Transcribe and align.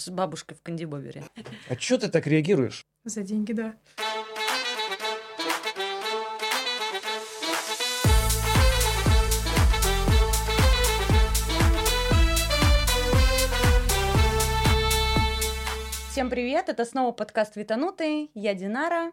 с 0.00 0.08
бабушкой 0.08 0.56
в 0.56 0.62
кандибобере. 0.62 1.24
А 1.68 1.76
чё 1.76 1.98
ты 1.98 2.08
так 2.08 2.26
реагируешь? 2.26 2.86
За 3.04 3.22
деньги, 3.22 3.52
да. 3.52 3.74
Всем 16.10 16.28
привет, 16.28 16.68
это 16.68 16.84
снова 16.84 17.12
подкаст 17.12 17.56
«Витанутый», 17.56 18.30
я 18.34 18.54
Динара, 18.54 19.12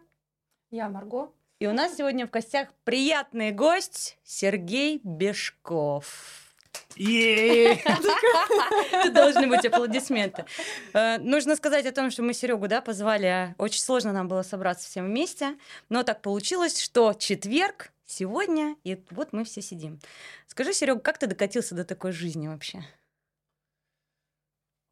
Я 0.70 0.88
Марго. 0.88 1.32
и 1.58 1.66
у 1.66 1.72
нас 1.72 1.96
сегодня 1.96 2.26
в 2.26 2.30
гостях 2.30 2.68
приятный 2.84 3.52
гость 3.52 4.18
Сергей 4.24 5.00
Бешков. 5.04 6.47
Тут 9.02 9.14
должны 9.14 9.46
быть 9.46 9.64
аплодисменты. 9.64 10.44
Э, 10.92 11.18
Нужно 11.18 11.56
сказать 11.56 11.86
о 11.86 11.92
том, 11.92 12.10
что 12.10 12.22
мы 12.22 12.34
Серегу 12.34 12.68
да, 12.68 12.80
позвали. 12.80 13.54
Очень 13.58 13.82
сложно 13.82 14.12
нам 14.12 14.28
было 14.28 14.42
собраться 14.42 14.88
всем 14.88 15.06
вместе. 15.06 15.56
Но 15.88 16.02
так 16.02 16.22
получилось, 16.22 16.80
что 16.80 17.14
четверг 17.14 17.92
сегодня, 18.04 18.76
и 18.84 19.02
вот 19.10 19.32
мы 19.32 19.44
все 19.44 19.62
сидим. 19.62 20.00
Скажи, 20.46 20.72
Серега, 20.72 21.00
как 21.00 21.18
ты 21.18 21.26
докатился 21.26 21.74
до 21.74 21.84
такой 21.84 22.12
жизни 22.12 22.48
вообще? 22.48 22.84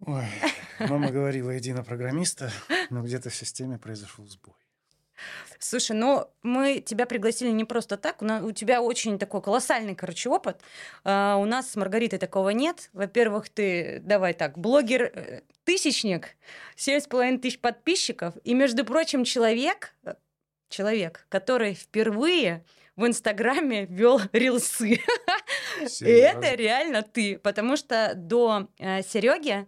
Ой, 0.01 0.27
мама 0.79 1.11
говорила, 1.11 1.56
иди 1.56 1.73
на 1.73 1.83
программиста, 1.83 2.53
но 2.91 3.03
где-то 3.03 3.31
в 3.31 3.34
системе 3.34 3.79
произошел 3.79 4.27
сбой. 4.27 4.55
Слушай, 5.59 5.97
ну 5.97 6.30
мы 6.43 6.80
тебя 6.80 7.06
пригласили 7.06 7.51
не 7.51 7.65
просто 7.65 7.97
так. 7.97 8.23
У, 8.23 8.25
на- 8.25 8.45
у 8.45 8.52
тебя 8.52 8.83
очень 8.83 9.19
такой 9.19 9.42
колоссальный, 9.42 9.95
короче, 9.95 10.29
опыт. 10.29 10.61
А, 11.05 11.37
у 11.37 11.45
нас 11.45 11.70
с 11.70 11.77
Маргаритой 11.77 12.19
такого 12.19 12.51
нет. 12.51 12.91
Во-первых, 12.92 13.48
ты, 13.48 14.01
давай 14.02 14.34
так, 14.34 14.59
блогер-тысячник, 14.59 16.37
семь 16.77 17.01
с 17.01 17.06
половиной 17.06 17.39
тысяч 17.39 17.61
подписчиков. 17.61 18.34
И, 18.44 18.55
между 18.55 18.84
прочим, 18.84 19.25
человек, 19.25 19.94
э, 20.05 20.14
человек, 20.69 21.27
который 21.28 21.75
впервые 21.75 22.64
в 22.97 23.06
Инстаграме 23.06 23.87
вел 23.87 24.20
рилсы. 24.33 25.00
И 26.00 26.05
это 26.05 26.55
реально 26.55 27.03
ты, 27.03 27.39
потому 27.39 27.77
что 27.77 28.12
до 28.14 28.69
Сереги 28.78 29.67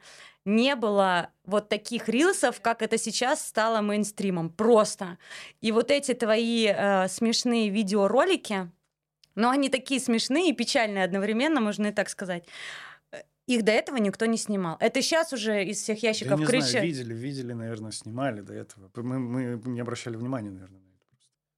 не 0.49 0.75
было 0.77 1.31
вот 1.45 1.69
таких 1.69 2.09
рилсов, 2.09 2.61
как 2.61 2.83
это 2.83 2.99
сейчас 2.99 3.47
стало 3.47 3.81
мейнстримом. 3.83 4.51
Просто. 4.51 5.19
И 5.61 5.71
вот 5.73 5.91
эти 5.91 6.15
твои 6.15 6.67
э, 6.67 7.09
смешные 7.09 7.69
видеоролики, 7.69 8.71
но 9.35 9.51
они 9.51 9.69
такие 9.69 10.01
смешные 10.01 10.51
и 10.51 10.53
печальные 10.53 11.05
одновременно, 11.05 11.61
можно 11.61 11.89
и 11.89 11.93
так 11.93 12.09
сказать. 12.09 12.45
э, 13.13 13.19
Их 13.47 13.63
до 13.63 13.73
этого 13.73 13.99
никто 13.99 14.27
не 14.27 14.39
снимал. 14.39 14.77
Это 14.81 15.03
сейчас 15.03 15.33
уже 15.33 15.65
из 15.65 15.83
всех 15.83 16.01
Да 16.01 16.09
ящиков 16.09 16.41
не 16.41 16.47
крыши. 16.47 16.67
знаю, 16.71 16.87
видели, 16.87 17.15
видели, 17.15 17.53
наверное, 17.53 17.93
снимали 17.93 18.41
до 18.41 18.55
этого. 18.55 18.91
Мы, 18.97 19.19
мы 19.19 19.61
не 19.71 19.81
обращали 19.81 20.17
внимания, 20.17 20.51
наверное, 20.51 20.81
на 20.81 20.87
это. 20.87 21.07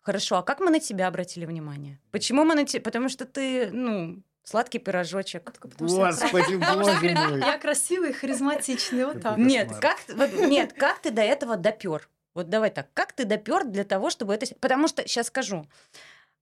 Хорошо, 0.00 0.36
а 0.38 0.42
как 0.42 0.60
мы 0.60 0.70
на 0.70 0.80
тебя 0.80 1.06
обратили 1.08 1.46
внимание? 1.46 2.00
Почему 2.10 2.44
мы 2.44 2.54
на 2.54 2.64
тебя? 2.66 2.82
Потому 2.82 3.08
что 3.08 3.24
ты, 3.24 3.70
ну, 3.70 4.22
сладкий 4.42 4.78
пирожочек. 4.78 5.44
Только 5.44 5.68
потому 5.68 5.90
я 5.98 6.06
Господи, 6.12 6.62
что 6.62 6.74
боже 6.76 7.14
мой. 7.14 7.38
я 7.40 7.58
красивый, 7.58 8.12
харизматичный, 8.12 9.04
вот 9.06 9.20
так. 9.22 9.38
Нет, 9.38 9.70
как, 9.80 10.00
ты- 10.00 10.14
вот, 10.14 10.32
нет, 10.32 10.72
как 10.72 11.00
ты 11.00 11.10
до 11.10 11.22
этого 11.22 11.56
допер? 11.56 12.08
Вот 12.34 12.48
давай 12.48 12.70
так, 12.70 12.88
как 12.94 13.12
ты 13.12 13.24
допер 13.24 13.64
для 13.64 13.84
того, 13.84 14.08
чтобы 14.10 14.34
это... 14.34 14.46
Потому 14.60 14.86
что, 14.88 15.06
сейчас 15.06 15.26
скажу, 15.26 15.66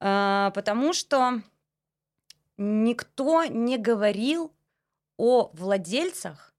А, 0.00 0.50
потому 0.50 0.92
что 0.92 1.40
никто 2.56 3.44
не 3.44 3.78
говорил 3.78 4.52
о 5.16 5.50
владельцах 5.54 6.52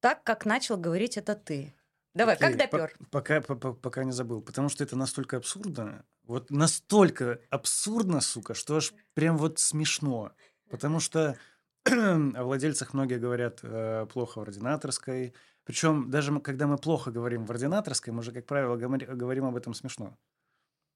так, 0.00 0.22
как 0.24 0.44
начал 0.44 0.76
говорить 0.76 1.16
это 1.16 1.34
ты. 1.34 1.74
Давай, 2.14 2.36
как 2.36 2.54
Окей, 2.54 2.68
по- 2.68 2.78
допер? 2.78 2.96
Пока, 3.10 3.40
по- 3.40 3.56
по- 3.56 3.72
пока 3.74 4.04
не 4.04 4.12
забыл. 4.12 4.40
Потому 4.40 4.68
что 4.68 4.84
это 4.84 4.96
настолько 4.96 5.36
абсурдно. 5.36 6.04
Вот 6.24 6.50
настолько 6.50 7.40
абсурдно, 7.50 8.20
сука, 8.20 8.54
что 8.54 8.76
аж 8.76 8.92
прям 9.14 9.36
вот 9.36 9.58
смешно. 9.58 10.32
Потому 10.70 11.00
что 11.00 11.36
о 11.84 12.44
владельцах 12.44 12.94
многие 12.94 13.18
говорят 13.18 13.60
э, 13.62 14.06
плохо 14.12 14.38
в 14.38 14.42
ординаторской. 14.42 15.34
Причем 15.64 16.10
даже 16.10 16.38
когда 16.40 16.66
мы 16.66 16.78
плохо 16.78 17.10
говорим 17.10 17.44
в 17.44 17.50
ординаторской, 17.50 18.12
мы 18.12 18.22
же, 18.22 18.32
как 18.32 18.46
правило, 18.46 18.76
говори- 18.76 19.06
говорим 19.06 19.44
об 19.44 19.56
этом 19.56 19.74
смешно. 19.74 20.16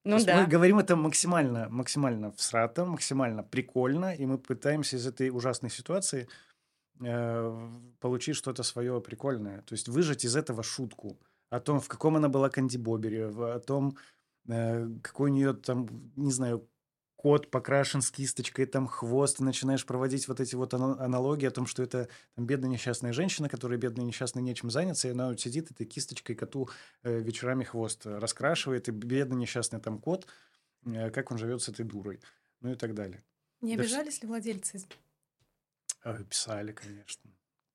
Ну 0.03 0.23
да. 0.23 0.41
Мы 0.41 0.47
говорим 0.47 0.79
это 0.79 0.95
максимально, 0.95 1.69
максимально 1.69 2.31
всрато, 2.31 2.85
максимально 2.85 3.43
прикольно, 3.43 4.15
и 4.15 4.25
мы 4.25 4.37
пытаемся 4.37 4.97
из 4.97 5.05
этой 5.05 5.29
ужасной 5.29 5.69
ситуации 5.69 6.27
э, 6.99 7.69
получить 7.99 8.35
что-то 8.35 8.63
свое 8.63 8.99
прикольное. 8.99 9.61
То 9.61 9.73
есть 9.73 9.87
выжать 9.89 10.25
из 10.25 10.35
этого 10.35 10.63
шутку 10.63 11.19
о 11.49 11.59
том, 11.59 11.79
в 11.79 11.87
каком 11.87 12.15
она 12.15 12.29
была 12.29 12.49
кандибобере, 12.49 13.27
о 13.27 13.59
том, 13.59 13.95
э, 14.47 14.87
какой 15.03 15.29
у 15.29 15.33
нее 15.33 15.53
там, 15.53 15.87
не 16.15 16.31
знаю, 16.31 16.67
кот 17.21 17.51
покрашен 17.51 18.01
с 18.01 18.09
кисточкой, 18.09 18.65
там 18.65 18.87
хвост, 18.87 19.39
и 19.39 19.43
начинаешь 19.43 19.85
проводить 19.85 20.27
вот 20.27 20.39
эти 20.39 20.55
вот 20.55 20.73
ана- 20.73 20.99
аналогии 20.99 21.45
о 21.45 21.51
том, 21.51 21.67
что 21.67 21.83
это 21.83 22.09
там, 22.33 22.47
бедная 22.47 22.67
несчастная 22.71 23.13
женщина, 23.13 23.47
которая 23.47 23.77
бедная 23.77 24.03
несчастная 24.05 24.41
нечем 24.41 24.71
заняться, 24.71 25.07
и 25.07 25.11
она 25.11 25.27
вот 25.27 25.39
сидит 25.39 25.69
этой 25.69 25.85
кисточкой 25.85 26.35
коту 26.35 26.67
э, 27.03 27.19
вечерами 27.19 27.63
хвост 27.63 28.07
раскрашивает, 28.07 28.87
и 28.89 28.91
бедный 28.91 29.37
несчастный 29.37 29.79
там 29.79 29.99
кот, 29.99 30.25
э, 30.87 31.11
как 31.11 31.29
он 31.29 31.37
живет 31.37 31.61
с 31.61 31.69
этой 31.69 31.85
дурой, 31.85 32.19
ну 32.59 32.71
и 32.71 32.75
так 32.75 32.95
далее. 32.95 33.23
Не 33.61 33.75
Да 33.75 33.83
обижались 33.83 34.23
ли 34.23 34.27
владельцы? 34.27 34.83
Э, 36.03 36.23
Писали, 36.23 36.71
конечно. 36.71 37.29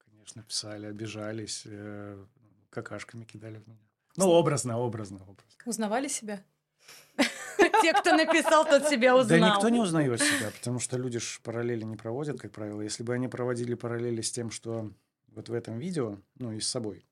Конечно, 0.05 0.43
писали, 0.43 0.87
обижались, 0.87 1.65
какашками 2.71 3.25
кидали 3.25 3.59
в 3.59 3.69
меня. 3.69 3.79
Ну, 4.17 4.27
образно, 4.27 4.77
образно, 4.81 5.19
образно. 5.23 5.53
Узнавали 5.67 6.09
себя? 6.09 6.43
Те, 7.83 7.93
кто 7.95 8.15
написал, 8.15 8.67
тот 8.67 8.89
себя 8.89 9.17
узнал. 9.17 9.41
Да 9.41 9.49
никто 9.51 9.69
не 9.69 9.81
узнает 9.81 10.21
себя, 10.21 10.51
потому 10.55 10.79
что 10.79 10.97
люди 10.99 11.19
же 11.19 11.41
параллели 11.43 11.85
не 11.85 11.97
проводят, 11.97 12.39
как 12.39 12.53
правило. 12.53 12.81
Если 12.81 13.03
бы 13.03 13.15
они 13.15 13.29
проводили 13.29 13.75
параллели 13.75 14.21
с 14.21 14.31
тем, 14.31 14.51
что 14.51 14.93
вот 15.29 15.49
в 15.49 15.53
этом 15.53 15.79
видео, 15.79 16.19
ну 16.39 16.53
и 16.53 16.61
с 16.61 16.69
собой, 16.69 17.07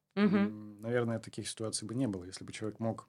наверное, 0.80 1.18
таких 1.18 1.48
ситуаций 1.48 1.86
бы 1.88 1.94
не 1.94 2.06
было, 2.06 2.24
если 2.24 2.44
бы 2.44 2.52
человек 2.52 2.78
мог 2.80 3.08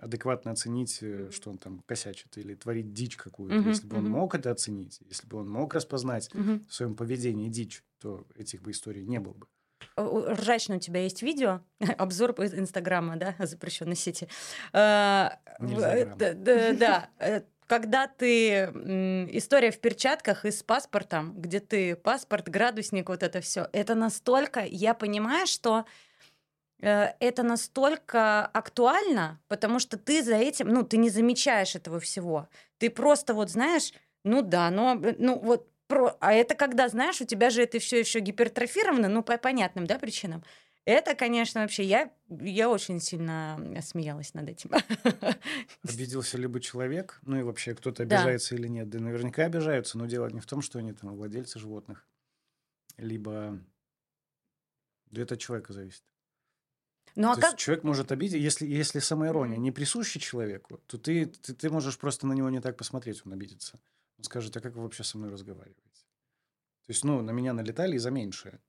адекватно 0.00 0.50
оценить, 0.50 0.98
э, 1.00 1.30
что 1.30 1.50
он 1.50 1.58
там 1.58 1.80
косячит 1.86 2.36
или 2.38 2.54
творит 2.54 2.92
дичь 2.92 3.16
какую-то. 3.16 3.54
Если 3.68 3.86
бы 3.86 3.98
он 3.98 4.08
мог 4.10 4.34
это 4.34 4.50
оценить, 4.50 5.00
если 5.08 5.28
бы 5.28 5.38
он 5.38 5.48
мог 5.48 5.74
распознать 5.74 6.28
в 6.68 6.72
своем 6.74 6.96
поведении 6.96 7.48
дичь, 7.48 7.84
то 8.00 8.26
этих 8.34 8.62
бы 8.62 8.72
историй 8.72 9.04
не 9.04 9.20
было 9.20 9.34
бы. 9.34 9.46
У- 9.96 10.20
Ржачно 10.32 10.76
у 10.76 10.78
тебя 10.78 11.02
есть 11.02 11.22
видео, 11.22 11.60
обзор 11.98 12.32
из 12.42 12.54
Инстаграма, 12.54 13.16
да, 13.16 13.34
запрещенной 13.38 13.96
сети. 13.96 14.28
А, 14.72 15.38
Нельзя 15.58 15.90
в- 15.90 16.04
грамм. 16.04 16.18
д- 16.18 16.34
д- 16.34 16.72
Да, 16.74 17.10
э, 17.18 17.42
когда 17.66 18.06
ты... 18.06 18.64
История 19.32 19.70
в 19.72 19.80
перчатках 19.80 20.44
и 20.44 20.50
с 20.50 20.62
паспортом, 20.62 21.34
где 21.40 21.60
ты 21.60 21.96
паспорт, 21.96 22.48
градусник, 22.48 23.08
вот 23.08 23.22
это 23.22 23.40
все. 23.40 23.68
Это 23.72 23.94
настолько... 23.94 24.60
Я 24.64 24.94
понимаю, 24.94 25.46
что 25.48 25.84
э, 26.80 27.08
это 27.18 27.42
настолько 27.42 28.46
актуально, 28.46 29.40
потому 29.48 29.78
что 29.80 29.98
ты 29.98 30.22
за 30.22 30.36
этим, 30.36 30.68
ну, 30.68 30.84
ты 30.84 30.96
не 30.96 31.10
замечаешь 31.10 31.74
этого 31.74 31.98
всего. 32.00 32.48
Ты 32.78 32.88
просто 32.90 33.34
вот 33.34 33.50
знаешь, 33.50 33.92
ну 34.24 34.42
да, 34.42 34.70
но, 34.70 34.94
э, 35.02 35.14
ну 35.18 35.38
вот, 35.38 35.68
про... 35.86 36.16
а 36.20 36.32
это 36.32 36.54
когда, 36.54 36.88
знаешь, 36.88 37.20
у 37.20 37.24
тебя 37.24 37.50
же 37.50 37.62
это 37.62 37.78
все 37.78 38.00
еще 38.00 38.20
гипертрофировано, 38.20 39.08
ну, 39.08 39.22
по 39.22 39.38
понятным, 39.38 39.86
да, 39.86 39.98
причинам. 39.98 40.42
Это, 40.84 41.16
конечно, 41.16 41.62
вообще, 41.62 41.82
я, 41.82 42.12
я 42.28 42.70
очень 42.70 43.00
сильно 43.00 43.58
смеялась 43.82 44.34
над 44.34 44.48
этим. 44.48 44.70
Обиделся 45.82 46.38
либо 46.38 46.60
человек, 46.60 47.18
ну 47.22 47.40
и 47.40 47.42
вообще 47.42 47.74
кто-то 47.74 48.04
Да. 48.04 48.18
обижается 48.18 48.54
или 48.54 48.68
нет. 48.68 48.88
Да 48.88 49.00
наверняка 49.00 49.46
обижаются, 49.46 49.98
но 49.98 50.06
дело 50.06 50.28
не 50.28 50.38
в 50.38 50.46
том, 50.46 50.62
что 50.62 50.78
они 50.78 50.92
там 50.92 51.16
владельцы 51.16 51.58
животных, 51.58 52.06
либо... 52.98 53.58
Да 55.10 55.22
это 55.22 55.34
от 55.34 55.40
человека 55.40 55.72
зависит. 55.72 56.04
Ну, 57.16 57.30
а 57.30 57.34
То 57.34 57.40
как... 57.40 57.50
есть 57.52 57.64
человек 57.64 57.82
может 57.82 58.12
обидеть, 58.12 58.40
если, 58.40 58.66
если 58.66 59.00
самоирония 59.00 59.56
не 59.56 59.72
присуща 59.72 60.20
человеку, 60.20 60.78
то 60.86 60.98
ты, 60.98 61.26
ты, 61.26 61.54
ты 61.54 61.70
можешь 61.70 61.98
просто 61.98 62.26
на 62.28 62.32
него 62.32 62.48
не 62.50 62.60
так 62.60 62.76
посмотреть, 62.76 63.22
он 63.24 63.32
обидится. 63.32 63.80
Он 64.18 64.24
скажет, 64.24 64.56
а 64.56 64.60
как 64.60 64.74
вы 64.74 64.82
вообще 64.82 65.04
со 65.04 65.18
мной 65.18 65.30
разговариваете? 65.30 65.82
То 66.86 66.90
есть, 66.92 67.04
ну, 67.04 67.20
на 67.20 67.32
меня 67.32 67.52
налетали 67.52 67.96
и 67.96 67.98
за 67.98 68.10
меньшее. 68.10 68.60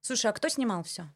Слушай, 0.00 0.30
а 0.30 0.32
кто 0.32 0.48
снимал 0.48 0.82
все? 0.82 1.08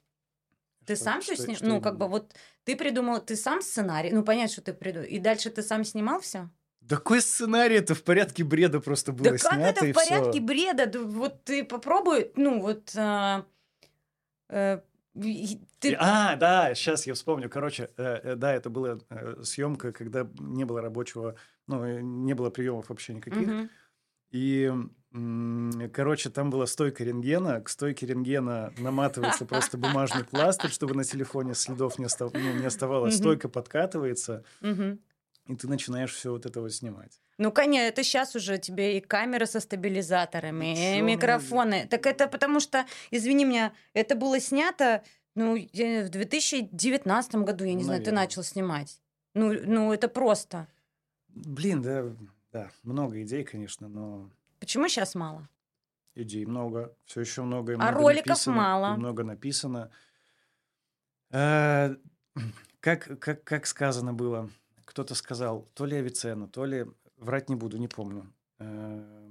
Ты 0.84 0.96
Что- 0.96 1.04
сам 1.04 1.20
все 1.22 1.34
что- 1.34 1.44
снимал? 1.44 1.56
что 1.56 1.66
Ну, 1.66 1.80
как 1.80 1.96
бы 1.96 2.08
вот 2.08 2.34
ты 2.64 2.76
придумал, 2.76 3.20
ты 3.20 3.36
сам 3.36 3.62
сценарий, 3.62 4.10
ну, 4.12 4.22
понятно, 4.22 4.52
что 4.52 4.62
ты 4.62 4.74
придумал. 4.74 5.06
И 5.08 5.18
дальше 5.18 5.50
ты 5.50 5.62
сам 5.62 5.84
снимал 5.84 6.20
все? 6.20 6.50
Да 6.80 6.96
какой 6.96 7.22
сценарий? 7.22 7.76
Это 7.76 7.94
в 7.94 8.02
порядке 8.02 8.44
бреда 8.44 8.80
просто 8.80 9.12
было 9.12 9.24
Да 9.24 9.30
как 9.30 9.40
снято, 9.40 9.62
это 9.80 9.86
и 9.86 9.92
в 9.92 9.94
порядке 9.94 10.40
бреда? 10.40 10.86
Да 10.86 11.00
Вот 11.00 11.44
ты 11.44 11.64
попробуй, 11.64 12.32
ну, 12.36 12.60
вот... 12.60 12.92
а, 12.96 13.46
э, 14.50 14.82
и- 15.14 15.60
ты... 15.78 15.94
А, 15.98 16.36
да, 16.36 16.74
сейчас 16.74 17.06
я 17.06 17.14
вспомню. 17.14 17.48
Короче, 17.48 17.88
э, 17.96 18.02
э, 18.02 18.34
да, 18.36 18.52
это 18.52 18.68
была 18.68 18.98
съемка, 19.42 19.92
когда 19.92 20.28
не 20.38 20.64
было 20.64 20.82
рабочего, 20.82 21.36
ну, 21.66 21.98
не 22.00 22.34
было 22.34 22.50
приемов 22.50 22.88
вообще 22.88 23.14
никаких. 23.14 23.48
Мгм. 23.48 23.70
И 24.30 24.72
Короче, 25.92 26.28
там 26.28 26.50
была 26.50 26.66
стойка 26.66 27.04
рентгена. 27.04 27.60
К 27.60 27.68
стойке 27.68 28.04
рентгена 28.04 28.72
наматывается 28.78 29.46
просто 29.46 29.78
бумажный 29.78 30.24
пластырь, 30.24 30.72
чтобы 30.72 30.94
на 30.94 31.04
телефоне 31.04 31.54
следов 31.54 32.00
не, 32.00 32.06
остав- 32.06 32.32
ну, 32.34 32.52
не 32.54 32.66
оставалось. 32.66 33.16
Стойка 33.16 33.48
подкатывается, 33.48 34.42
и 34.60 35.54
ты 35.56 35.68
начинаешь 35.68 36.12
все 36.12 36.32
вот 36.32 36.46
это 36.46 36.60
вот 36.60 36.72
снимать. 36.72 37.20
Ну, 37.38 37.52
конечно, 37.52 37.86
это 37.86 38.02
сейчас 38.02 38.34
уже 38.34 38.58
тебе 38.58 38.98
и 38.98 39.00
камеры 39.00 39.46
со 39.46 39.60
стабилизаторами, 39.60 40.72
и 40.72 40.94
Чё, 40.96 41.00
ну, 41.00 41.06
микрофоны. 41.06 41.86
Так 41.88 42.06
это 42.06 42.26
потому 42.26 42.58
что, 42.58 42.84
извини 43.12 43.44
меня, 43.44 43.72
это 43.92 44.16
было 44.16 44.40
снято, 44.40 45.04
ну, 45.36 45.54
в 45.56 46.08
2019 46.08 47.34
году, 47.36 47.64
я 47.64 47.74
не 47.74 47.84
знаю, 47.84 48.02
ты 48.02 48.10
начал 48.10 48.42
снимать. 48.42 49.00
Ну, 49.34 49.52
ну, 49.64 49.92
это 49.92 50.08
просто. 50.08 50.66
Блин, 51.34 51.82
да, 51.82 52.04
да, 52.52 52.70
много 52.82 53.22
идей, 53.22 53.44
конечно, 53.44 53.88
но 53.88 54.30
Почему 54.60 54.88
сейчас 54.88 55.14
мало? 55.14 55.48
идей 56.14 56.44
много, 56.46 56.96
все 57.04 57.20
еще 57.20 57.42
много. 57.42 57.72
и 57.72 57.74
А 57.74 57.78
много 57.78 57.98
роликов 57.98 58.26
написано, 58.28 58.56
мало. 58.56 58.94
и 58.94 58.98
много 58.98 59.24
написано. 59.24 59.90
Э, 61.30 61.96
Как, 62.80 63.18
как, 63.18 63.42
как 63.44 63.66
сказано 63.66 64.12
было, 64.12 64.50
кто-то 64.84 65.14
сказал, 65.14 65.68
то 65.74 65.86
ли 65.86 65.96
Авиценна, 65.96 66.46
то 66.48 66.64
ли, 66.66 66.86
врать 67.16 67.48
не 67.48 67.56
буду, 67.56 67.78
не 67.78 67.88
помню. 67.88 68.32
Э, 68.58 69.30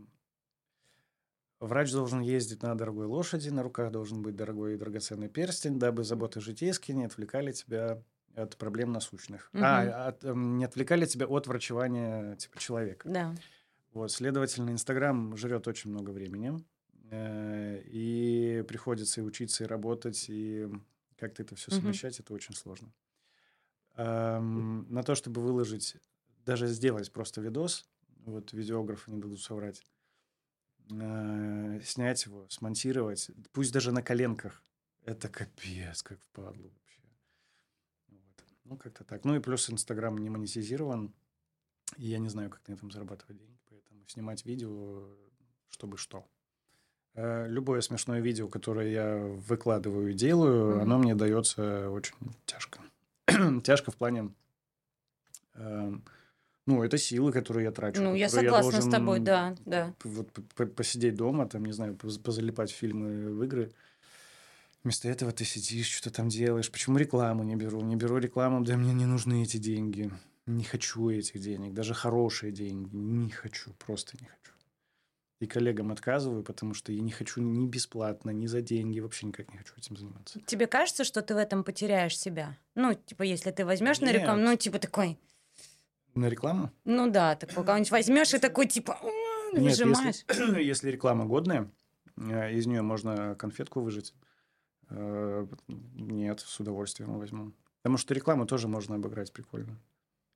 Врач 1.59 1.93
должен 1.93 2.19
ездить 2.19 2.61
на 2.61 2.75
дорогой 2.75 3.05
лошади, 3.05 3.47
на 3.47 3.63
руках 3.63 3.89
должен 3.91 4.21
быть 4.21 4.35
дорогой 4.35 4.73
и 4.73 4.77
драгоценный 4.77 5.29
перстень, 5.29 5.79
дабы 5.79 6.03
заботы 6.03 6.41
житейские 6.41 6.97
не 6.97 7.05
отвлекали 7.05 7.53
тебя 7.53 8.03
от 8.35 8.57
проблем 8.57 8.91
насущных. 8.91 9.49
Мгм. 9.53 9.63
А, 9.63 10.07
от, 10.07 10.23
эм, 10.25 10.57
не 10.57 10.65
отвлекали 10.65 11.05
тебя 11.05 11.27
от 11.27 11.47
врачевания 11.47 12.35
типа 12.35 12.59
человека. 12.59 13.07
Да. 13.09 13.35
Вот, 13.93 14.11
следовательно, 14.11 14.71
Инстаграм 14.71 15.37
жрет 15.37 15.67
очень 15.67 15.91
много 15.91 16.09
времени, 16.09 16.63
э, 17.11 17.81
и 17.85 18.63
приходится 18.67 19.21
и 19.21 19.23
учиться, 19.23 19.63
и 19.63 19.67
работать, 19.67 20.25
и 20.29 20.67
как-то 21.17 21.43
это 21.43 21.55
все 21.55 21.71
совмещать, 21.71 22.19
это 22.19 22.33
очень 22.33 22.55
сложно. 22.55 22.91
Ам, 23.95 24.87
на 24.89 25.03
то, 25.03 25.13
чтобы 25.13 25.41
выложить, 25.41 25.97
даже 26.45 26.67
сделать 26.67 27.11
просто 27.11 27.39
видос, 27.41 27.87
вот 28.25 28.51
видеографы 28.51 29.11
не 29.11 29.21
дадут 29.21 29.41
соврать, 29.41 29.83
э, 30.91 31.79
снять 31.83 32.25
его, 32.25 32.49
смонтировать, 32.49 33.29
пусть 33.51 33.71
даже 33.71 33.91
на 33.91 34.01
коленках, 34.01 34.63
это 35.05 35.29
капец, 35.29 36.01
как 36.01 36.19
впадло. 36.21 36.71
Ну, 38.65 38.77
как-то 38.77 39.03
так. 39.03 39.25
Ну 39.25 39.35
и 39.35 39.39
плюс 39.39 39.69
Инстаграм 39.69 40.17
не 40.17 40.29
монетизирован, 40.29 41.13
и 41.97 42.07
я 42.07 42.19
не 42.19 42.29
знаю, 42.29 42.49
как 42.49 42.67
на 42.67 42.73
этом 42.73 42.91
зарабатывать 42.91 43.37
деньги, 43.37 43.59
поэтому 43.69 43.99
снимать 44.07 44.45
видео, 44.45 45.07
чтобы 45.69 45.97
что. 45.97 46.25
Э, 47.15 47.47
Любое 47.47 47.81
смешное 47.81 48.21
видео, 48.21 48.47
которое 48.47 48.89
я 48.91 49.17
выкладываю 49.17 50.11
и 50.11 50.13
делаю, 50.13 50.71
Мгм. 50.75 50.81
оно 50.81 50.97
мне 50.99 51.15
дается 51.15 51.89
очень 51.89 52.15
тяжко. 52.45 52.79
тяжко 53.63 53.91
в 53.91 53.97
плане... 53.97 54.33
э, 55.55 55.91
ну, 56.65 56.81
это 56.81 56.97
силы, 56.97 57.33
которые 57.33 57.65
я 57.65 57.71
трачу. 57.71 58.01
Ну, 58.01 58.15
я 58.15 58.29
согласна 58.29 58.81
с 58.81 58.87
тобой, 58.87 59.19
должен 59.19 59.23
да, 59.25 59.55
да. 59.65 59.93
Вот 60.05 60.31
посидеть 60.75 61.15
дома, 61.15 61.47
там, 61.47 61.65
не 61.65 61.73
знаю, 61.73 61.95
поз- 61.97 62.17
позалипать 62.17 62.71
в 62.71 62.75
фильмы, 62.75 63.29
в 63.33 63.43
игры. 63.43 63.73
Вместо 64.83 65.07
этого 65.07 65.31
ты 65.31 65.45
сидишь, 65.45 65.87
что-то 65.87 66.13
там 66.17 66.27
делаешь. 66.27 66.69
Почему 66.69 66.97
рекламу 66.97 67.43
не 67.43 67.55
беру? 67.55 67.81
Не 67.81 67.95
беру 67.95 68.17
рекламу, 68.17 68.63
да 68.63 68.75
мне 68.75 68.93
не 68.93 69.05
нужны 69.05 69.43
эти 69.43 69.57
деньги. 69.57 70.11
Не 70.45 70.65
хочу 70.65 71.09
этих 71.09 71.39
денег, 71.39 71.73
даже 71.73 71.93
хорошие 71.93 72.51
деньги. 72.51 72.93
Не 72.93 73.29
хочу, 73.29 73.71
просто 73.79 74.17
не 74.19 74.27
хочу. 74.27 74.51
И 75.39 75.47
коллегам 75.47 75.91
отказываю, 75.91 76.43
потому 76.43 76.73
что 76.73 76.91
я 76.91 77.01
не 77.01 77.11
хочу 77.11 77.41
ни 77.41 77.65
бесплатно, 77.65 78.31
ни 78.31 78.45
за 78.45 78.61
деньги, 78.61 78.99
вообще 78.99 79.25
никак 79.27 79.51
не 79.51 79.57
хочу 79.57 79.73
этим 79.77 79.95
заниматься. 79.95 80.39
Тебе 80.45 80.67
кажется, 80.67 81.05
что 81.05 81.21
ты 81.21 81.33
в 81.33 81.37
этом 81.37 81.63
потеряешь 81.63 82.17
себя? 82.17 82.57
Ну, 82.75 82.93
типа, 82.93 83.23
если 83.23 83.51
ты 83.51 83.65
возьмешь 83.65 84.01
на 84.01 84.05
Нет. 84.07 84.15
рекламу, 84.21 84.41
ну, 84.41 84.55
типа 84.57 84.79
такой, 84.79 85.17
На 86.13 86.27
рекламу? 86.27 86.71
ну 86.83 87.09
да, 87.09 87.35
ты 87.35 87.47
кого-нибудь 87.47 87.91
возьмешь 87.91 88.33
и 88.33 88.39
такой, 88.39 88.67
типа, 88.67 88.97
«М, 89.01 89.61
Нет, 89.63 89.77
выжимаешь. 89.77 90.23
если, 90.27 90.61
если 90.61 90.91
реклама 90.91 91.25
годная, 91.25 91.71
э, 92.17 92.53
из 92.53 92.65
нее 92.65 92.81
можно 92.81 93.35
конфетку 93.35 93.81
выжать. 93.81 94.13
Э, 94.93 95.45
Нет, 95.67 96.39
с 96.39 96.59
удовольствием 96.59 97.17
возьму. 97.17 97.51
Потому 97.81 97.97
что 97.97 98.13
рекламу 98.13 98.45
тоже 98.45 98.67
можно 98.67 98.95
обыграть 98.95 99.33
прикольно. 99.33 99.79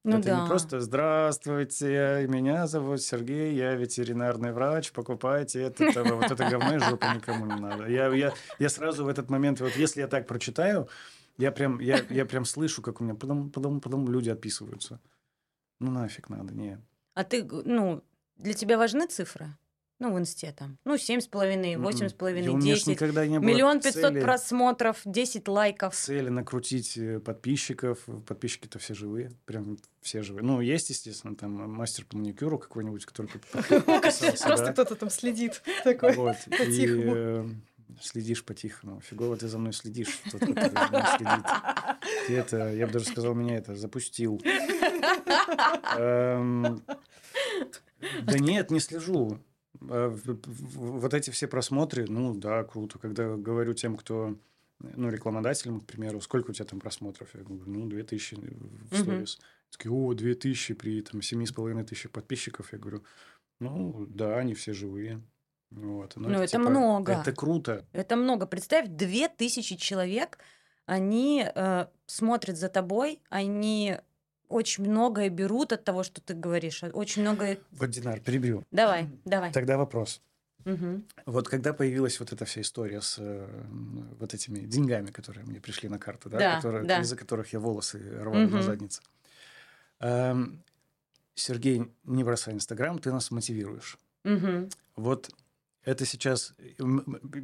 Ну 0.03 0.19
это 0.19 0.29
да. 0.29 0.41
не 0.41 0.47
просто 0.47 0.79
«Здравствуйте, 0.79 2.25
меня 2.29 2.65
зовут 2.67 3.01
Сергей, 3.01 3.53
я 3.55 3.75
ветеринарный 3.75 4.53
врач, 4.53 4.91
покупайте 4.93 5.63
это, 5.63 5.83
это, 5.83 6.15
вот 6.15 6.31
это 6.31 6.49
говно 6.49 6.75
и 6.75 6.79
жопа 6.79 7.13
никому 7.13 7.45
не 7.45 7.59
надо». 7.59 7.87
Я, 7.87 8.07
я, 8.13 8.33
я 8.57 8.69
сразу 8.69 9.03
в 9.03 9.09
этот 9.09 9.29
момент, 9.29 9.59
вот 9.59 9.75
если 9.75 9.99
я 10.01 10.07
так 10.07 10.25
прочитаю, 10.25 10.87
я 11.37 11.51
прям, 11.51 11.79
я, 11.79 11.99
я 12.09 12.25
прям 12.25 12.45
слышу, 12.45 12.81
как 12.81 13.01
у 13.01 13.03
меня 13.03 13.15
потом, 13.15 13.51
потом, 13.51 13.81
потом 13.81 14.09
люди 14.09 14.29
отписываются. 14.29 15.01
Ну 15.79 15.91
нафиг 15.91 16.29
надо, 16.29 16.53
не. 16.53 16.81
А 17.13 17.23
ты, 17.25 17.43
ну, 17.43 18.01
для 18.37 18.53
тебя 18.53 18.77
важны 18.77 19.07
цифры? 19.07 19.57
Ну, 19.99 20.13
в 20.13 20.19
инсте 20.19 20.51
там. 20.55 20.77
Ну, 20.85 20.95
семь 20.97 21.21
с 21.21 21.27
половиной, 21.27 21.75
восемь 21.77 22.07
с 22.07 22.11
М-м. 22.11 22.17
Половиной, 22.19 22.61
десять. 22.61 23.01
Миллион 23.01 23.79
пятьсот 23.81 24.13
просмотров, 24.21 25.01
10 25.05 25.47
лайков. 25.47 25.95
цели 25.95 26.29
накрутить 26.29 26.97
э, 26.99 27.19
подписчиков. 27.19 28.05
Подписчики-то 28.27 28.77
все 28.77 28.93
живые. 28.93 29.31
Прям 29.45 29.79
все 30.01 30.21
живые. 30.21 30.43
Ну, 30.43 30.61
есть, 30.61 30.91
естественно, 30.91 31.35
там 31.35 31.51
мастер 31.71 32.05
по 32.05 32.15
маникюру 32.17 32.59
какой-нибудь, 32.59 33.05
который 33.05 33.27
Просто 33.51 34.71
кто-то 34.73 34.95
там 34.95 35.09
следит 35.09 35.63
такой. 35.83 36.13
По-тихому. 36.13 37.13
э, 37.15 37.45
следишь 37.99 38.45
по-тихому. 38.45 39.01
Фигово 39.01 39.35
ты 39.35 39.47
за 39.47 39.57
мной 39.57 39.73
следишь. 39.73 40.19
Тот, 40.31 40.41
который 40.41 40.69
за 40.69 40.87
мной 40.89 41.03
следит. 41.17 41.45
Ты 42.27 42.35
это, 42.37 42.71
я 42.73 42.85
бы 42.85 42.93
даже 42.93 43.05
сказал, 43.05 43.33
меня 43.33 43.57
это 43.57 43.75
запустил. 43.75 44.39
Эм, 45.97 46.83
Да 48.23 48.37
нет, 48.37 48.69
не 48.71 48.79
слежу. 48.79 49.39
В- 49.87 50.39
в- 50.45 50.99
Вот 50.99 51.13
эти 51.13 51.29
все 51.29 51.47
просмотры, 51.47 52.05
ну 52.07 52.33
да, 52.35 52.63
круто. 52.63 52.99
Когда 52.99 53.35
говорю 53.35 53.73
тем, 53.73 53.95
кто, 53.97 54.35
ну, 54.79 55.09
рекламодателям, 55.09 55.79
к 55.81 55.85
примеру, 55.85 56.21
сколько 56.21 56.51
у 56.51 56.53
тебя 56.53 56.65
там 56.65 56.79
просмотров? 56.79 57.29
Я 57.35 57.41
говорю, 57.43 57.63
ну, 57.65 57.87
2000 57.87 58.35
в 58.35 58.93
Мгм. 58.93 59.03
сторис. 59.03 59.39
Такие, 59.71 59.91
о, 59.91 60.13
2000 60.13 60.73
при 60.73 61.01
там 61.01 61.21
7,5 61.21 61.83
тысяч 61.83 62.09
подписчиков. 62.09 62.71
Я 62.73 62.79
говорю, 62.79 63.03
ну, 63.59 64.05
да, 64.09 64.37
они 64.37 64.53
все 64.53 64.73
живые. 64.73 65.21
Вот. 65.71 66.13
Ну, 66.15 66.29
это 66.41 66.59
много. 66.59 67.11
Это 67.13 67.33
круто. 67.33 67.85
Это 67.91 68.15
много. 68.15 68.45
Представь, 68.47 68.87
две 68.87 69.27
тысячи 69.29 69.75
человек, 69.75 70.37
они 70.85 71.45
э, 71.53 71.87
смотрят 72.05 72.57
за 72.57 72.69
тобой, 72.69 73.21
они 73.29 73.97
очень 74.49 74.83
многое 74.89 75.29
берут 75.29 75.73
от 75.73 75.83
того, 75.83 76.03
что 76.03 76.21
ты 76.21 76.33
говоришь. 76.33 76.83
а 76.83 76.87
Очень 76.87 77.21
многое... 77.23 77.57
Вот, 77.71 77.89
Динар, 77.89 78.19
перебью. 78.19 78.63
Давай, 78.71 79.09
давай. 79.25 79.51
Тогда 79.51 79.77
вопрос. 79.77 80.21
Мгм. 80.65 81.05
Вот 81.25 81.47
когда 81.47 81.73
появилась 81.73 82.19
вот 82.19 82.33
эта 82.33 82.43
вся 82.45 82.61
история 82.61 82.99
с 83.01 83.15
э, 83.19 83.47
вот 84.19 84.33
этими 84.33 84.59
деньгами, 84.59 85.11
которые 85.11 85.45
мне 85.45 85.61
пришли 85.61 85.87
на 85.87 85.97
карту, 85.99 86.29
да, 86.29 86.37
Да, 86.39 86.55
которые- 86.57 86.85
да. 86.85 86.99
из-за 87.01 87.15
которых 87.15 87.53
я 87.53 87.59
волосы 87.59 87.99
рвал 88.21 88.33
на 88.41 88.47
Мгм. 88.47 88.61
заднице. 88.61 89.01
Эм, 89.99 90.63
Сергей, 91.35 91.91
не 92.03 92.23
бросай 92.23 92.53
Инстаграм, 92.53 92.99
ты 92.99 93.11
нас 93.11 93.31
мотивируешь. 93.31 93.97
Мгм. 94.23 94.69
Вот 94.95 95.29
это 95.83 96.05
сейчас... 96.05 96.53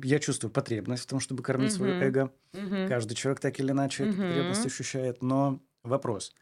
Я 0.03 0.19
чувствую 0.19 0.51
потребность 0.51 1.03
в 1.03 1.07
том, 1.07 1.19
чтобы 1.19 1.43
кормить 1.43 1.71
свое 1.71 1.93
Мгм. 1.95 2.03
эго. 2.03 2.33
Мгм. 2.53 2.87
Каждый 2.89 3.13
человек 3.15 3.39
так 3.39 3.59
или 3.59 3.71
иначе 3.71 4.03
эту 4.03 4.13
Мгм. 4.17 4.27
потребность 4.27 4.65
ощущает. 4.65 5.21
Но 5.21 5.61
вопрос. 5.83 6.33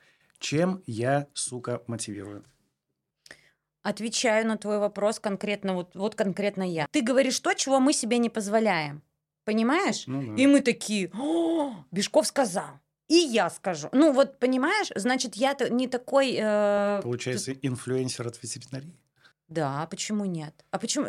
Чем 0.41 0.81
я, 0.88 1.27
сука, 1.36 1.83
мотивирую? 1.86 2.43
Отвечаю 3.83 4.48
на 4.48 4.57
твой 4.57 4.79
вопрос 4.79 5.19
конкретно, 5.19 5.75
вот, 5.75 5.95
вот 5.95 6.15
конкретно 6.15 6.63
я. 6.63 6.88
Ты 6.91 7.01
говоришь 7.01 7.39
то, 7.39 7.53
чего 7.53 7.79
мы 7.79 7.93
себе 7.93 8.17
не 8.17 8.29
позволяем. 8.29 9.03
Понимаешь? 9.45 10.05
Ну, 10.07 10.36
да. 10.36 10.41
И 10.41 10.48
мы 10.48 10.62
такие, 10.62 11.12
«О, 11.13 11.75
Бешков 11.91 12.25
сказал. 12.25 12.79
И 13.07 13.15
я 13.15 13.50
скажу. 13.50 13.89
Ну 13.91 14.13
вот, 14.13 14.39
понимаешь, 14.39 14.91
значит, 14.95 15.36
я 15.36 15.55
не 15.69 15.88
такой... 15.88 16.36
э, 16.39 17.01
Получается, 17.03 17.51
инфлюенсер 17.53 18.27
от 18.27 18.41
ветеринарии? 18.41 18.95
Да, 19.48 19.83
а 19.83 19.88
почему 19.88 20.25
нет? 20.25 20.55
А 20.71 20.79
почему? 20.79 21.05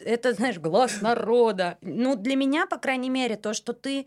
Это, 0.00 0.32
знаешь, 0.32 0.58
глаз 0.58 1.02
народа. 1.02 1.78
Ну, 1.82 2.16
для 2.16 2.36
меня, 2.36 2.66
по 2.66 2.78
крайней 2.78 3.10
мере, 3.10 3.36
то, 3.36 3.52
что 3.52 3.74
ты 3.74 4.06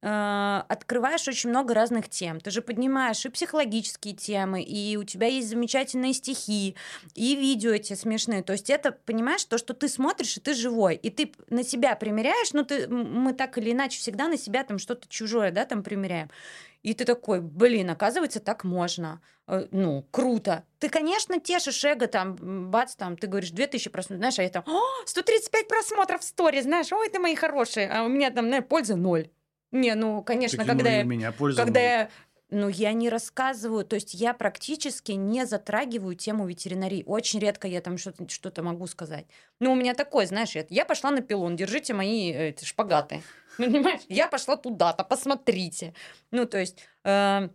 открываешь 0.00 1.26
очень 1.26 1.50
много 1.50 1.74
разных 1.74 2.08
тем. 2.08 2.40
Ты 2.40 2.50
же 2.50 2.62
поднимаешь 2.62 3.24
и 3.26 3.30
психологические 3.30 4.14
темы, 4.14 4.62
и 4.62 4.96
у 4.96 5.02
тебя 5.02 5.26
есть 5.26 5.48
замечательные 5.48 6.12
стихи, 6.12 6.76
и 7.14 7.34
видео 7.34 7.72
эти 7.72 7.94
смешные. 7.94 8.42
То 8.44 8.52
есть 8.52 8.70
это, 8.70 8.92
понимаешь, 8.92 9.44
то, 9.44 9.58
что 9.58 9.74
ты 9.74 9.88
смотришь, 9.88 10.36
и 10.36 10.40
ты 10.40 10.54
живой, 10.54 10.94
и 10.94 11.10
ты 11.10 11.32
на 11.50 11.64
себя 11.64 11.96
примеряешь, 11.96 12.52
ну, 12.52 12.64
ты, 12.64 12.86
мы 12.86 13.32
так 13.32 13.58
или 13.58 13.72
иначе 13.72 13.98
всегда 13.98 14.28
на 14.28 14.38
себя 14.38 14.62
там 14.62 14.78
что-то 14.78 15.08
чужое, 15.08 15.50
да, 15.50 15.64
там 15.64 15.82
примеряем. 15.82 16.30
И 16.84 16.94
ты 16.94 17.04
такой, 17.04 17.40
блин, 17.40 17.90
оказывается, 17.90 18.38
так 18.38 18.62
можно. 18.62 19.20
Э, 19.48 19.66
ну, 19.72 20.06
круто. 20.12 20.64
Ты, 20.78 20.88
конечно, 20.88 21.40
тешишь 21.40 21.84
эго, 21.84 22.06
там, 22.06 22.70
бац, 22.70 22.94
там, 22.94 23.16
ты 23.16 23.26
говоришь, 23.26 23.50
2000 23.50 23.90
просмотров, 23.90 24.18
знаешь, 24.20 24.38
а 24.38 24.42
я 24.44 24.48
там, 24.48 24.64
135 25.06 25.66
просмотров 25.66 26.20
в 26.20 26.24
сторе, 26.24 26.62
знаешь, 26.62 26.92
ой, 26.92 27.08
ты 27.08 27.18
мои 27.18 27.34
хорошие, 27.34 27.90
а 27.90 28.04
у 28.04 28.08
меня 28.08 28.30
там, 28.30 28.44
наверное, 28.44 28.66
польза 28.66 28.94
ноль. 28.94 29.28
Не, 29.70 29.94
ну, 29.94 30.22
конечно, 30.22 30.58
Так 30.58 30.66
когда 30.66 30.90
и 30.90 30.96
я, 30.98 31.02
меня 31.04 31.32
когда 31.32 31.80
я 31.80 32.10
ну, 32.50 32.68
я 32.68 32.94
не 32.94 33.10
рассказываю, 33.10 33.84
то 33.84 33.94
есть 33.94 34.14
я 34.14 34.32
практически 34.32 35.12
не 35.12 35.44
затрагиваю 35.44 36.14
тему 36.14 36.46
ветеринарии. 36.46 37.04
Очень 37.06 37.40
редко 37.40 37.68
я 37.68 37.82
там 37.82 37.98
что-то 37.98 38.26
что 38.28 38.62
могу 38.62 38.86
сказать. 38.86 39.26
Ну, 39.60 39.72
у 39.72 39.74
меня 39.74 39.94
такое, 39.94 40.26
знаешь, 40.26 40.52
я, 40.52 40.64
я 40.70 40.86
пошла 40.86 41.10
на 41.10 41.20
пилон, 41.20 41.56
держите 41.56 41.92
мои 41.92 42.32
э, 42.32 42.48
эти 42.48 42.64
шпагаты. 42.64 43.22
Понимаешь? 43.58 44.00
Я 44.08 44.28
пошла 44.28 44.56
туда-то, 44.56 45.04
посмотрите. 45.04 45.94
Ну, 46.30 46.46
то 46.46 46.58
есть... 46.58 46.78
э, 47.04 47.48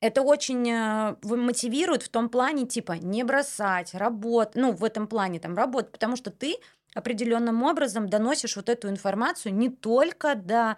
это 0.00 0.20
очень 0.20 0.70
э, 0.70 1.16
мотивирует 1.22 2.02
в 2.02 2.10
том 2.10 2.28
плане, 2.28 2.66
типа, 2.66 2.92
не 2.92 3.24
бросать, 3.24 3.94
работать, 3.94 4.54
ну, 4.54 4.72
в 4.72 4.84
этом 4.84 5.06
плане, 5.06 5.40
там, 5.40 5.56
работать, 5.56 5.92
потому 5.92 6.16
что 6.16 6.30
ты 6.30 6.56
определенным 6.94 7.62
образом 7.62 8.10
доносишь 8.10 8.56
вот 8.56 8.68
эту 8.68 8.90
информацию 8.90 9.54
не 9.54 9.70
только 9.70 10.34
до 10.34 10.76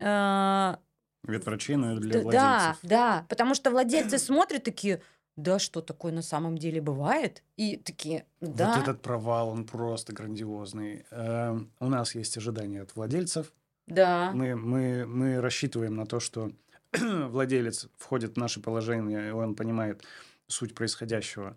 Ветврачей, 0.00 1.76
но 1.76 1.92
и 1.94 1.98
для 1.98 2.22
владельцев. 2.22 2.32
Да, 2.32 2.76
да, 2.82 3.26
потому 3.28 3.54
что 3.54 3.70
владельцы 3.70 4.18
смотрят 4.18 4.64
такие, 4.64 5.02
да, 5.36 5.58
что 5.58 5.82
такое 5.82 6.12
на 6.12 6.22
самом 6.22 6.56
деле 6.58 6.80
бывает? 6.80 7.42
И 7.56 7.76
такие, 7.76 8.24
да. 8.40 8.74
Вот 8.74 8.82
этот 8.82 9.02
провал, 9.02 9.50
он 9.50 9.64
просто 9.66 10.12
грандиозный. 10.12 11.04
Э, 11.10 11.58
У 11.80 11.88
нас 11.88 12.14
есть 12.14 12.36
ожидания 12.36 12.82
от 12.82 12.96
владельцев. 12.96 13.52
Да. 13.86 14.32
Мы, 14.34 14.54
мы, 14.56 15.06
мы 15.06 15.40
рассчитываем 15.40 15.94
на 15.96 16.06
то, 16.06 16.20
что 16.20 16.50
владелец 16.92 17.88
входит 17.96 18.34
в 18.34 18.36
наше 18.38 18.60
положение, 18.60 19.28
и 19.28 19.32
он 19.32 19.54
понимает 19.54 20.04
суть 20.46 20.74
происходящего. 20.74 21.56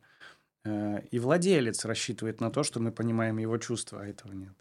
Э, 0.66 1.02
И 1.12 1.20
владелец 1.20 1.86
рассчитывает 1.86 2.42
на 2.42 2.52
то, 2.52 2.64
что 2.64 2.80
мы 2.80 2.92
понимаем 2.92 3.38
его 3.38 3.58
чувства, 3.58 4.02
а 4.02 4.06
этого 4.06 4.34
нет. 4.34 4.54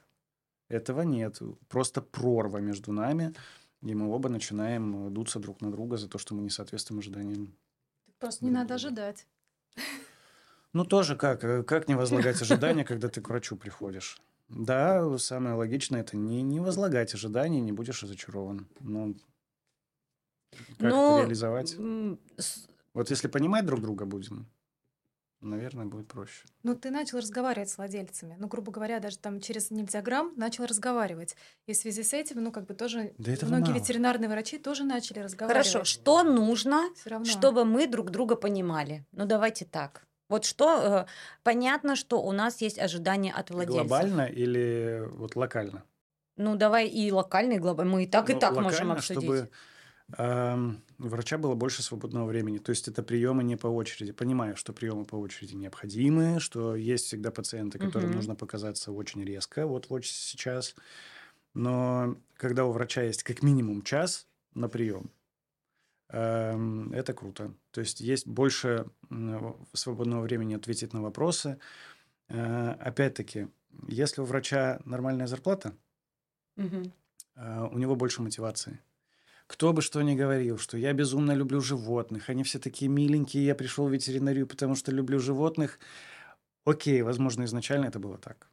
Этого 0.68 1.02
нет. 1.02 1.40
Просто 1.68 2.00
прорва 2.00 2.58
между 2.58 2.92
нами, 2.92 3.34
и 3.82 3.94
мы 3.94 4.08
оба 4.10 4.28
начинаем 4.28 5.06
э, 5.06 5.10
дуться 5.10 5.38
друг 5.40 5.60
на 5.60 5.70
друга 5.70 5.96
за 5.96 6.08
то, 6.08 6.18
что 6.18 6.34
мы 6.34 6.42
не 6.42 6.50
соответствуем 6.50 7.00
ожиданиям. 7.00 7.56
Просто 8.18 8.44
не 8.44 8.50
надо 8.50 8.74
ожидать. 8.74 9.26
Ну, 10.72 10.84
тоже 10.84 11.16
как? 11.16 11.42
э, 11.44 11.62
Как 11.62 11.88
не 11.88 11.94
возлагать 11.94 12.40
ожидания, 12.42 12.84
когда 12.90 13.08
ты 13.08 13.20
к 13.20 13.28
врачу 13.28 13.56
приходишь? 13.56 14.20
Да, 14.48 15.16
самое 15.18 15.54
логичное– 15.54 16.00
это 16.02 16.16
не, 16.16 16.42
не 16.42 16.60
возлагать 16.60 17.14
ожиданий, 17.14 17.60
не 17.60 17.72
будешь 17.72 18.02
разочарован. 18.02 18.66
Но 18.80 19.14
как 20.78 20.80
Ну, 20.80 20.88
это 21.12 21.20
реализовать? 21.22 21.74
м, 21.78 22.18
с- 22.36 22.66
Вот 22.94 23.10
если 23.10 23.28
понимать 23.28 23.64
друг 23.64 23.80
друга 23.80 24.04
будем, 24.04 24.46
наверное, 25.40 25.86
будет 25.86 26.08
проще. 26.08 26.44
Ну, 26.62 26.74
ты 26.74 26.90
начал 26.90 27.18
разговаривать 27.18 27.70
с 27.70 27.76
владельцами. 27.78 28.36
Ну, 28.38 28.46
грубо 28.48 28.72
говоря, 28.72 29.00
даже 29.00 29.18
там 29.18 29.40
через 29.40 29.70
нельзяграмм 29.70 30.32
начал 30.36 30.66
разговаривать. 30.66 31.36
И 31.66 31.72
в 31.72 31.76
связи 31.76 32.02
с 32.02 32.12
этим, 32.12 32.42
ну, 32.42 32.52
как 32.52 32.66
бы 32.66 32.74
тоже 32.74 33.12
Да 33.18 33.32
многие 33.46 33.70
мало. 33.70 33.78
ветеринарные 33.80 34.28
врачи 34.28 34.58
тоже 34.58 34.84
начали 34.84 35.20
разговаривать. 35.20 35.66
Хорошо, 35.66 35.84
что 35.84 36.22
нужно, 36.22 36.90
чтобы 37.24 37.64
мы 37.64 37.86
друг 37.86 38.10
друга 38.10 38.36
понимали? 38.36 39.04
Ну, 39.12 39.24
давайте 39.26 39.64
так. 39.64 40.06
Вот 40.28 40.44
что, 40.44 41.06
э, 41.06 41.06
понятно, 41.42 41.96
что 41.96 42.22
у 42.22 42.32
нас 42.32 42.60
есть 42.60 42.78
ожидания 42.78 43.32
от 43.32 43.50
владельцев. 43.50 43.86
Глобально 43.88 44.26
или 44.26 45.02
вот 45.16 45.34
локально? 45.36 45.82
Ну, 46.36 46.54
давай 46.56 46.86
и 46.86 47.10
локально, 47.10 47.54
и 47.54 47.58
глобально. 47.58 47.92
Мы 47.92 48.04
и 48.04 48.06
так, 48.06 48.30
и 48.30 48.34
Ну, 48.34 48.38
так 48.40 48.54
можем 48.54 48.92
обсудить. 48.92 49.22
чтобы 49.24 49.50
эм, 50.18 50.82
у 50.98 51.08
врача 51.08 51.38
было 51.38 51.54
больше 51.54 51.82
свободного 51.82 52.26
времени. 52.26 52.58
То 52.58 52.70
есть 52.70 52.88
это 52.88 53.02
приемы 53.02 53.44
не 53.44 53.56
по 53.56 53.66
очереди. 53.68 54.12
Понимаю, 54.12 54.56
что 54.56 54.72
приемы 54.72 55.04
по 55.04 55.16
очереди 55.16 55.54
необходимы, 55.54 56.40
что 56.40 56.74
есть 56.76 57.06
всегда 57.06 57.30
пациенты, 57.30 57.78
которым 57.78 58.10
Мгм. 58.10 58.16
нужно 58.16 58.34
показаться 58.36 58.92
очень 58.92 59.24
резко, 59.24 59.66
вот 59.66 59.88
вот 59.90 60.04
сейчас. 60.04 60.74
Но 61.54 62.16
когда 62.36 62.64
у 62.66 62.72
врача 62.72 63.02
есть 63.02 63.22
как 63.24 63.42
минимум 63.42 63.82
час 63.82 64.28
на 64.54 64.68
прием, 64.68 65.10
это 66.08 67.14
круто. 67.14 67.54
То 67.70 67.80
есть 67.80 68.00
есть 68.00 68.26
больше 68.26 68.86
свободного 69.72 70.22
времени 70.22 70.54
ответить 70.54 70.92
на 70.92 71.02
вопросы. 71.02 71.58
Э, 72.28 72.72
Опять-таки, 72.80 73.48
если 73.88 74.22
у 74.22 74.24
врача 74.24 74.80
нормальная 74.84 75.26
зарплата, 75.26 75.74
а, 77.34 77.66
у 77.66 77.78
него 77.78 77.96
больше 77.96 78.22
мотивации. 78.22 78.80
Кто 79.50 79.72
бы 79.72 79.82
что 79.82 80.00
ни 80.02 80.14
говорил, 80.14 80.58
что 80.58 80.78
я 80.78 80.92
безумно 80.92 81.32
люблю 81.32 81.60
животных, 81.60 82.30
они 82.30 82.44
все 82.44 82.60
такие 82.60 82.88
миленькие, 82.88 83.44
я 83.44 83.56
пришел 83.56 83.88
в 83.88 83.92
ветеринарию, 83.92 84.46
потому 84.46 84.76
что 84.76 84.92
люблю 84.92 85.18
животных. 85.18 85.80
Окей, 86.64 87.02
возможно, 87.02 87.42
изначально 87.42 87.86
это 87.86 87.98
было 87.98 88.16
так. 88.16 88.46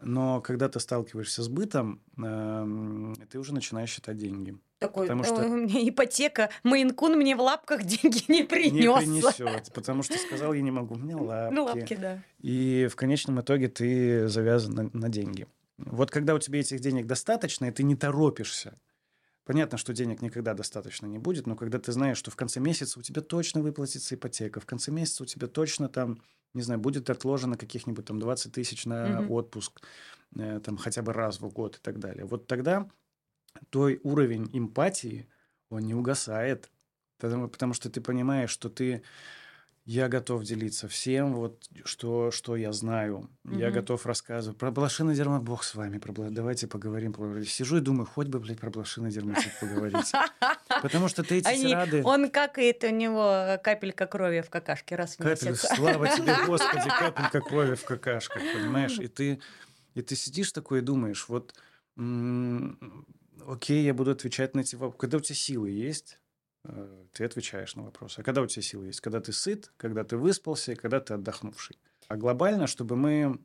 Но 0.00 0.40
когда 0.40 0.70
ты 0.70 0.80
сталкиваешься 0.80 1.42
с 1.42 1.48
бытом, 1.48 2.00
эм, 2.16 3.14
ты 3.28 3.38
уже 3.38 3.52
начинаешь 3.52 3.90
считать 3.90 4.16
деньги. 4.16 4.56
Такой, 4.78 5.06
Потому 5.06 5.24
что- 5.24 5.42
«Ой, 5.42 5.46
у 5.50 5.56
меня 5.56 5.86
ипотека, 5.86 6.48
Мейнкун 6.64 7.12
мне 7.18 7.36
в 7.36 7.40
лапках 7.40 7.82
деньги 7.84 8.24
не 8.32 8.40
Не 8.40 8.44
принес. 8.46 8.98
принесет, 8.98 9.72
потому 9.74 10.02
что 10.02 10.16
сказал, 10.16 10.54
я 10.54 10.62
не 10.62 10.70
могу, 10.70 10.94
меня 10.96 11.18
лапки. 11.18 11.54
Ну, 11.54 11.64
лапки, 11.64 11.94
да. 11.96 12.22
И 12.40 12.88
в 12.90 12.96
конечном 12.96 13.42
итоге 13.42 13.68
ты 13.68 14.26
завязан 14.28 14.74
на, 14.74 14.90
на 14.94 15.08
деньги. 15.10 15.46
Вот 15.76 16.10
когда 16.10 16.34
у 16.34 16.38
тебя 16.38 16.60
этих 16.60 16.80
денег 16.80 17.06
достаточно, 17.06 17.66
и 17.66 17.70
ты 17.70 17.82
не 17.82 17.94
торопишься, 17.94 18.74
понятно, 19.44 19.78
что 19.78 19.92
денег 19.92 20.22
никогда 20.22 20.54
достаточно 20.54 21.06
не 21.06 21.18
будет, 21.18 21.46
но 21.46 21.56
когда 21.56 21.78
ты 21.78 21.92
знаешь, 21.92 22.18
что 22.18 22.30
в 22.30 22.36
конце 22.36 22.60
месяца 22.60 22.98
у 22.98 23.02
тебя 23.02 23.22
точно 23.22 23.60
выплатится 23.62 24.14
ипотека, 24.14 24.60
в 24.60 24.66
конце 24.66 24.90
месяца 24.92 25.22
у 25.24 25.26
тебя 25.26 25.48
точно 25.48 25.88
там, 25.88 26.22
не 26.54 26.62
знаю, 26.62 26.80
будет 26.80 27.10
отложено 27.10 27.56
каких-нибудь 27.56 28.04
там 28.06 28.18
20 28.18 28.52
тысяч 28.52 28.86
на 28.86 29.20
Мгм. 29.20 29.22
отпуск, 29.22 29.82
э, 30.36 30.60
там 30.60 30.76
хотя 30.76 31.02
бы 31.02 31.12
раз 31.12 31.40
в 31.40 31.48
год 31.48 31.76
и 31.78 31.80
так 31.80 31.98
далее. 31.98 32.24
Вот 32.26 32.46
тогда 32.46 32.88
твой 33.70 34.00
уровень 34.02 34.48
эмпатии, 34.52 35.28
он 35.70 35.82
не 35.82 35.94
угасает, 35.94 36.70
потому, 37.18 37.48
потому 37.48 37.74
что 37.74 37.90
ты 37.90 38.00
понимаешь, 38.00 38.50
что 38.50 38.68
ты 38.68 39.02
я 39.84 40.08
готов 40.08 40.44
делиться 40.44 40.86
всем, 40.86 41.34
вот 41.34 41.68
что, 41.84 42.30
что 42.30 42.54
я 42.56 42.72
знаю. 42.72 43.28
Я 43.44 43.66
Мгм. 43.66 43.74
готов 43.74 44.06
рассказывать. 44.06 44.56
Про 44.58 44.70
блошиный 44.70 45.14
дермат, 45.16 45.42
бог 45.42 45.64
с 45.64 45.74
вами. 45.74 45.98
Про, 45.98 46.12
бла- 46.12 46.30
давайте 46.30 46.68
поговорим. 46.68 47.12
Про... 47.12 47.42
Сижу 47.44 47.78
и 47.78 47.80
думаю, 47.80 48.06
хоть 48.06 48.28
бы, 48.28 48.38
блядь, 48.38 48.60
про 48.60 48.70
блошиный 48.70 49.10
дерматит 49.10 49.50
поговорить. 49.60 50.12
Потому 50.82 51.08
что 51.08 51.24
ты 51.24 51.38
эти 51.38 51.48
Они- 51.48 51.68
тирады... 51.70 52.02
Он 52.04 52.30
какает, 52.30 52.84
у 52.84 52.90
него 52.90 53.58
капелька 53.62 54.06
крови 54.06 54.40
в 54.42 54.50
какашке 54.50 54.94
раз 54.94 55.14
в 55.14 55.18
Капель, 55.18 55.48
месяц. 55.50 55.68
слава 55.74 56.06
тебе, 56.08 56.36
Господи, 56.46 56.88
капелька 56.88 57.40
крови 57.40 57.74
в 57.74 57.84
какашках, 57.84 58.40
понимаешь? 58.54 58.98
И 59.00 59.08
ты, 59.08 59.40
и 59.94 60.02
ты 60.02 60.14
сидишь 60.14 60.52
такой 60.52 60.78
и 60.78 60.82
думаешь, 60.82 61.28
вот, 61.28 61.54
м, 61.96 63.04
окей, 63.46 63.84
я 63.84 63.94
буду 63.94 64.12
отвечать 64.12 64.54
на 64.54 64.60
эти 64.60 64.76
вопросы. 64.76 64.98
Когда 64.98 65.16
у 65.16 65.20
тебя 65.20 65.34
силы 65.34 65.70
есть, 65.70 66.18
ты 67.12 67.24
отвечаешь 67.24 67.74
на 67.76 67.82
вопросы. 67.82 68.20
А 68.20 68.22
когда 68.22 68.40
у 68.42 68.46
тебя 68.46 68.62
силы 68.62 68.86
есть? 68.86 69.00
Когда 69.00 69.20
ты 69.20 69.32
сыт, 69.32 69.72
когда 69.76 70.04
ты 70.04 70.16
выспался, 70.16 70.74
когда 70.76 71.00
ты 71.00 71.14
отдохнувший. 71.14 71.78
А 72.08 72.16
глобально, 72.16 72.66
чтобы 72.66 72.96
мы 72.96 73.38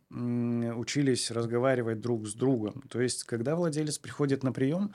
учились 0.75 1.31
разговаривать 1.31 2.01
друг 2.01 2.27
с 2.27 2.33
другом. 2.33 2.83
То 2.89 3.01
есть, 3.01 3.23
когда 3.23 3.55
владелец 3.55 3.97
приходит 3.97 4.43
на 4.43 4.51
прием, 4.51 4.93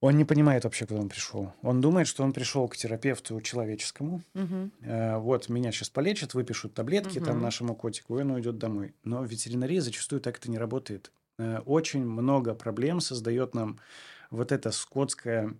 он 0.00 0.16
не 0.18 0.24
понимает 0.26 0.64
вообще, 0.64 0.86
куда 0.86 1.00
он 1.00 1.08
пришел. 1.08 1.52
Он 1.62 1.80
думает, 1.80 2.06
что 2.06 2.22
он 2.22 2.32
пришел 2.32 2.68
к 2.68 2.76
терапевту 2.76 3.40
человеческому. 3.40 4.22
Э, 4.82 5.16
вот, 5.16 5.48
меня 5.48 5.72
сейчас 5.72 5.88
полечат, 5.88 6.34
выпишут 6.34 6.74
таблетки 6.74 7.18
там 7.18 7.36
Мгм. 7.36 7.42
нашему 7.42 7.74
котику, 7.74 8.18
и 8.18 8.22
он 8.22 8.30
уйдет 8.32 8.58
домой. 8.58 8.94
Но 9.04 9.22
в 9.22 9.26
ветеринарии 9.26 9.78
зачастую 9.78 10.20
так 10.20 10.38
это 10.38 10.50
не 10.50 10.58
работает. 10.58 11.10
Э, 11.38 11.60
Очень 11.64 12.04
много 12.06 12.54
проблем 12.54 13.00
создает 13.00 13.54
нам 13.54 13.80
вот 14.36 14.52
эта 14.52 14.70
скотская 14.70 15.54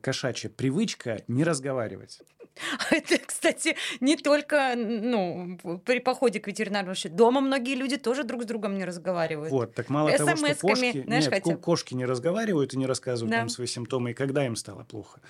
кошачья 0.00 0.50
привычка 0.50 1.22
не 1.26 1.44
разговаривать. 1.44 2.20
Это, 2.90 3.18
кстати, 3.18 3.76
не 4.00 4.16
только 4.16 4.74
ну, 4.76 5.58
при 5.84 5.98
походе 5.98 6.38
к 6.38 6.46
ветеринару. 6.46 6.92
Дома 7.10 7.40
многие 7.40 7.74
люди 7.74 7.96
тоже 7.96 8.22
друг 8.22 8.42
с 8.44 8.46
другом 8.46 8.78
не 8.78 8.84
разговаривают. 8.84 9.50
Вот, 9.50 9.74
так 9.74 9.88
мало 9.88 10.16
того, 10.16 10.36
что 10.36 10.54
кошки, 10.54 11.02
знаешь, 11.02 11.24
нет, 11.24 11.34
хотя 11.34 11.56
кошки 11.56 11.94
не 11.94 12.04
разговаривают 12.04 12.74
и 12.74 12.78
не 12.78 12.86
рассказывают 12.86 13.32
Да. 13.32 13.38
нам 13.38 13.48
свои 13.48 13.66
симптомы, 13.66 14.12
и 14.12 14.14
когда 14.14 14.46
им 14.46 14.54
стало 14.56 14.84
плохо. 14.84 15.20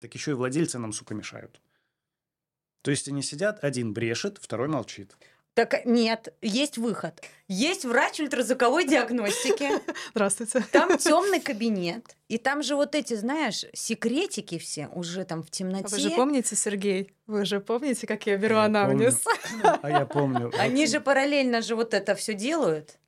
Так 0.00 0.14
еще 0.14 0.30
и 0.30 0.34
владельцы 0.34 0.78
нам, 0.78 0.92
сука, 0.92 1.14
мешают. 1.14 1.60
То 2.82 2.90
есть 2.90 3.08
они 3.08 3.22
сидят, 3.22 3.62
один 3.64 3.92
брешет, 3.92 4.38
второй 4.40 4.68
молчит. 4.68 5.16
Так 5.56 5.86
нет, 5.86 6.34
есть 6.42 6.76
выход. 6.76 7.22
Есть 7.48 7.86
врач 7.86 8.20
ультразвуковой 8.20 8.86
диагностики. 8.86 9.70
Здравствуйте. 10.10 10.62
Там 10.70 10.98
темный 10.98 11.40
кабинет. 11.40 12.14
И 12.28 12.36
там 12.36 12.62
же 12.62 12.76
вот 12.76 12.94
эти, 12.94 13.14
знаешь, 13.14 13.64
секретики 13.72 14.58
все 14.58 14.88
уже 14.88 15.24
там 15.24 15.42
в 15.42 15.46
А 15.46 15.50
темноте. 15.50 15.88
Вы 15.88 15.98
же 15.98 16.10
помните, 16.10 16.56
Сергей? 16.56 17.14
Вы 17.26 17.46
же 17.46 17.60
помните, 17.60 18.06
как 18.06 18.26
я 18.26 18.36
беру 18.36 18.56
Я 18.56 18.64
анамнез? 18.64 19.24
А 19.62 19.88
я 19.88 20.04
помню. 20.04 20.52
Они 20.58 20.86
же 20.86 21.00
параллельно 21.00 21.62
же 21.62 21.74
вот 21.74 21.94
это 21.94 22.14
все 22.14 22.34
делают. 22.34 22.98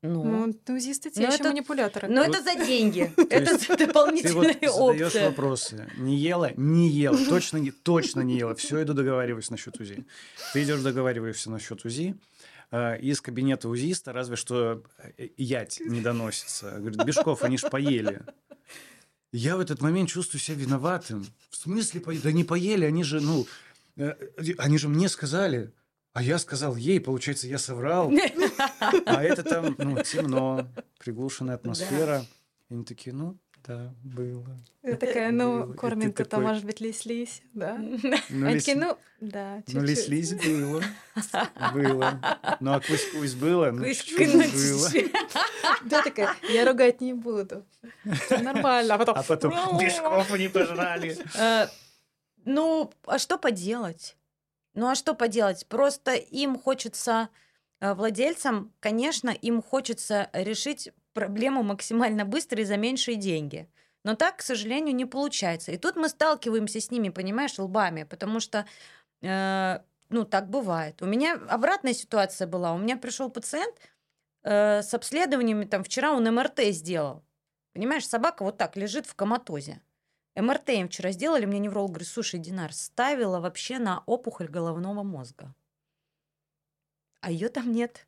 Ну, 0.00 0.22
Ну, 0.66 0.74
УЗИсты 0.76 1.10
те 1.10 1.20
Ну, 1.20 1.26
еще 1.26 1.36
это- 1.38 1.48
манипуляторы. 1.48 2.06
но 2.08 2.24
вот- 2.24 2.36
это 2.36 2.42
за 2.44 2.64
деньги. 2.64 3.12
То 3.16 3.22
Это 3.22 3.52
есть 3.52 3.66
за 3.66 3.76
Ты 3.76 3.86
вот 3.92 4.14
задаешь 4.96 5.14
вопросы. 5.14 5.90
Не 5.96 6.16
ела? 6.16 6.52
Не 6.56 6.88
ела. 6.88 7.18
Точно 7.28 7.56
не, 7.56 7.72
точно 7.72 8.20
не 8.20 8.38
ела. 8.38 8.54
Все, 8.54 8.82
иду 8.82 8.94
договариваюсь 8.94 9.50
насчет 9.50 9.80
УЗИ. 9.80 10.04
Ты 10.52 10.62
идешь 10.62 10.80
договариваешься 10.82 11.50
насчет 11.50 11.84
УЗИ. 11.84 12.14
а, 12.70 12.94
Из 12.94 13.20
кабинета 13.20 13.68
УЗИста 13.68 14.12
разве 14.12 14.36
что 14.36 14.84
э, 15.16 15.28
ять 15.36 15.80
не 15.80 16.00
доносится. 16.00 16.70
Говорит, 16.78 17.04
Бешков, 17.04 17.42
они 17.42 17.58
ж 17.58 17.62
поели. 17.68 18.20
Я 19.32 19.56
в 19.56 19.60
этот 19.60 19.82
момент 19.82 20.08
чувствую 20.10 20.40
себя 20.40 20.58
виноватым. 20.58 21.26
В 21.50 21.56
смысле 21.56 22.00
поели? 22.00 22.20
Да 22.20 22.30
не 22.32 22.44
поели, 22.44 22.84
они 22.84 23.02
же, 23.02 23.20
ну, 23.20 23.46
э, 23.96 24.14
они 24.58 24.78
же 24.78 24.88
мне 24.88 25.08
сказали. 25.08 25.72
А 26.14 26.22
я 26.22 26.38
сказал 26.38 26.76
ей, 26.76 27.00
получается, 27.00 27.46
я 27.48 27.58
соврал. 27.58 28.10
А 29.06 29.22
это 29.22 29.42
там, 29.42 29.74
ну, 29.78 30.02
темно, 30.02 30.66
приглушенная 30.98 31.54
атмосфера. 31.56 32.24
И 32.68 32.74
они 32.74 32.84
такие, 32.84 33.14
ну, 33.14 33.36
да, 33.66 33.92
было. 34.02 34.46
Я 34.82 34.96
такая, 34.96 35.30
ну, 35.30 35.74
корминка-то 35.74 36.30
такой, 36.30 36.46
может 36.46 36.64
быть 36.64 36.80
лись-лись, 36.80 37.42
да? 37.54 37.76
Ну, 37.78 37.98
Они 38.46 38.54
лись- 38.54 38.64
такие, 38.64 38.76
ну, 38.76 38.96
да, 39.20 39.56
ну, 39.56 39.62
чуть-чуть. 39.62 39.82
лись-лись 39.82 40.34
было. 40.34 40.82
Было. 41.74 42.20
Ну, 42.60 42.72
а 42.72 42.80
кусь-кусь 42.80 43.34
было? 43.34 43.70
Ну, 43.70 43.84
чуть-чуть 43.84 44.34
ну, 44.34 44.40
было. 44.40 44.90
чуть-чуть. 44.90 45.12
Да, 45.84 46.02
такая, 46.02 46.34
я 46.50 46.64
ругать 46.64 47.00
не 47.00 47.12
буду. 47.14 47.64
Нормально. 48.30 48.94
А 48.94 48.98
потом, 48.98 49.14
А 49.18 49.22
потом 49.22 49.78
Бешков 49.78 50.32
они 50.32 50.48
пожрали. 50.48 51.16
Э, 51.38 51.66
Ну, 52.44 52.90
а 53.06 53.18
что 53.18 53.38
поделать? 53.38 54.16
Ну, 54.74 54.88
а 54.88 54.94
что 54.94 55.14
поделать? 55.14 55.66
Просто 55.66 56.14
им 56.14 56.58
хочется, 56.58 57.28
владельцам, 57.80 58.72
конечно, 58.80 59.30
им 59.30 59.62
хочется 59.62 60.30
решить 60.32 60.90
проблему 61.12 61.62
максимально 61.62 62.24
быстро 62.24 62.60
и 62.60 62.64
за 62.64 62.76
меньшие 62.76 63.16
деньги. 63.16 63.68
Но 64.04 64.14
так, 64.14 64.38
к 64.38 64.42
сожалению, 64.42 64.94
не 64.94 65.04
получается. 65.04 65.72
И 65.72 65.76
тут 65.76 65.96
мы 65.96 66.08
сталкиваемся 66.08 66.80
с 66.80 66.90
ними, 66.90 67.08
понимаешь, 67.08 67.58
лбами, 67.58 68.04
потому 68.04 68.40
что, 68.40 68.66
э, 69.22 69.78
ну, 70.08 70.24
так 70.24 70.48
бывает. 70.48 71.02
У 71.02 71.06
меня 71.06 71.34
обратная 71.48 71.92
ситуация 71.92 72.46
была. 72.46 72.72
У 72.72 72.78
меня 72.78 72.96
пришел 72.96 73.30
пациент 73.30 73.74
э, 74.44 74.82
с 74.82 74.94
обследованиями, 74.94 75.64
там, 75.64 75.82
вчера 75.82 76.12
он 76.12 76.24
МРТ 76.24 76.60
сделал. 76.70 77.22
Понимаешь, 77.72 78.08
собака 78.08 78.44
вот 78.44 78.56
так 78.56 78.76
лежит 78.76 79.06
в 79.06 79.14
коматозе. 79.14 79.80
МРТ 80.36 80.70
им 80.70 80.88
вчера 80.88 81.10
сделали, 81.10 81.46
мне 81.46 81.58
невролог 81.58 81.90
говорит, 81.90 82.08
слушай, 82.08 82.38
Динар, 82.38 82.72
ставила 82.72 83.40
вообще 83.40 83.78
на 83.78 84.04
опухоль 84.06 84.48
головного 84.48 85.02
мозга. 85.02 85.52
А 87.20 87.30
ее 87.30 87.48
там 87.48 87.72
нет. 87.72 88.06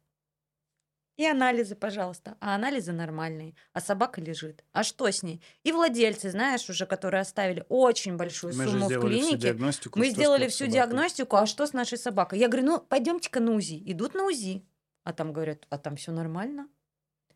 И 1.16 1.26
анализы, 1.26 1.74
пожалуйста. 1.74 2.36
А 2.40 2.54
анализы 2.54 2.92
нормальные. 2.92 3.54
А 3.74 3.80
собака 3.80 4.22
лежит. 4.22 4.64
А 4.72 4.82
что 4.82 5.10
с 5.10 5.22
ней? 5.22 5.42
И 5.64 5.72
владельцы, 5.72 6.30
знаешь, 6.30 6.70
уже, 6.70 6.86
которые 6.86 7.20
оставили 7.20 7.66
очень 7.68 8.16
большую 8.16 8.54
Мы 8.56 8.64
сумму 8.64 8.88
в 8.88 9.00
клинике. 9.00 9.54
Мы 9.94 10.08
сделали 10.08 10.48
всю 10.48 10.64
собакой. 10.64 10.72
диагностику, 10.72 11.36
а 11.36 11.44
что 11.44 11.66
с 11.66 11.74
нашей 11.74 11.98
собакой? 11.98 12.38
Я 12.38 12.48
говорю, 12.48 12.66
ну, 12.66 12.78
пойдемте-ка 12.80 13.40
на 13.40 13.52
УЗИ. 13.52 13.82
Идут 13.84 14.14
на 14.14 14.24
УЗИ. 14.24 14.64
А 15.04 15.12
там 15.12 15.34
говорят, 15.34 15.66
а 15.68 15.76
там 15.76 15.96
все 15.96 16.10
нормально. 16.12 16.68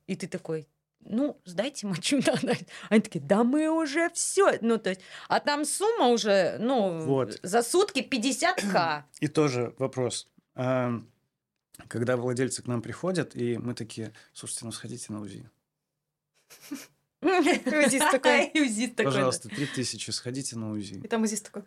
И 0.07 0.17
ты 0.17 0.29
такой, 0.29 0.67
ну, 1.01 1.39
сдайте 1.45 1.87
мочу 1.87 2.17
на 2.27 2.33
анализ. 2.33 2.65
Они 2.89 3.03
такие, 3.03 3.21
да 3.21 3.45
мы 3.45 3.69
уже 3.69 4.09
все. 4.15 4.59
Ну, 4.63 4.79
то 4.79 4.91
есть, 4.91 5.03
а 5.29 5.41
там 5.41 5.67
сумма 5.67 6.07
уже, 6.09 6.57
ну, 6.59 7.01
Вот. 7.01 7.39
за 7.43 7.63
сутки 7.63 7.99
50к. 8.01 9.03
И 9.21 9.29
тоже 9.29 9.75
вопрос. 9.79 10.31
А, 10.55 10.93
Когда 11.89 12.17
владельцы 12.17 12.63
к 12.63 12.67
нам 12.67 12.83
приходят, 12.83 13.35
и 13.35 13.59
мы 13.59 13.75
такие, 13.75 14.13
слушайте, 14.33 14.65
ну 14.65 14.73
сходите 14.73 15.13
на 15.13 15.21
УЗИ. 15.21 15.49
УЗИст 17.23 18.11
такой. 18.11 18.53
Пожалуйста, 19.05 19.49
3000, 19.49 20.11
сходите 20.11 20.57
на 20.57 20.71
УЗИ. 20.71 21.01
И 21.05 21.09
там 21.09 21.23
УЗИст 21.23 21.47
такой. 21.47 21.63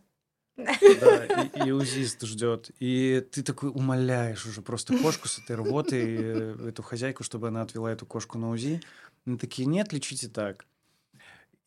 Да, 0.56 1.26
и, 1.26 1.68
и 1.68 1.72
УЗИст 1.72 2.24
ждет. 2.24 2.72
И 2.80 3.26
ты 3.32 3.44
такой 3.44 3.70
умоляешь 3.70 4.46
уже 4.46 4.62
просто 4.62 4.98
кошку 4.98 5.28
с 5.28 5.40
этой 5.40 5.56
работы, 5.56 5.98
и, 5.98 6.18
э, 6.20 6.70
эту 6.70 6.82
хозяйку, 6.82 7.24
чтобы 7.24 7.50
она 7.50 7.62
отвела 7.62 7.92
эту 7.92 8.06
кошку 8.06 8.38
на 8.38 8.50
УЗИ. 8.50 8.82
Они 9.26 9.38
такие, 9.38 9.68
нет, 9.68 9.94
лечите 9.94 10.30
так. 10.30 10.66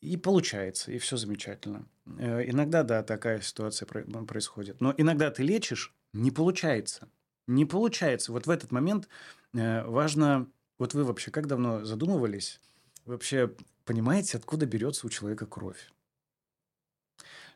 И 0.01 0.17
получается, 0.17 0.91
и 0.91 0.97
все 0.97 1.15
замечательно. 1.15 1.85
Э, 2.17 2.43
Иногда, 2.49 2.83
да, 2.83 3.03
такая 3.03 3.39
ситуация 3.41 3.85
происходит. 3.85 4.81
Но 4.81 4.93
иногда 4.97 5.31
ты 5.31 5.43
лечишь, 5.43 5.93
не 6.11 6.31
получается. 6.31 7.07
Не 7.51 7.65
получается. 7.65 8.31
Вот 8.31 8.47
в 8.47 8.49
этот 8.49 8.71
момент 8.71 9.09
э, 9.53 9.83
важно... 9.83 10.47
Вот 10.77 10.93
вы 10.93 11.03
вообще 11.03 11.31
как 11.31 11.47
давно 11.47 11.83
задумывались? 11.83 12.59
Вообще 13.05 13.53
понимаете, 13.85 14.37
откуда 14.37 14.65
берется 14.65 15.05
у 15.05 15.09
человека 15.09 15.45
кровь? 15.45 15.91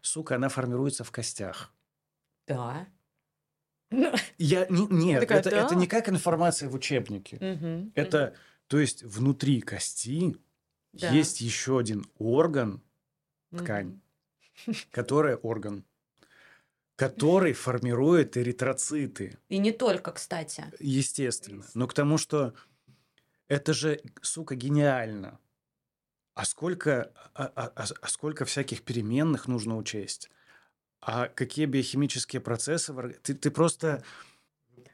Сука, 0.01 0.35
она 0.35 0.49
формируется 0.49 1.03
в 1.03 1.11
костях. 1.11 1.73
Да. 2.45 2.87
Я 4.37 4.67
не, 4.67 4.85
нет, 4.87 5.21
такая, 5.21 5.39
это, 5.39 5.49
«Да?» 5.51 5.65
это 5.65 5.75
не 5.75 5.87
как 5.87 6.09
информация 6.09 6.67
в 6.69 6.75
учебнике. 6.75 7.37
Мгм. 7.39 7.91
Это, 7.95 8.35
то 8.67 8.79
есть, 8.79 9.01
внутри 9.03 9.61
кости 9.61 10.35
Да. 10.93 11.09
есть 11.11 11.39
еще 11.39 11.79
один 11.79 12.05
орган, 12.17 12.81
ткань. 13.51 14.01
который 14.91 15.35
орган, 15.35 15.85
который 16.95 17.53
формирует 17.53 18.37
эритроциты, 18.37 19.37
И 19.49 19.57
не 19.57 19.71
только, 19.71 20.11
кстати. 20.11 20.65
естественно. 20.79 21.65
Но 21.73 21.87
к 21.87 21.93
тому, 21.93 22.17
что 22.17 22.53
это 23.47 23.73
же, 23.73 24.01
сука, 24.21 24.55
гениально. 24.55 25.39
А 26.33 26.43
сколько, 26.45 27.11
а, 27.33 27.51
а- 27.55 27.71
а- 27.75 27.85
а 28.01 28.07
сколько 28.07 28.43
всяких 28.45 28.83
переменных 28.83 29.47
нужно 29.47 29.77
учесть? 29.77 30.29
А 31.01 31.27
какие 31.27 31.65
биохимические 31.65 32.41
процессы? 32.41 32.93
Ты, 33.21 33.35
ты 33.35 33.51
просто... 33.51 34.03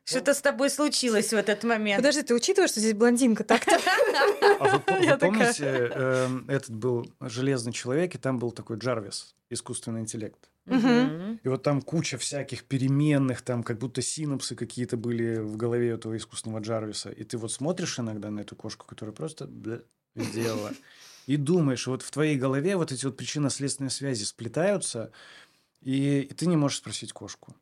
Что-то 0.04 0.34
с 0.34 0.42
тобой 0.42 0.70
случилось 0.70 1.32
в 1.32 1.36
этот 1.38 1.64
момент. 1.64 1.98
Подожди, 2.00 2.22
ты 2.24 2.36
учитываешь, 2.36 2.72
что 2.72 2.80
здесь 2.80 2.94
блондинка 2.94 3.44
так-то? 3.44 3.80
А 4.60 4.78
вы, 4.78 4.80
помните, 5.20 5.66
эм, 5.94 6.46
этот 6.50 6.76
был 6.76 7.12
«Железный 7.22 7.72
человек», 7.72 8.14
и 8.16 8.18
там 8.18 8.38
был 8.38 8.52
такой 8.52 8.78
Джарвис, 8.78 9.36
искусственный 9.50 10.02
интеллект. 10.02 10.51
Мгм. 10.66 11.40
И 11.44 11.48
вот 11.48 11.64
там 11.64 11.82
куча 11.82 12.18
всяких 12.18 12.66
переменных, 12.66 13.42
там 13.42 13.64
как 13.64 13.80
будто 13.80 14.02
синапсы 14.02 14.56
какие-то 14.56 14.96
были 14.96 15.38
в 15.38 15.58
голове 15.58 15.90
этого 15.90 16.16
искусственного 16.16 16.62
Джарвиса. 16.62 17.10
И 17.10 17.24
ты 17.24 17.38
вот 17.38 17.52
смотришь 17.52 18.00
иногда 18.00 18.30
на 18.30 18.42
эту 18.42 18.56
кошку, 18.56 18.86
которая 18.86 19.16
просто 19.16 19.50
сделала, 20.16 20.72
и 21.28 21.38
думаешь, 21.38 21.88
вот 21.88 22.02
в 22.04 22.12
твоей 22.12 22.38
голове 22.38 22.76
вот 22.76 22.92
эти 22.92 23.06
вот 23.06 23.18
причинно-следственные 23.18 23.90
связи 23.90 24.24
сплетаются, 24.24 25.12
и, 25.82 26.22
и 26.22 26.34
ты 26.34 26.46
не 26.46 26.58
можешь 26.58 26.78
спросить 26.78 27.12
кошку. 27.12 27.56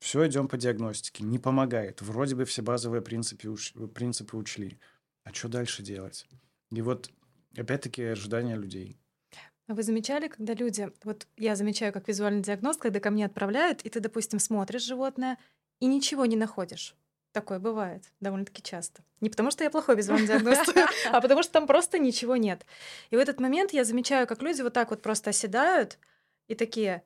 Все, 0.00 0.26
идем 0.26 0.48
по 0.48 0.58
диагностике. 0.58 1.24
Не 1.24 1.38
помогает. 1.38 2.02
Вроде 2.02 2.34
бы 2.34 2.44
все 2.44 2.60
базовые 2.60 3.00
принципы, 3.00 3.48
уч- 3.48 3.88
принципы 3.88 4.36
учли. 4.36 4.78
А 5.22 5.32
что 5.32 5.48
дальше 5.48 5.82
делать? 5.82 6.26
И 6.70 6.82
вот, 6.82 7.10
опять-таки, 7.56 8.02
ожидания 8.02 8.54
людей. 8.54 8.98
А 9.66 9.74
вы 9.74 9.82
замечали, 9.82 10.28
когда 10.28 10.52
люди... 10.54 10.90
Вот 11.04 11.26
я 11.36 11.56
замечаю, 11.56 11.92
как 11.92 12.06
визуальный 12.06 12.42
диагност, 12.42 12.80
когда 12.80 13.00
ко 13.00 13.10
мне 13.10 13.24
отправляют, 13.24 13.80
и 13.82 13.88
ты, 13.88 14.00
допустим, 14.00 14.38
смотришь 14.38 14.82
животное, 14.82 15.38
и 15.80 15.86
ничего 15.86 16.26
не 16.26 16.36
находишь. 16.36 16.94
Такое 17.32 17.58
бывает 17.58 18.04
довольно-таки 18.20 18.62
часто. 18.62 19.02
Не 19.20 19.30
потому, 19.30 19.50
что 19.50 19.64
я 19.64 19.70
плохой 19.70 19.96
визуальный 19.96 20.26
диагност, 20.26 20.72
а 21.10 21.20
потому, 21.20 21.42
что 21.42 21.52
там 21.52 21.66
просто 21.66 21.98
ничего 21.98 22.36
нет. 22.36 22.64
И 23.10 23.16
в 23.16 23.18
этот 23.18 23.40
момент 23.40 23.72
я 23.72 23.84
замечаю, 23.84 24.26
как 24.26 24.42
люди 24.42 24.60
вот 24.62 24.72
так 24.72 24.90
вот 24.90 25.02
просто 25.02 25.30
оседают 25.30 25.98
и 26.46 26.54
такие... 26.54 27.02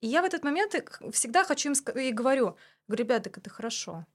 И 0.00 0.06
я 0.06 0.22
в 0.22 0.24
этот 0.24 0.44
момент 0.44 0.74
всегда 1.12 1.42
хочу 1.42 1.72
им 1.72 1.74
и 1.94 2.12
говорю, 2.12 2.56
говорю, 2.86 3.04
ребята, 3.04 3.24
так 3.24 3.38
это 3.38 3.50
хорошо. 3.50 4.06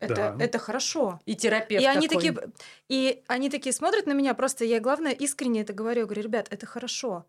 Это, 0.00 0.14
Да. 0.14 0.36
это 0.40 0.58
хорошо. 0.58 1.20
И 1.26 1.36
терапевт 1.36 1.82
И 1.82 1.86
они 1.86 2.08
такой. 2.08 2.32
такие, 2.32 2.52
и 2.88 3.22
они 3.28 3.50
такие 3.50 3.72
смотрят 3.72 4.06
на 4.06 4.12
меня, 4.12 4.34
просто 4.34 4.64
я, 4.64 4.80
главное, 4.80 5.12
искренне 5.12 5.60
это 5.60 5.72
говорю, 5.72 6.00
я 6.00 6.06
говорю, 6.06 6.22
ребят, 6.22 6.48
это 6.50 6.66
хорошо. 6.66 7.26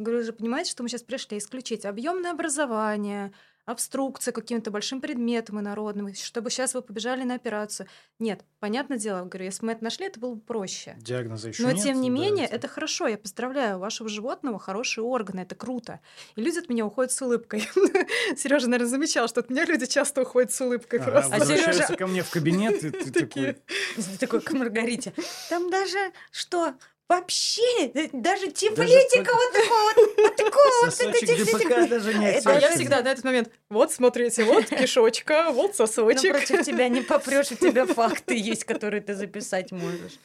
Говорю, 0.00 0.18
вы 0.20 0.24
же 0.24 0.32
понимаете, 0.32 0.70
что 0.70 0.82
мы 0.82 0.88
сейчас 0.88 1.02
пришли 1.02 1.36
исключить 1.38 1.84
объемное 1.84 2.30
образование, 2.32 3.32
обструкция 3.66 4.32
каким-то 4.32 4.70
большим 4.70 5.00
предметом 5.00 5.60
инородным, 5.60 6.12
чтобы 6.14 6.50
сейчас 6.50 6.72
вы 6.74 6.80
побежали 6.82 7.22
на 7.22 7.34
операцию. 7.34 7.86
Нет, 8.18 8.42
понятное 8.58 8.96
дело, 8.98 9.26
говорю, 9.26 9.44
если 9.44 9.60
бы 9.60 9.66
мы 9.66 9.72
это 9.72 9.84
нашли, 9.84 10.06
это 10.06 10.18
было 10.18 10.34
бы 10.34 10.40
проще. 10.40 10.96
Диагноза 10.98 11.48
еще 11.50 11.62
Но 11.62 11.70
нет. 11.72 11.84
тем 11.84 12.00
не 12.00 12.08
да, 12.08 12.14
менее, 12.16 12.46
это- 12.46 12.56
это 12.56 12.68
хорошо. 12.68 13.06
Я 13.06 13.18
поздравляю, 13.18 13.76
у 13.76 13.80
вашего 13.80 14.08
животного 14.08 14.58
хорошие 14.58 15.04
органы, 15.04 15.40
это 15.40 15.54
круто. 15.54 16.00
И 16.34 16.40
люди 16.40 16.58
от 16.58 16.68
меня 16.70 16.86
уходят 16.86 17.12
с 17.12 17.20
улыбкой. 17.22 17.68
Сережа, 18.36 18.66
наверное, 18.68 18.88
замечал, 18.90 19.28
что 19.28 19.40
от 19.40 19.50
меня 19.50 19.66
люди 19.66 19.84
часто 19.86 20.22
уходят 20.22 20.50
с 20.52 20.60
улыбкой 20.62 20.98
просто. 21.00 21.36
А 21.36 21.38
возвращаются 21.38 21.82
Серёжа- 21.92 21.96
ко 21.96 22.06
мне 22.06 22.22
в 22.22 22.30
кабинет, 22.30 22.82
и 22.82 22.90
ты 22.90 23.12
Такие. 23.12 23.52
такой... 23.52 24.16
Такой 24.18 24.40
к 24.40 24.52
Маргарите. 24.52 25.12
Там 25.50 25.70
даже 25.70 25.98
что? 26.32 26.74
Вообще, 27.10 27.88
э, 27.92 28.08
даже 28.12 28.52
тифлитика 28.52 29.32
вот 29.32 29.52
такого 29.52 29.92
вот, 29.96 30.36
такого 30.36 30.84
вот, 30.84 31.00
это 31.00 31.88
даже 31.88 32.14
не 32.14 32.26
Это 32.26 32.50
А 32.50 32.60
я 32.60 32.70
всегда 32.70 33.02
на 33.02 33.08
этот 33.08 33.24
момент, 33.24 33.50
вот, 33.68 33.90
смотрите, 33.90 34.44
вот 34.44 34.66
кишочка, 34.66 35.50
вот 35.50 35.70
Ну, 35.70 35.74
сосочек. 35.74 36.30
против 36.30 36.64
тебя 36.64 36.88
не 36.88 37.00
попрешь, 37.02 37.50
у 37.50 37.56
тебя 37.56 37.84
факты 37.94 38.38
есть, 38.38 38.62
которые 38.62 39.00
ты 39.00 39.16
записать 39.16 39.72
можешь. 39.72 40.20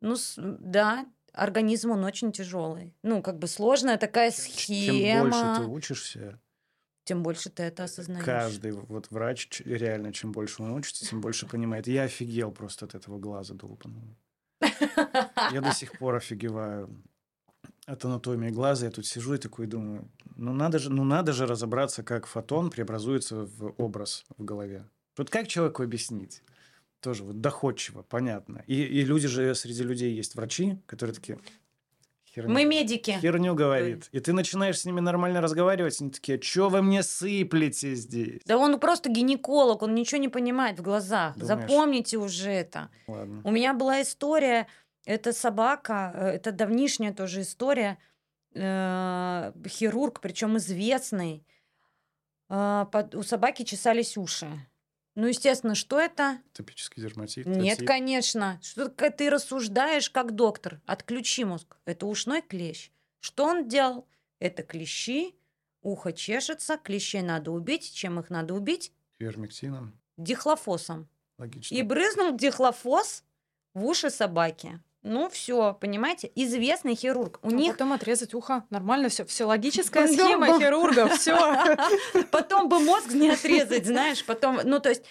Ну, 0.00 0.16
да, 0.36 1.06
организм, 1.32 1.92
он 1.92 2.02
очень 2.02 2.32
тяжелый. 2.32 2.92
Ну, 3.04 3.22
как 3.22 3.38
бы 3.38 3.46
сложная 3.46 3.96
такая 3.96 4.32
Чем 4.32 4.40
схема. 4.40 5.30
больше 5.30 5.60
ты 5.60 5.66
учишься, 5.68 6.40
тем 7.04 7.22
больше 7.22 7.50
ты 7.50 7.62
это 7.62 7.84
осознаешь. 7.84 8.24
каждый 8.24 8.72
вот 8.72 9.12
врач, 9.12 9.62
реально, 9.64 10.12
чем 10.12 10.32
больше 10.32 10.64
он 10.64 10.72
учится, 10.72 11.06
тем 11.06 11.20
больше 11.20 11.46
понимает. 11.46 11.86
Я 11.86 12.02
офигел 12.02 12.50
просто 12.50 12.86
от 12.86 12.96
этого 12.96 13.20
глаза 13.20 13.54
долбаного. 13.54 14.16
Я 14.60 15.60
до 15.60 15.72
сих 15.72 15.98
пор 15.98 16.16
офигеваю 16.16 16.88
от 17.86 18.04
анатомии 18.04 18.50
глаза. 18.50 18.86
Я 18.86 18.92
тут 18.92 19.06
сижу 19.06 19.34
и 19.34 19.38
такой 19.38 19.66
думаю, 19.66 20.08
ну 20.36 20.52
надо 20.52 20.78
же, 20.78 20.90
ну 20.90 21.04
надо 21.04 21.32
же 21.32 21.46
разобраться, 21.46 22.02
как 22.02 22.26
фотон 22.26 22.70
преобразуется 22.70 23.44
в 23.44 23.74
образ 23.78 24.24
в 24.36 24.44
голове. 24.44 24.88
Вот 25.16 25.30
как 25.30 25.48
человеку 25.48 25.82
объяснить? 25.82 26.42
Тоже 27.00 27.24
вот 27.24 27.40
доходчиво, 27.40 28.02
понятно. 28.02 28.64
И, 28.66 28.82
и 28.82 29.02
люди 29.04 29.28
же, 29.28 29.54
среди 29.54 29.82
людей 29.82 30.14
есть 30.14 30.34
врачи, 30.34 30.78
которые 30.86 31.14
такие... 31.14 31.38
«Херню- 32.36 32.52
Мы 32.52 32.64
медики. 32.64 33.12
Херню 33.20 33.54
говорит. 33.54 34.08
И 34.12 34.20
ты 34.20 34.32
начинаешь 34.34 34.78
с 34.78 34.84
ними 34.84 35.00
нормально 35.00 35.40
разговаривать, 35.40 36.00
они 36.00 36.10
такие, 36.10 36.40
что 36.42 36.68
вы 36.68 36.82
мне 36.82 37.02
сыплете 37.02 37.94
здесь? 37.94 38.42
Да 38.44 38.58
он 38.58 38.78
просто 38.78 39.08
гинеколог, 39.08 39.82
он 39.82 39.94
ничего 39.94 40.20
не 40.20 40.28
понимает 40.28 40.78
в 40.78 40.82
глазах. 40.82 41.36
Думаешь? 41.36 41.60
Запомните 41.70 42.18
уже 42.18 42.50
это. 42.50 42.90
Ладно. 43.06 43.40
У 43.44 43.50
меня 43.50 43.72
была 43.72 44.02
история, 44.02 44.66
это 45.06 45.32
собака, 45.32 46.12
э, 46.14 46.26
это 46.36 46.52
давнишняя 46.52 47.12
тоже 47.14 47.40
история, 47.40 47.96
э, 48.54 49.52
хирург, 49.68 50.20
причем 50.20 50.56
известный. 50.58 51.44
Э, 52.48 52.86
под- 52.92 53.14
у 53.14 53.22
собаки 53.22 53.62
чесались 53.64 54.16
уши. 54.16 54.48
Ну, 55.16 55.26
естественно, 55.26 55.74
что 55.74 55.98
это? 55.98 56.38
Топический 56.52 57.02
дерматит. 57.02 57.46
Нет, 57.46 57.78
отит. 57.78 57.88
конечно. 57.88 58.60
Что 58.62 58.88
ты- 58.88 59.30
рассуждаешь 59.30 60.10
как 60.10 60.34
доктор. 60.34 60.80
Отключи 60.84 61.44
мозг. 61.44 61.78
Это 61.86 62.06
ушной 62.06 62.42
клещ. 62.42 62.90
Что 63.20 63.46
он 63.46 63.66
делал? 63.66 64.06
Это 64.38 64.62
клещи, 64.62 65.34
ухо 65.80 66.12
чешется, 66.12 66.76
клещей 66.76 67.22
надо 67.22 67.50
убить. 67.50 67.94
Чем 67.94 68.20
их 68.20 68.28
надо 68.28 68.52
убить? 68.52 68.92
Вермектином. 69.18 69.98
Дихлофосом. 70.18 71.08
Логично. 71.38 71.74
И 71.74 71.82
брызнул 71.82 72.36
дихлофос 72.36 73.24
в 73.72 73.84
уши 73.86 74.10
собаки. 74.10 74.80
Ну, 75.08 75.28
все, 75.28 75.76
понимаете? 75.80 76.30
Известный 76.34 76.96
хирург. 76.96 77.38
У 77.42 77.48
А 77.48 77.52
них 77.52 77.72
потом 77.72 77.92
отрезать 77.92 78.34
ухо. 78.34 78.64
Нормально 78.70 79.08
все. 79.08 79.24
Все 79.24 79.44
логическая 79.44 80.06
Ну, 80.08 80.12
схема 80.12 80.46
да. 80.48 80.58
хирурга. 80.58 81.08
Все. 81.16 81.36
потом 82.32 82.68
бы 82.68 82.80
мозг 82.80 83.12
не 83.12 83.30
отрезать, 83.30 83.86
знаешь, 83.86 84.24
потом, 84.24 84.58
ну, 84.64 84.80
то 84.80 84.88
есть, 84.88 85.04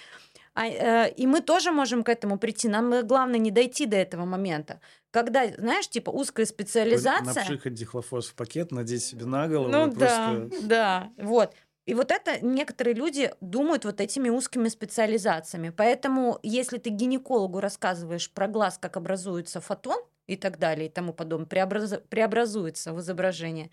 а, 0.53 0.67
э, 0.67 1.11
и 1.11 1.27
мы 1.27 1.41
тоже 1.41 1.71
можем 1.71 2.03
к 2.03 2.09
этому 2.09 2.37
прийти. 2.37 2.67
Нам 2.67 2.91
э, 2.93 3.03
главное 3.03 3.39
не 3.39 3.51
дойти 3.51 3.85
до 3.85 3.97
этого 3.97 4.25
момента. 4.25 4.79
Когда, 5.11 5.47
знаешь, 5.47 5.87
типа 5.89 6.09
узкая 6.09 6.45
специализация. 6.45 7.33
Напшикать 7.43 7.73
дихлофос 7.73 8.27
в 8.27 8.35
пакет, 8.35 8.71
надеть 8.71 9.03
себе 9.03 9.25
на 9.25 9.47
голову. 9.47 9.69
Ну 9.69 9.87
да, 9.87 10.33
просто- 10.49 10.67
да, 10.67 11.09
вот. 11.17 11.53
И 11.85 11.93
вот 11.93 12.11
это 12.11 12.43
некоторые 12.43 12.95
люди 12.95 13.31
думают 13.41 13.85
вот 13.85 14.01
этими 14.01 14.29
узкими 14.29 14.69
специализациями. 14.69 15.69
Поэтому, 15.69 16.39
если 16.41 16.77
ты 16.79 16.89
гинекологу 16.89 17.59
рассказываешь 17.59 18.31
про 18.31 18.47
глаз, 18.47 18.79
как 18.79 18.97
образуется 18.97 19.61
фотон 19.61 19.99
и 20.25 20.35
так 20.35 20.57
далее 20.57 20.87
и 20.87 20.91
тому 20.91 21.13
подобное, 21.13 21.47
преобразу- 21.47 22.01
преобразуется 22.09 22.91
в 22.93 22.99
изображение, 23.01 23.69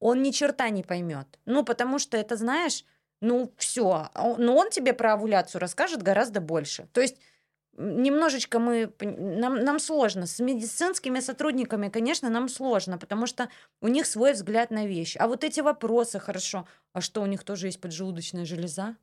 он 0.00 0.22
ни 0.22 0.30
черта 0.32 0.68
не 0.70 0.82
поймет. 0.82 1.38
Ну, 1.46 1.64
потому 1.64 1.98
что 1.98 2.16
это, 2.16 2.36
знаешь, 2.36 2.84
ну, 3.20 3.52
все. 3.56 4.10
Но 4.38 4.56
он 4.56 4.70
тебе 4.70 4.92
про 4.92 5.14
овуляцию 5.14 5.60
расскажет 5.60 6.02
гораздо 6.02 6.40
больше. 6.40 6.88
То 6.92 7.00
есть 7.00 7.18
немножечко 7.76 8.58
мы... 8.58 8.92
Нам, 9.00 9.64
нам 9.64 9.78
сложно. 9.78 10.26
С 10.26 10.40
медицинскими 10.40 11.20
сотрудниками, 11.20 11.88
конечно, 11.88 12.30
нам 12.30 12.48
сложно, 12.48 12.98
потому 12.98 13.26
что 13.26 13.48
у 13.80 13.88
них 13.88 14.06
свой 14.06 14.32
взгляд 14.32 14.70
на 14.70 14.86
вещи. 14.86 15.18
А 15.18 15.26
вот 15.26 15.44
эти 15.44 15.60
вопросы, 15.60 16.18
хорошо, 16.18 16.66
а 16.92 17.00
что 17.00 17.22
у 17.22 17.26
них 17.26 17.44
тоже 17.44 17.66
есть 17.66 17.80
поджелудочная 17.80 18.44
железа? 18.44 18.96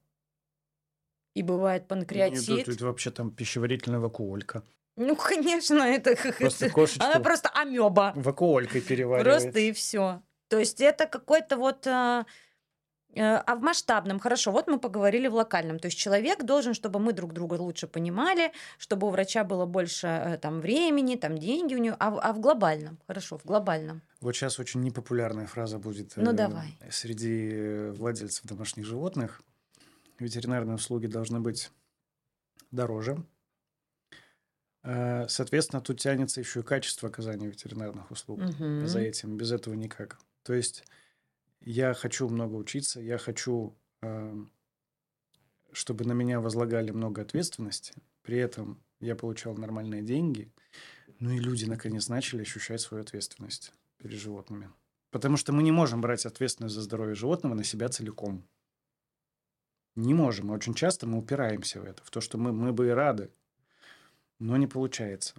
И 1.35 1.43
бывает 1.43 1.83
Нет, 1.83 1.87
панкреатит. 1.87 2.65
тут 2.65 2.81
вообще 2.81 3.11
там 3.11 3.31
пищеварительная 3.31 3.99
вакуолька. 3.99 4.63
Ну, 4.97 5.15
конечно, 5.29 5.81
это... 5.83 6.15
Просто 6.37 6.65
это- 6.65 6.73
кошечку 6.73 7.05
Она 7.05 7.19
просто 7.19 7.49
амеба. 7.49 8.13
вакуолькой 8.15 8.81
переваривает. 8.81 9.43
Просто 9.43 9.59
и 9.59 9.71
все. 9.71 10.21
То 10.49 10.59
есть 10.59 10.81
это 10.81 11.07
какой-то 11.07 11.57
вот... 11.57 11.87
э, 13.15 13.21
А 13.21 13.55
в 13.55 13.61
масштабном, 13.61 14.19
хорошо, 14.19 14.51
вот 14.51 14.67
мы 14.67 14.79
поговорили 14.79 15.27
в 15.27 15.33
локальном. 15.35 15.79
То 15.79 15.87
есть 15.87 15.97
человек 15.97 16.43
должен, 16.43 16.73
чтобы 16.73 16.99
мы 16.99 17.13
друг 17.13 17.33
друга 17.33 17.55
лучше 17.55 17.87
понимали, 17.87 18.51
чтобы 18.77 19.07
у 19.07 19.09
врача 19.09 19.43
было 19.43 19.65
больше 19.65 20.07
э, 20.07 20.37
там 20.37 20.61
времени, 20.61 21.15
там 21.15 21.37
деньги 21.37 21.75
у 21.75 21.79
него. 21.79 21.95
А, 21.99 22.09
в- 22.11 22.19
а 22.19 22.33
в 22.33 22.39
глобальном, 22.39 22.97
хорошо, 23.07 23.37
в 23.37 23.45
глобальном. 23.45 24.01
Вот 24.21 24.35
сейчас 24.35 24.59
очень 24.59 24.81
непопулярная 24.81 25.47
фраза 25.47 25.77
будет 25.79 26.13
Ну, 26.15 26.31
э, 26.31 26.33
давай. 26.33 26.77
среди 26.89 27.89
владельцев 27.97 28.45
домашних 28.45 28.85
животных. 28.85 29.41
Ветеринарные 30.19 30.75
услуги 30.75 31.07
должны 31.07 31.39
быть 31.39 31.71
дороже. 32.71 33.23
Соответственно, 34.83 35.79
тут 35.81 35.99
тянется 35.99 36.39
еще 36.39 36.61
и 36.61 36.63
качество 36.63 37.07
оказания 37.09 37.47
ветеринарных 37.47 38.09
услуг. 38.09 38.39
Мгм. 38.39 38.87
За 38.87 38.99
этим, 38.99 39.37
без 39.37 39.51
этого 39.51 39.75
никак. 39.75 40.17
То 40.43 40.53
есть 40.53 40.83
я 41.61 41.93
хочу 41.93 42.27
много 42.27 42.55
учиться, 42.55 42.99
я 42.99 43.17
хочу, 43.17 43.77
э, 44.01 44.45
чтобы 45.71 46.05
на 46.05 46.13
меня 46.13 46.39
возлагали 46.39 46.91
много 46.91 47.21
ответственности, 47.21 47.93
при 48.23 48.37
этом 48.37 48.83
я 48.99 49.15
получал 49.15 49.55
нормальные 49.55 50.01
деньги, 50.01 50.51
ну 51.19 51.31
и 51.31 51.39
люди 51.39 51.65
наконец 51.65 52.09
начали 52.09 52.41
ощущать 52.41 52.81
свою 52.81 53.03
ответственность 53.03 53.73
перед 53.97 54.19
животными. 54.19 54.71
Потому 55.11 55.37
что 55.37 55.53
мы 55.53 55.61
не 55.61 55.71
можем 55.71 56.01
брать 56.01 56.25
ответственность 56.25 56.75
за 56.75 56.81
здоровье 56.81 57.15
животного 57.15 57.53
на 57.53 57.63
себя 57.63 57.89
целиком. 57.89 58.47
Не 59.95 60.13
можем. 60.13 60.51
Очень 60.51 60.73
часто 60.73 61.05
мы 61.05 61.17
упираемся 61.17 61.81
в 61.81 61.85
это, 61.85 62.01
в 62.03 62.09
то, 62.09 62.21
что 62.21 62.37
мы, 62.37 62.53
мы 62.53 62.71
бы 62.71 62.87
и 62.87 62.91
рады, 62.91 63.29
но 64.39 64.55
не 64.55 64.67
получается. 64.67 65.35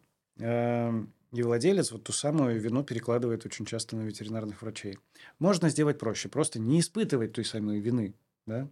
И 1.32 1.42
владелец 1.42 1.90
вот 1.92 2.04
ту 2.04 2.12
самую 2.12 2.60
вину 2.60 2.84
перекладывает 2.84 3.46
очень 3.46 3.64
часто 3.64 3.96
на 3.96 4.02
ветеринарных 4.02 4.60
врачей. 4.60 4.98
Можно 5.38 5.70
сделать 5.70 5.98
проще, 5.98 6.28
просто 6.28 6.58
не 6.58 6.80
испытывать 6.80 7.32
той 7.32 7.44
самой 7.44 7.80
вины, 7.80 8.14
да, 8.44 8.68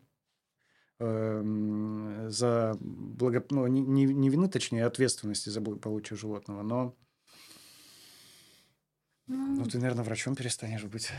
эм, 0.99 2.31
за 2.31 2.77
благо... 2.79 3.43
ну, 3.51 3.67
не, 3.67 3.81
не, 3.81 4.05
не 4.05 4.29
вины, 4.29 4.49
точнее, 4.49 4.85
а 4.85 4.89
ответственности 4.89 5.49
за 5.49 5.63
благополучие 5.63 6.19
животного, 6.19 6.63
но 6.63 6.95
ну, 9.27 9.65
ты, 9.65 9.79
наверное, 9.79 10.05
врачом 10.05 10.35
перестанешь 10.35 10.85
быть. 10.85 11.11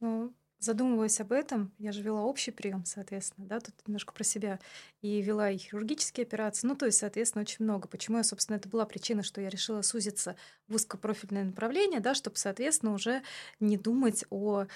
Ну, 0.00 0.32
задумываясь 0.60 1.20
об 1.20 1.32
этом, 1.32 1.72
я 1.78 1.90
же 1.90 2.02
вела 2.02 2.22
общий 2.22 2.52
прием, 2.52 2.84
соответственно, 2.84 3.48
да, 3.48 3.60
тут 3.60 3.74
немножко 3.86 4.12
про 4.12 4.22
себя, 4.22 4.60
и 5.02 5.20
вела 5.22 5.50
и 5.50 5.58
хирургические 5.58 6.24
операции, 6.24 6.66
ну, 6.66 6.76
то 6.76 6.86
есть, 6.86 6.98
соответственно, 6.98 7.42
очень 7.42 7.64
много. 7.64 7.88
Почему 7.88 8.18
я, 8.18 8.24
собственно, 8.24 8.56
это 8.56 8.68
была 8.68 8.86
причина, 8.86 9.22
что 9.22 9.40
я 9.40 9.48
решила 9.48 9.82
сузиться 9.82 10.36
в 10.68 10.76
узкопрофильное 10.76 11.44
направление, 11.44 12.00
да, 12.00 12.14
чтобы, 12.14 12.36
соответственно, 12.36 12.92
уже 12.92 13.22
не 13.58 13.76
думать 13.76 14.24
о 14.30 14.66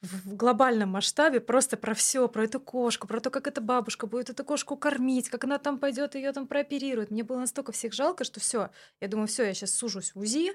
в 0.00 0.34
глобальном 0.36 0.90
масштабе 0.90 1.40
просто 1.40 1.76
про 1.76 1.92
все, 1.94 2.28
про 2.28 2.44
эту 2.44 2.60
кошку, 2.60 3.08
про 3.08 3.20
то, 3.20 3.30
как 3.30 3.48
эта 3.48 3.60
бабушка 3.60 4.06
будет 4.06 4.30
эту 4.30 4.44
кошку 4.44 4.76
кормить, 4.76 5.28
как 5.28 5.42
она 5.44 5.58
там 5.58 5.78
пойдет 5.78 6.14
ее 6.14 6.32
там 6.32 6.46
прооперирует. 6.46 7.10
Мне 7.10 7.24
было 7.24 7.40
настолько 7.40 7.72
всех 7.72 7.92
жалко, 7.92 8.22
что 8.22 8.38
все. 8.38 8.70
Я 9.00 9.08
думаю, 9.08 9.26
все, 9.26 9.44
я 9.44 9.54
сейчас 9.54 9.72
сужусь 9.74 10.14
в 10.14 10.20
УЗИ, 10.20 10.52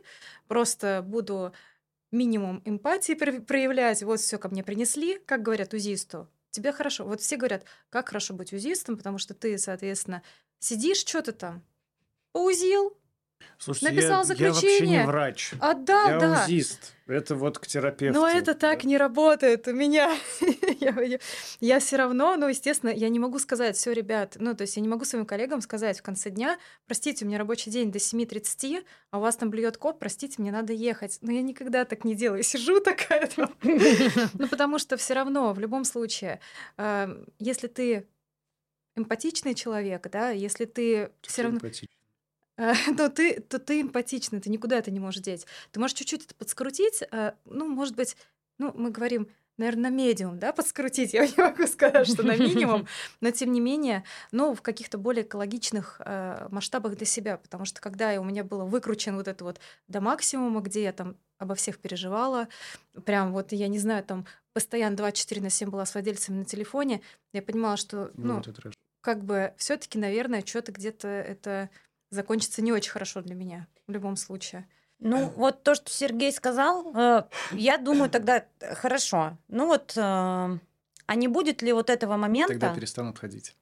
просто 0.48 1.04
буду 1.06 1.54
минимум 2.14 2.62
эмпатии 2.66 3.14
про- 3.14 3.42
проявлять. 3.42 4.04
Вот 4.04 4.20
все 4.20 4.38
ко 4.38 4.50
мне 4.50 4.64
принесли, 4.64 5.20
как 5.26 5.42
говорят 5.42 5.74
УЗИсту. 5.74 6.30
Тебе 6.52 6.72
хорошо. 6.72 7.04
Вот 7.06 7.20
все 7.20 7.36
говорят, 7.36 7.66
как 7.90 8.10
хорошо 8.10 8.34
быть 8.34 8.54
УЗИстом, 8.54 8.96
потому 8.98 9.18
что 9.18 9.34
ты, 9.34 9.58
соответственно, 9.58 10.24
сидишь, 10.60 11.00
что 11.00 11.22
ты 11.22 11.32
там, 11.32 11.64
поузил, 12.32 12.98
Слушайте, 13.58 13.96
Написал 13.96 14.26
я, 14.26 14.34
я 14.36 14.52
вообще 14.52 14.68
не 14.68 14.72
заключение. 14.72 15.06
врач. 15.06 15.54
Отдал, 15.60 16.10
я 16.10 16.20
да. 16.20 16.44
УЗИст. 16.44 16.94
Это 17.06 17.36
вот 17.36 17.60
к 17.60 17.68
терапевту. 17.68 18.20
Но 18.20 18.28
это 18.28 18.54
так 18.56 18.82
Да. 18.82 18.88
не 18.88 18.98
работает 18.98 19.68
у 19.68 19.74
меня. 19.74 20.16
я 21.60 21.80
все 21.80 21.96
равно, 21.98 22.36
ну, 22.38 22.48
естественно, 22.48 22.90
я 22.90 23.10
не 23.10 23.20
могу 23.20 23.40
сказать, 23.40 23.76
все, 23.76 23.92
ребят, 23.92 24.38
ну, 24.40 24.56
то 24.56 24.62
есть 24.62 24.76
я 24.78 24.82
не 24.82 24.88
могу 24.88 25.04
своим 25.04 25.26
коллегам 25.26 25.62
сказать 25.62 26.00
в 26.00 26.02
конце 26.02 26.30
дня, 26.30 26.58
простите, 26.86 27.26
у 27.26 27.28
меня 27.28 27.38
рабочий 27.38 27.72
день 27.72 27.92
до 27.92 28.00
7.30, 28.00 28.86
а 29.12 29.18
у 29.18 29.22
вас 29.22 29.36
там 29.36 29.50
блюет 29.50 29.78
кот, 29.78 30.00
простите, 30.00 30.36
мне 30.42 30.52
надо 30.52 30.72
ехать. 30.74 31.18
Но 31.22 31.32
я 31.32 31.42
никогда 31.42 31.84
так 31.86 32.06
не 32.06 32.16
делаю. 32.16 32.44
Сижу 32.44 32.80
такая, 32.80 33.28
там. 33.28 33.54
ну, 33.64 34.48
потому 34.48 34.80
что 34.80 34.96
все 34.98 35.14
равно, 35.14 35.54
в 35.54 35.60
любом 35.60 35.84
случае, 35.84 36.40
э, 36.78 37.26
если 37.40 37.68
ты 37.68 38.08
эмпатичный 38.96 39.56
человек, 39.56 40.10
да, 40.10 40.30
если 40.30 40.66
ты 40.66 41.12
все 41.22 41.44
равно... 41.44 41.60
Симпатично. 41.60 42.03
Э, 42.58 42.74
то 42.98 43.10
ты, 43.10 43.40
то 43.40 43.60
ты 43.60 43.82
эмпатичный, 43.82 44.40
ты 44.40 44.50
никуда 44.50 44.78
это 44.78 44.92
не 44.92 45.00
можешь 45.00 45.22
деть. 45.22 45.46
Ты 45.72 45.80
можешь 45.80 45.98
чуть-чуть 45.98 46.26
это 46.26 46.36
подскрутить, 46.36 47.04
э, 47.12 47.34
ну, 47.46 47.68
может 47.68 47.96
быть, 47.96 48.16
ну, 48.60 48.72
мы 48.76 48.92
говорим, 48.92 49.28
наверное, 49.58 49.90
на 49.90 49.96
медиум, 49.96 50.40
да, 50.40 50.54
подскрутить, 50.54 51.14
я 51.14 51.26
не 51.28 51.34
могу 51.38 51.68
сказать, 51.68 52.08
что 52.08 52.24
на 52.24 52.36
минимум, 52.36 52.88
но 53.22 53.32
тем 53.32 53.52
не 53.52 53.60
менее, 53.60 54.04
ну, 54.32 54.54
в 54.54 54.62
каких-то 54.62 54.98
более 54.98 55.24
экологичных 55.24 56.02
э, 56.04 56.48
масштабах 56.52 56.96
для 56.96 57.06
себя, 57.06 57.38
потому 57.38 57.66
что 57.66 57.82
когда 57.82 58.20
у 58.20 58.24
меня 58.24 58.44
было 58.44 58.66
выкручено 58.66 59.18
вот 59.18 59.28
это 59.28 59.44
вот 59.44 59.60
до 59.88 60.02
максимума, 60.02 60.62
где 60.62 60.84
я 60.84 60.94
там 60.94 61.16
обо 61.40 61.56
всех 61.56 61.80
переживала, 61.80 62.48
прям 63.06 63.34
вот, 63.34 63.52
я 63.52 63.68
не 63.68 63.80
знаю, 63.80 64.04
там 64.04 64.26
постоянно 64.54 64.96
24 64.96 65.42
на 65.42 65.50
7 65.50 65.70
была 65.70 65.86
с 65.86 65.94
владельцами 65.94 66.38
на 66.38 66.46
телефоне, 66.46 67.02
я 67.34 67.42
понимала, 67.42 67.76
что, 67.76 68.12
Ну, 68.14 68.42
ну, 68.46 68.54
как 69.02 69.26
бы 69.26 69.54
все 69.58 69.76
таки 69.76 70.00
наверное, 70.00 70.46
что-то 70.46 70.72
где-то 70.72 71.08
это 71.10 71.70
закончится 72.14 72.62
не 72.62 72.72
очень 72.72 72.92
хорошо 72.92 73.22
для 73.22 73.36
меня 73.36 73.68
в 73.88 73.92
любом 73.92 74.16
случае. 74.16 74.68
Ну, 75.00 75.30
вот 75.36 75.64
то, 75.64 75.76
что 75.76 75.92
Сергей 75.92 76.32
сказал, 76.32 76.96
э, 76.96 77.24
я 77.52 77.78
думаю 77.78 78.10
тогда, 78.10 78.46
хорошо. 78.60 79.38
Ну 79.50 79.68
вот, 79.68 79.94
э, 79.98 80.02
а 80.02 81.16
не 81.16 81.28
будет 81.28 81.62
ли 81.62 81.74
вот 81.74 81.90
этого 81.90 82.16
момента... 82.16 82.54
Тогда 82.54 82.74
перестанут 82.74 83.20
ходить. 83.20 83.56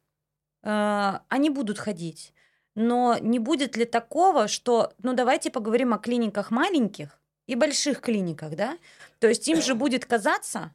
э, 0.63 1.19
они 1.29 1.49
будут 1.49 1.79
ходить. 1.79 2.33
Но 2.75 3.17
не 3.19 3.39
будет 3.39 3.75
ли 3.75 3.85
такого, 3.85 4.47
что, 4.47 4.93
ну 5.01 5.13
давайте 5.13 5.49
поговорим 5.49 5.93
о 5.93 5.97
клиниках 5.97 6.51
маленьких 6.51 7.19
и 7.47 7.55
больших 7.55 8.01
клиниках, 8.01 8.55
да? 8.55 8.77
То 9.19 9.27
есть 9.27 9.47
им 9.47 9.61
же 9.61 9.73
будет 9.73 10.05
казаться, 10.05 10.71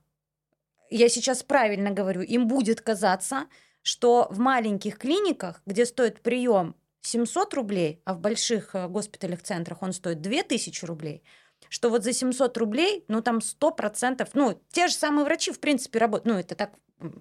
я 0.91 1.09
сейчас 1.09 1.43
правильно 1.43 1.91
говорю, 1.91 2.23
им 2.23 2.49
будет 2.49 2.81
казаться, 2.81 3.47
что 3.83 4.27
в 4.31 4.39
маленьких 4.41 4.99
клиниках, 4.99 5.63
где 5.65 5.87
стоит 5.87 6.21
прием 6.21 6.75
700 7.07 7.55
рублей, 7.55 8.01
а 8.05 8.15
в 8.15 8.21
больших 8.21 8.75
э, 8.75 8.89
госпиталях, 8.89 9.43
центрах 9.43 9.83
он 9.83 9.93
стоит 9.93 10.21
2000 10.21 10.85
рублей, 10.85 11.23
что 11.69 11.91
вот 11.91 12.05
за 12.05 12.13
700 12.13 12.57
рублей, 12.59 13.05
ну 13.09 13.23
там 13.23 13.39
100%, 13.39 14.29
ну 14.35 14.61
те 14.71 14.89
же 14.89 14.95
самые 14.95 15.25
врачи 15.25 15.53
в 15.53 15.61
принципе 15.61 15.99
работают, 15.99 16.27
ну 16.27 16.41
это 16.41 16.55
так 16.55 16.73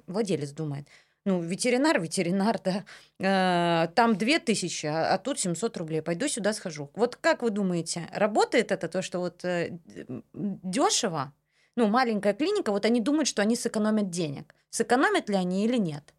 владелец 0.07 0.51
думает, 0.51 0.87
ну, 1.25 1.41
ветеринар, 1.41 1.99
ветеринар, 1.99 2.59
да. 2.63 2.85
Э, 3.19 3.87
Там 3.95 4.15
2000, 4.15 4.85
а 4.85 5.13
а 5.13 5.17
тут 5.17 5.39
700 5.39 5.77
рублей. 5.77 6.01
Пойду 6.01 6.27
сюда 6.27 6.53
схожу. 6.53 6.91
Вот 6.93 7.15
как 7.15 7.41
вы 7.41 7.49
думаете, 7.49 8.07
работает 8.13 8.71
это 8.71 8.87
то, 8.87 9.01
что 9.01 9.19
вот 9.19 9.43
дешево? 10.33 11.33
Ну, 11.75 11.87
маленькая 11.87 12.33
клиника, 12.33 12.71
вот 12.71 12.85
они 12.85 13.01
думают, 13.01 13.27
что 13.27 13.41
они 13.41 13.55
сэкономят 13.55 14.09
денег. 14.09 14.55
Сэкономят 14.69 15.29
ли 15.29 15.35
они 15.35 15.65
или 15.65 15.77
нет? 15.77 16.13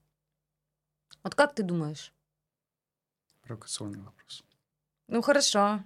Вот 1.23 1.35
как 1.35 1.55
ты 1.55 1.63
думаешь? 1.63 2.13
Провокационный 3.47 4.01
вопрос. 4.01 4.45
Ну, 5.09 5.23
хорошо. 5.23 5.81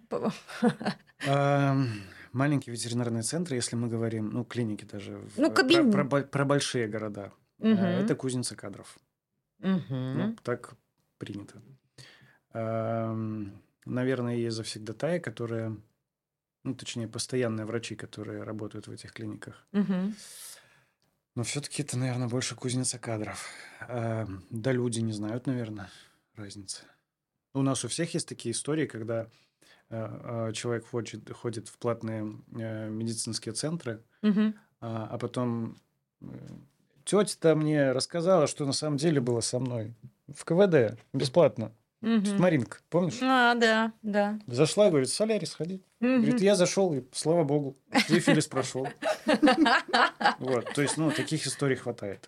Ам, 1.27 1.89
Маленькие 2.33 2.73
ветеринарные 2.73 3.23
центры, 3.23 3.57
если 3.57 3.75
мы 3.77 3.89
говорим, 3.89 4.31
ну, 4.31 4.45
клиники 4.45 4.85
даже. 4.85 5.21
Ну, 5.37 5.51
про- 5.51 5.63
кабин- 5.63 5.91
Про, 5.93 6.05
бо- 6.05 6.23
про 6.23 6.45
большие 6.45 6.87
города. 6.89 7.33
Мгм. 7.59 7.75
Это 7.85 8.15
кузница 8.15 8.55
кадров. 8.57 8.99
Мгм. 9.59 10.19
Ну, 10.19 10.37
так 10.43 10.75
принято. 11.19 11.61
Ам, 12.53 13.61
Наверное, 13.87 14.37
есть 14.37 14.57
завсегдатаи, 14.57 15.19
которые, 15.19 15.75
ну, 16.65 16.75
точнее, 16.75 17.09
постоянные 17.09 17.65
врачи, 17.67 17.97
которые 17.97 18.43
работают 18.43 18.87
в 18.89 18.93
этих 18.93 19.13
клиниках. 19.13 19.67
Мгм. 19.73 20.15
Но 21.35 21.43
все-таки 21.43 21.83
это, 21.83 21.99
наверное, 21.99 22.29
больше 22.29 22.55
кузница 22.55 22.99
кадров. 22.99 23.49
Ам, 23.81 24.45
Да, 24.51 24.71
люди 24.73 25.01
не 25.01 25.13
знают, 25.15 25.47
наверное, 25.47 25.89
разницы. 26.37 26.85
У 27.55 27.63
нас 27.63 27.85
у 27.85 27.89
всех 27.89 28.15
есть 28.15 28.29
такие 28.29 28.53
истории, 28.53 28.87
когда 28.87 29.27
э, 29.89 30.49
э, 30.49 30.53
человек 30.53 30.87
ходит, 30.87 31.31
ходит 31.33 31.69
в 31.69 31.79
платные 31.79 32.37
э, 32.57 32.89
медицинские 32.89 33.55
центры, 33.55 34.03
Мгм. 34.23 34.55
а, 34.81 35.09
а 35.11 35.19
потом 35.19 35.77
тетя-то 37.05 37.57
мне 37.57 37.91
рассказала, 37.93 38.47
что 38.47 38.67
на 38.67 38.73
самом 38.73 38.99
деле 38.99 39.21
было 39.21 39.41
со 39.41 39.59
мной 39.59 39.95
в 40.29 40.45
КВД 40.45 40.97
бесплатно. 41.13 41.73
Мгм. 42.03 42.39
Маринка, 42.39 42.79
помнишь? 42.89 43.19
А, 43.21 43.55
да, 43.57 43.93
да. 44.03 44.39
Зашла, 44.47 44.89
говорит, 44.89 45.09
в 45.09 45.13
солярий 45.15 45.47
сходи. 45.47 45.83
Говорит, 46.01 46.37
Мгм. 46.37 46.45
я 46.45 46.55
зашел, 46.55 46.95
и 46.95 47.03
слава 47.13 47.45
богу, 47.45 47.77
сифилис 48.07 48.47
прошел. 48.47 48.89
Вот, 50.39 50.73
то 50.73 50.81
есть, 50.83 50.97
ну, 50.97 51.11
таких 51.11 51.47
историй 51.47 51.77
хватает. 51.77 52.27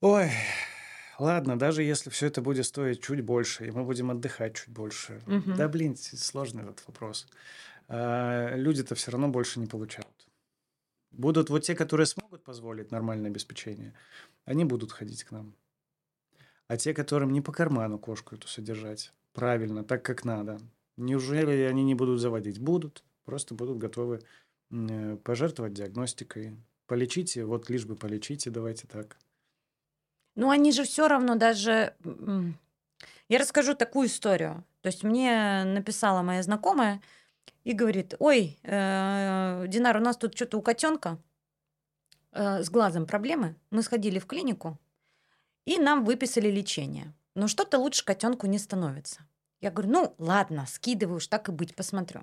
Ой, 0.00 0.30
ладно, 1.18 1.58
даже 1.58 1.82
если 1.82 2.10
все 2.10 2.26
это 2.26 2.40
будет 2.42 2.66
стоить 2.66 3.02
чуть 3.02 3.22
больше, 3.22 3.66
и 3.66 3.70
мы 3.70 3.84
будем 3.84 4.10
отдыхать 4.10 4.56
чуть 4.56 4.68
больше. 4.68 5.20
Мгм. 5.26 5.56
Да, 5.56 5.68
блин, 5.68 5.96
сложный 5.96 6.62
этот 6.62 6.86
вопрос. 6.86 7.26
А, 7.88 8.54
Люди-то 8.56 8.94
все 8.94 9.10
равно 9.10 9.28
больше 9.28 9.60
не 9.60 9.66
получают. 9.66 10.08
Будут 11.10 11.50
вот 11.50 11.60
те, 11.60 11.74
которые 11.74 12.06
смогут 12.06 12.42
позволить 12.42 12.90
нормальное 12.90 13.30
обеспечение, 13.30 13.94
они 14.44 14.64
будут 14.64 14.92
ходить 14.92 15.24
к 15.24 15.30
нам. 15.30 15.54
А 16.66 16.76
те, 16.76 16.94
которым 16.94 17.32
не 17.32 17.40
по 17.40 17.52
карману 17.52 17.98
кошку 17.98 18.34
эту 18.34 18.48
содержать, 18.48 19.12
правильно, 19.32 19.84
так 19.84 20.04
как 20.04 20.24
надо, 20.24 20.58
неужели 20.96 21.62
они 21.62 21.84
не 21.84 21.94
будут 21.94 22.20
заводить? 22.20 22.58
Будут, 22.58 23.04
просто 23.24 23.54
будут 23.54 23.78
готовы 23.78 24.20
э, 24.70 25.16
пожертвовать 25.22 25.74
диагностикой. 25.74 26.56
Полечите, 26.86 27.44
вот 27.44 27.70
лишь 27.70 27.86
бы 27.86 27.96
полечите, 27.96 28.50
давайте 28.50 28.86
так. 28.86 29.18
Ну, 30.34 30.50
они 30.50 30.72
же 30.72 30.84
все 30.84 31.08
равно 31.08 31.36
даже... 31.36 31.94
Я 33.28 33.38
расскажу 33.38 33.74
такую 33.74 34.08
историю. 34.08 34.64
То 34.82 34.88
есть 34.88 35.02
мне 35.02 35.64
написала 35.64 36.22
моя 36.22 36.42
знакомая 36.42 37.00
и 37.62 37.72
говорит, 37.72 38.14
ой, 38.18 38.58
э, 38.62 39.64
Динар, 39.68 39.96
у 39.96 40.00
нас 40.00 40.16
тут 40.16 40.34
что-то 40.36 40.58
у 40.58 40.62
котенка 40.62 41.18
с 42.32 42.68
глазом 42.68 43.06
проблемы. 43.06 43.54
Мы 43.70 43.82
сходили 43.82 44.18
в 44.18 44.26
клинику, 44.26 44.78
и 45.64 45.78
нам 45.78 46.04
выписали 46.04 46.50
лечение. 46.50 47.14
Но 47.34 47.48
что-то 47.48 47.78
лучше 47.78 48.04
котенку 48.04 48.46
не 48.46 48.58
становится. 48.58 49.22
Я 49.60 49.70
говорю, 49.70 49.90
ну 49.92 50.14
ладно, 50.18 50.66
скидываю 50.66 51.16
уж 51.16 51.26
так 51.26 51.48
и 51.48 51.52
быть, 51.52 51.74
посмотрю. 51.74 52.22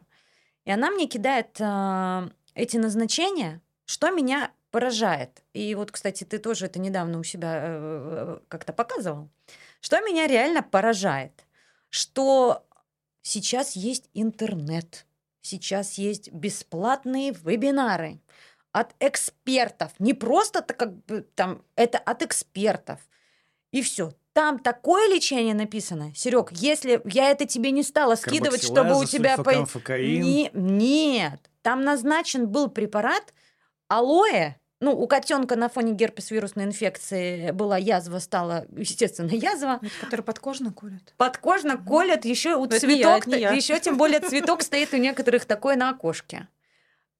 И 0.63 0.71
она 0.71 0.91
мне 0.91 1.07
кидает 1.07 1.59
э, 1.59 2.29
эти 2.53 2.77
назначения, 2.77 3.61
что 3.85 4.11
меня 4.11 4.51
поражает. 4.71 5.43
И 5.53 5.75
вот, 5.75 5.91
кстати, 5.91 6.23
ты 6.23 6.39
тоже 6.39 6.65
это 6.65 6.79
недавно 6.79 7.19
у 7.19 7.23
себя 7.23 7.61
э, 7.63 8.39
как-то 8.47 8.73
показывал. 8.73 9.29
Что 9.81 10.01
меня 10.01 10.27
реально 10.27 10.63
поражает, 10.63 11.45
что 11.89 12.65
сейчас 13.21 13.75
есть 13.75 14.09
интернет, 14.13 15.05
сейчас 15.41 15.93
есть 15.97 16.31
бесплатные 16.31 17.33
вебинары 17.33 18.21
от 18.71 18.95
экспертов. 18.99 19.91
Не 19.99 20.13
просто 20.13 20.61
так 20.61 20.77
как 20.77 21.05
бы 21.05 21.27
там, 21.35 21.63
это 21.75 21.97
от 21.97 22.21
экспертов. 22.23 22.99
И 23.71 23.81
все. 23.81 24.13
Там 24.33 24.59
такое 24.59 25.13
лечение 25.13 25.53
написано. 25.53 26.13
Серег, 26.15 26.53
если 26.53 27.01
я 27.05 27.31
это 27.31 27.45
тебе 27.45 27.71
не 27.71 27.83
стала 27.83 28.15
скидывать, 28.15 28.63
чтобы 28.63 28.97
у 28.97 29.03
тебя... 29.05 29.35
по-. 29.37 29.51
Не- 30.23 30.51
нет. 30.53 31.49
Там 31.61 31.83
назначен 31.83 32.47
был 32.47 32.69
препарат 32.69 33.33
алоэ. 33.89 34.55
Ну, 34.81 34.91
у 34.99 35.07
котенка 35.07 35.55
на 35.55 35.69
фоне 35.69 35.93
герпес-вирусной 35.93 36.65
инфекции 36.65 37.51
была 37.51 37.77
язва, 37.77 38.17
стала, 38.17 38.65
естественно, 38.75 39.29
язва. 39.29 39.79
Это 39.81 39.91
который 40.05 40.21
подкожно 40.21 40.73
курят. 40.73 41.13
Подкожно 41.17 41.77
колят, 41.77 42.25
еще 42.25 42.55
у 42.55 42.65
Но 42.65 42.77
цветок, 42.79 43.27
я. 43.27 43.51
еще 43.51 43.79
тем 43.79 43.95
более 43.97 44.19
цветок 44.19 44.63
стоит 44.63 44.91
у 44.93 44.97
некоторых 44.97 45.45
такой 45.45 45.75
на 45.75 45.91
окошке. 45.91 46.47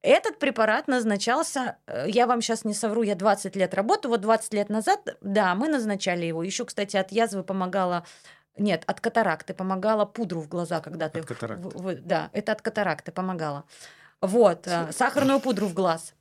Этот 0.02 0.40
препарат 0.40 0.88
назначался, 0.88 1.78
э, 1.86 2.06
я 2.10 2.26
вам 2.26 2.42
сейчас 2.42 2.66
не 2.66 2.74
совру, 2.74 3.04
я 3.04 3.14
20 3.14 3.56
лет 3.56 3.76
работаю, 3.76 4.10
вот 4.12 4.22
20 4.22 4.54
лет 4.56 4.70
назад, 4.70 5.16
да, 5.22 5.54
мы 5.54 5.68
назначали 5.70 6.26
его. 6.26 6.42
Еще, 6.42 6.66
кстати, 6.66 6.98
от 6.98 7.12
язвы 7.12 7.44
помогала, 7.44 8.04
нет, 8.58 8.84
от 8.88 9.00
катаракты 9.00 9.54
помогала 9.54 10.06
пудру 10.06 10.42
в 10.42 10.48
глаза, 10.48 10.80
когда 10.82 11.10
ты... 11.10 11.20
От 11.20 11.28
катаракты. 11.28 11.70
в- 11.70 11.82
в- 11.84 12.02
да, 12.02 12.32
это 12.34 12.54
от 12.54 12.64
катаракты 12.64 13.12
помогало. 13.12 13.66
Вот, 14.22 14.66
э, 14.66 14.92
сахарную 14.92 15.40
пудру 15.40 15.68
в 15.68 15.76
глаз. 15.76 16.16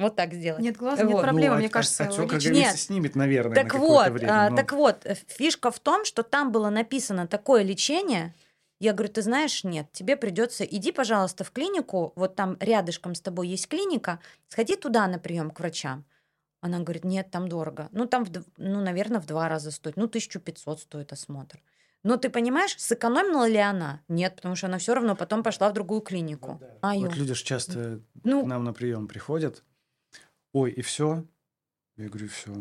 Вот 0.00 0.16
так 0.16 0.32
сделать. 0.34 0.62
Нет 0.62 0.76
глаза, 0.76 1.02
нет 1.04 1.12
Вот. 1.12 1.22
проблемы, 1.22 1.54
Ну, 1.54 1.58
мне 1.58 1.66
от- 1.66 1.72
кажется, 1.72 2.04
отек 2.04 2.18
логично. 2.18 2.36
роговицы 2.38 2.52
Нет. 2.70 2.76
снимет, 2.78 3.14
наверное, 3.16 3.54
Так 3.54 3.74
на 3.74 3.78
вот, 3.80 4.08
время. 4.10 4.46
а, 4.46 4.50
но- 4.50 4.56
так 4.56 4.72
вот, 4.72 5.04
э, 5.06 5.14
фишка 5.26 5.70
в 5.70 5.78
том, 5.78 6.04
что 6.04 6.22
там 6.22 6.50
было 6.52 6.70
написано 6.70 7.26
такое 7.28 7.62
лечение. 7.62 8.34
Я 8.80 8.94
говорю, 8.94 9.12
ты 9.12 9.20
знаешь, 9.22 9.62
нет, 9.62 9.92
тебе 9.92 10.16
придется, 10.16 10.64
иди, 10.64 10.90
пожалуйста, 10.90 11.44
в 11.44 11.50
клинику, 11.50 12.12
вот 12.16 12.34
там 12.34 12.56
рядышком 12.60 13.14
с 13.14 13.20
тобой 13.20 13.48
есть 13.48 13.68
клиника, 13.68 14.20
сходи 14.48 14.74
туда 14.76 15.06
на 15.06 15.18
прием 15.18 15.50
к 15.50 15.60
врачам. 15.60 16.04
Она 16.62 16.78
говорит, 16.80 17.04
нет, 17.04 17.30
там 17.30 17.48
дорого. 17.48 17.88
Ну, 17.92 18.06
там, 18.06 18.26
ну, 18.56 18.80
наверное, 18.80 19.20
в 19.20 19.26
два 19.26 19.48
раза 19.48 19.70
стоит. 19.70 19.96
Ну, 19.96 20.08
1500 20.08 20.80
стоит 20.80 21.12
осмотр. 21.12 21.60
Но 22.02 22.16
ты 22.16 22.30
понимаешь, 22.30 22.74
сэкономила 22.78 23.46
ли 23.46 23.58
она? 23.58 24.00
Нет, 24.08 24.36
потому 24.36 24.56
что 24.56 24.66
она 24.68 24.78
все 24.78 24.94
равно 24.94 25.14
потом 25.14 25.42
пошла 25.42 25.68
в 25.68 25.74
другую 25.74 26.00
клинику. 26.00 26.58
А, 26.80 26.94
Вот 26.94 27.14
люди 27.16 27.34
же 27.34 27.44
часто 27.44 28.00
Ну, 28.24 28.44
к 28.44 28.46
нам 28.46 28.64
на 28.64 28.72
прием 28.72 29.06
приходят. 29.08 29.62
Ой, 30.52 30.70
и 30.72 30.82
все? 30.82 31.24
Я 31.96 32.08
говорю, 32.08 32.28
все. 32.28 32.54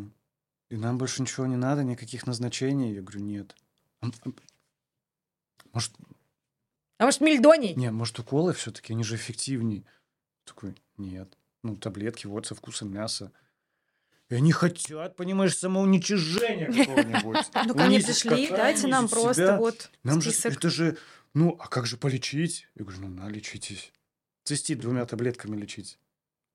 И 0.69 0.77
нам 0.77 0.97
больше 0.97 1.21
ничего 1.21 1.45
не 1.47 1.55
надо, 1.55 1.83
никаких 1.83 2.27
назначений? 2.27 2.93
Я 2.93 3.01
говорю, 3.01 3.21
нет. 3.21 3.55
«А 4.01 4.05
м- 4.05 4.13
а- 4.25 4.31
Может, 5.73 5.91
а 6.97 7.05
может, 7.05 7.21
мельдоний? 7.21 7.73
не, 7.75 7.91
может, 7.91 8.19
уколы 8.19 8.53
все-таки, 8.53 8.93
они 8.93 9.03
же 9.03 9.15
эффективнее. 9.15 9.83
Такой, 10.45 10.75
нет. 10.97 11.37
Ну, 11.63 11.75
таблетки 11.75 12.27
вот 12.27 12.45
со 12.45 12.55
вкусом 12.55 12.91
мяса. 12.93 13.31
И 14.29 14.35
они 14.35 14.51
хотят, 14.51 15.15
понимаешь, 15.15 15.57
самоуничижения 15.57 16.67
какого-нибудь. 16.85 17.37
Ну, 17.65 17.73
ко 17.73 17.85
мне 17.85 17.99
пришли, 17.99 18.49
дайте 18.49 18.87
нам 18.87 19.07
просто 19.09 19.57
вот 19.57 19.89
Нам 20.03 20.21
же, 20.21 20.31
это 20.43 20.69
же, 20.69 20.97
ну, 21.33 21.57
а 21.59 21.67
как 21.67 21.85
же 21.87 21.97
полечить? 21.97 22.67
Я 22.75 22.85
говорю, 22.85 23.01
ну, 23.01 23.07
на, 23.09 23.27
лечитесь. 23.29 23.91
Цистит 24.43 24.79
двумя 24.79 25.05
таблетками 25.05 25.57
лечить. 25.57 25.99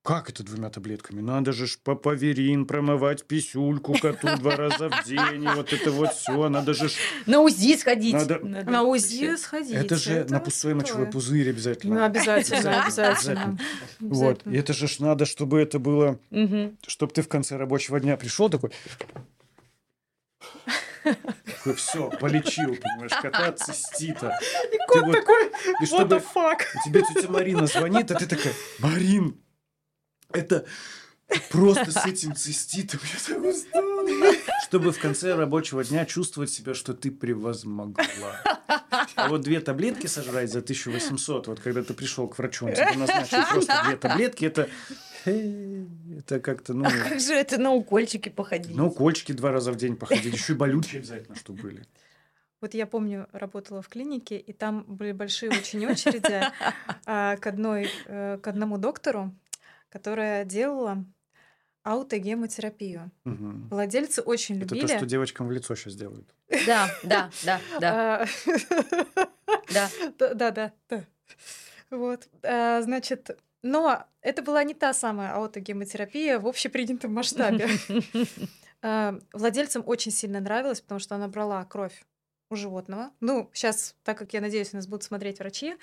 Как 0.05 0.29
это 0.29 0.43
двумя 0.45 0.69
таблетками? 0.69 1.23
Надо 1.23 1.53
же 1.53 1.67
ж 1.67 1.79
папаверин 1.83 2.67
промывать 2.67 3.25
писюльку 3.25 3.95
коту 3.99 4.37
два 4.37 4.55
раза 4.55 4.91
в 4.91 5.05
день, 5.07 5.43
и 5.45 5.49
вот 5.49 5.73
это 5.73 5.91
вот 5.93 6.13
все. 6.13 6.51
Надо 6.51 6.75
же 6.75 6.91
ж... 6.91 6.93
На 7.25 7.41
УЗИ 7.41 7.75
сходить. 7.79 8.13
Надо- 8.13 8.39
На 8.45 8.83
УЗИ 8.83 9.35
сходить. 9.37 9.75
Это 9.75 9.97
же 9.97 10.27
на 10.29 10.41
пустой 10.41 10.75
мочевой 10.75 11.07
пузырь 11.07 11.49
обязательно. 11.49 11.95
Ну, 11.95 12.05
обязательно, 12.05 12.83
Обязательно. 12.85 13.43
обязательно. 13.45 13.59
Вот. 14.01 14.43
И 14.47 14.55
это 14.55 14.75
же 14.75 14.89
ж 14.89 14.99
надо, 14.99 15.25
чтобы 15.25 15.59
это 15.63 15.79
было... 15.79 16.19
Чтобы 16.87 17.13
ты 17.15 17.23
в 17.23 17.29
конце 17.29 17.57
рабочего 17.57 17.99
дня 17.99 18.19
пришел 18.19 18.51
такой... 18.51 18.73
Такой, 21.03 21.75
все, 21.77 22.11
полечил, 22.11 22.77
понимаешь, 22.77 23.13
кота 23.23 23.47
от 23.49 23.59
цистита. 23.59 24.39
И 24.69 24.71
Ты 24.73 24.79
кот 24.89 25.03
вот- 25.05 25.13
такой, 25.13 25.47
И 25.81 25.85
what 25.85 25.87
чтобы 25.87 26.17
the 26.17 26.25
fuck? 26.35 26.61
И 26.75 26.89
тебе 26.89 27.03
тетя 27.03 27.29
Марина 27.31 27.67
звонит, 27.67 28.11
а 28.11 28.15
ты 28.17 28.27
такая, 28.27 28.53
Марин, 28.81 29.37
это 30.33 30.65
просто 31.51 31.91
с 31.91 32.07
этим 32.07 32.35
циститом 32.35 33.01
я 33.03 33.35
так 33.35 33.45
устала. 33.45 34.05
Чтобы 34.65 34.93
в 34.93 35.01
конце 35.01 35.35
рабочего 35.35 35.85
дня 35.85 36.05
чувствовать 36.07 36.51
себя, 36.51 36.75
что 36.75 36.95
ты 36.95 37.11
превозмогла. 37.11 38.05
А 39.17 39.29
вот 39.29 39.43
две 39.43 39.61
таблетки 39.61 40.07
сожрать 40.07 40.51
за 40.51 40.61
1800, 40.61 41.47
вот 41.49 41.61
когда 41.61 41.83
ты 41.83 41.95
пришел 41.95 42.29
к 42.29 42.39
врачу, 42.39 42.67
он 42.67 42.75
тебе 42.75 42.97
назначил 42.97 43.39
просто 43.51 43.83
две 43.87 43.97
таблетки, 43.97 44.45
это, 44.45 44.69
э, 45.25 45.85
это 46.19 46.41
как-то, 46.41 46.75
ну, 46.75 46.85
А 46.87 46.91
как 46.91 47.21
же 47.21 47.35
это 47.35 47.59
на 47.59 47.73
укольчики 47.73 48.29
походить? 48.29 48.75
ну, 48.75 48.91
кольчики 48.91 49.33
два 49.33 49.53
раза 49.53 49.73
в 49.73 49.77
день 49.77 49.97
походить, 49.97 50.33
еще 50.33 50.53
и 50.53 50.57
болючие 50.57 51.01
обязательно, 51.01 51.37
чтобы 51.37 51.63
были. 51.63 51.87
Вот 52.61 52.73
я 52.73 52.87
помню, 52.87 53.29
работала 53.33 53.83
в 53.83 53.89
клинике, 53.89 54.39
и 54.39 54.53
там 54.55 54.85
были 54.89 55.13
большие 55.13 55.51
очень 55.51 55.85
очереди 55.87 56.45
а, 57.05 57.37
к, 57.37 57.47
одной, 57.47 57.91
э, 58.07 58.39
к 58.41 58.47
одному 58.47 58.79
доктору, 58.79 59.35
которая 60.05 60.45
делала 60.45 61.05
аутогемотерапию. 61.85 63.13
Мгм. 63.23 63.69
Владельцы 63.71 64.23
очень 64.23 64.57
Это 64.57 64.75
любили. 64.75 64.89
то, 64.89 64.97
что 64.99 65.07
девочкам 65.07 65.47
в 65.47 65.53
лицо 65.53 65.77
сейчас 65.77 65.95
делают. 65.95 66.29
Да, 66.67 66.89
да, 67.05 67.31
да, 67.45 67.61
да, 67.81 68.23
А, 68.23 68.27
да. 69.73 69.89
Да, 70.19 70.35
да, 70.35 70.51
да, 70.51 70.73
да. 70.91 71.05
Вот, 71.91 72.29
а, 72.43 72.83
значит, 72.83 73.39
но 73.63 74.05
это 74.21 74.43
была 74.43 74.65
не 74.65 74.75
та 74.75 74.93
самая 74.93 75.33
аутогемотерапия 75.35 76.41
в 76.41 76.49
общепринятом 76.49 77.15
масштабе. 77.15 77.69
А, 78.87 79.19
Владельцам 79.33 79.83
очень 79.87 80.13
сильно 80.13 80.41
нравилось, 80.41 80.83
потому 80.83 80.99
что 80.99 81.15
она 81.15 81.27
брала 81.29 81.65
кровь 81.65 82.05
у 82.51 82.57
животного. 82.57 83.13
Ну, 83.21 83.49
сейчас, 83.55 83.95
так 84.03 84.19
как 84.19 84.35
я 84.35 84.43
надеюсь, 84.43 84.75
нас 84.75 84.87
будут 84.87 85.05
смотреть 85.05 85.39
врачи, 85.39 85.75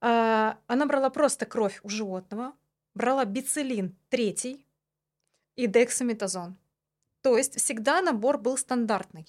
она 0.00 0.56
брала 0.86 1.10
просто 1.10 1.44
кровь 1.44 1.78
у 1.82 1.90
животного, 1.90 2.54
брала 2.96 3.24
бицелин 3.24 3.94
третий 4.08 4.66
и 5.54 5.66
дексаметазон. 5.66 6.56
То 7.22 7.36
есть 7.36 7.60
всегда 7.60 8.00
набор 8.00 8.38
был 8.38 8.56
стандартный. 8.56 9.26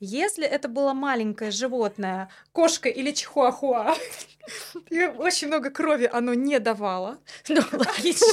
Если 0.00 0.46
это 0.46 0.68
было 0.68 0.94
маленькое 0.94 1.50
животное, 1.50 2.30
кошка 2.52 2.88
или 2.88 3.12
чихуахуа, 3.12 3.94
и 4.90 5.04
очень 5.04 5.48
много 5.48 5.70
крови 5.70 6.08
оно 6.12 6.34
не 6.34 6.58
давало, 6.58 7.18
Ну, 7.48 7.60
логично. 7.72 8.26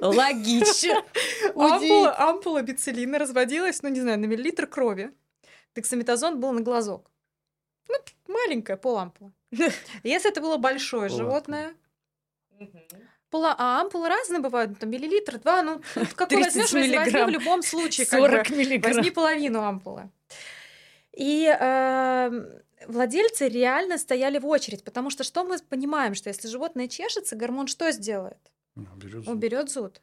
Логично. 0.00 1.02
ампула, 1.54 2.16
ампула 2.16 2.62
бицелина 2.62 3.18
разводилась, 3.18 3.82
ну, 3.82 3.88
не 3.88 4.00
знаю, 4.00 4.20
на 4.20 4.26
миллилитр 4.26 4.66
крови. 4.66 5.12
Дексаметазон 5.74 6.38
был 6.40 6.52
на 6.52 6.60
глазок. 6.60 7.10
Ну, 7.88 7.96
маленькая, 8.28 8.76
полампула. 8.76 9.32
Если 10.02 10.30
это 10.30 10.40
было 10.40 10.58
большое 10.58 11.08
Полампула. 11.08 11.30
животное, 11.30 11.74
пола... 13.34 13.56
а 13.58 13.80
ампулы 13.80 14.08
разные 14.08 14.40
бывают, 14.40 14.78
там 14.78 14.90
миллилитр, 14.90 15.40
два, 15.40 15.62
ну, 15.62 15.82
какой 16.14 16.42
30 16.42 16.54
возьмешь, 16.54 16.72
возьми 16.72 16.96
миллиграмм. 16.96 17.28
в 17.28 17.32
любом 17.32 17.62
случае. 17.62 18.06
как 18.06 18.20
бы. 18.20 18.28
40 18.28 18.50
миллиграмм. 18.50 18.94
Возьми 18.94 19.10
половину 19.10 19.60
ампулы. 19.60 20.08
И 21.16 21.46
эм, 21.46 22.46
владельцы 22.86 23.48
реально 23.48 23.98
стояли 23.98 24.38
в 24.38 24.46
очередь, 24.46 24.84
потому 24.84 25.10
что 25.10 25.24
что 25.24 25.42
мы 25.42 25.58
понимаем, 25.58 26.14
что 26.14 26.28
если 26.28 26.46
животное 26.46 26.86
чешется, 26.86 27.34
гормон 27.34 27.66
что 27.66 27.90
сделает? 27.90 28.38
Ну, 28.76 28.86
берёт 28.94 29.24
зуб. 29.24 29.34
Уберет 29.34 29.68
зуд. 29.68 30.00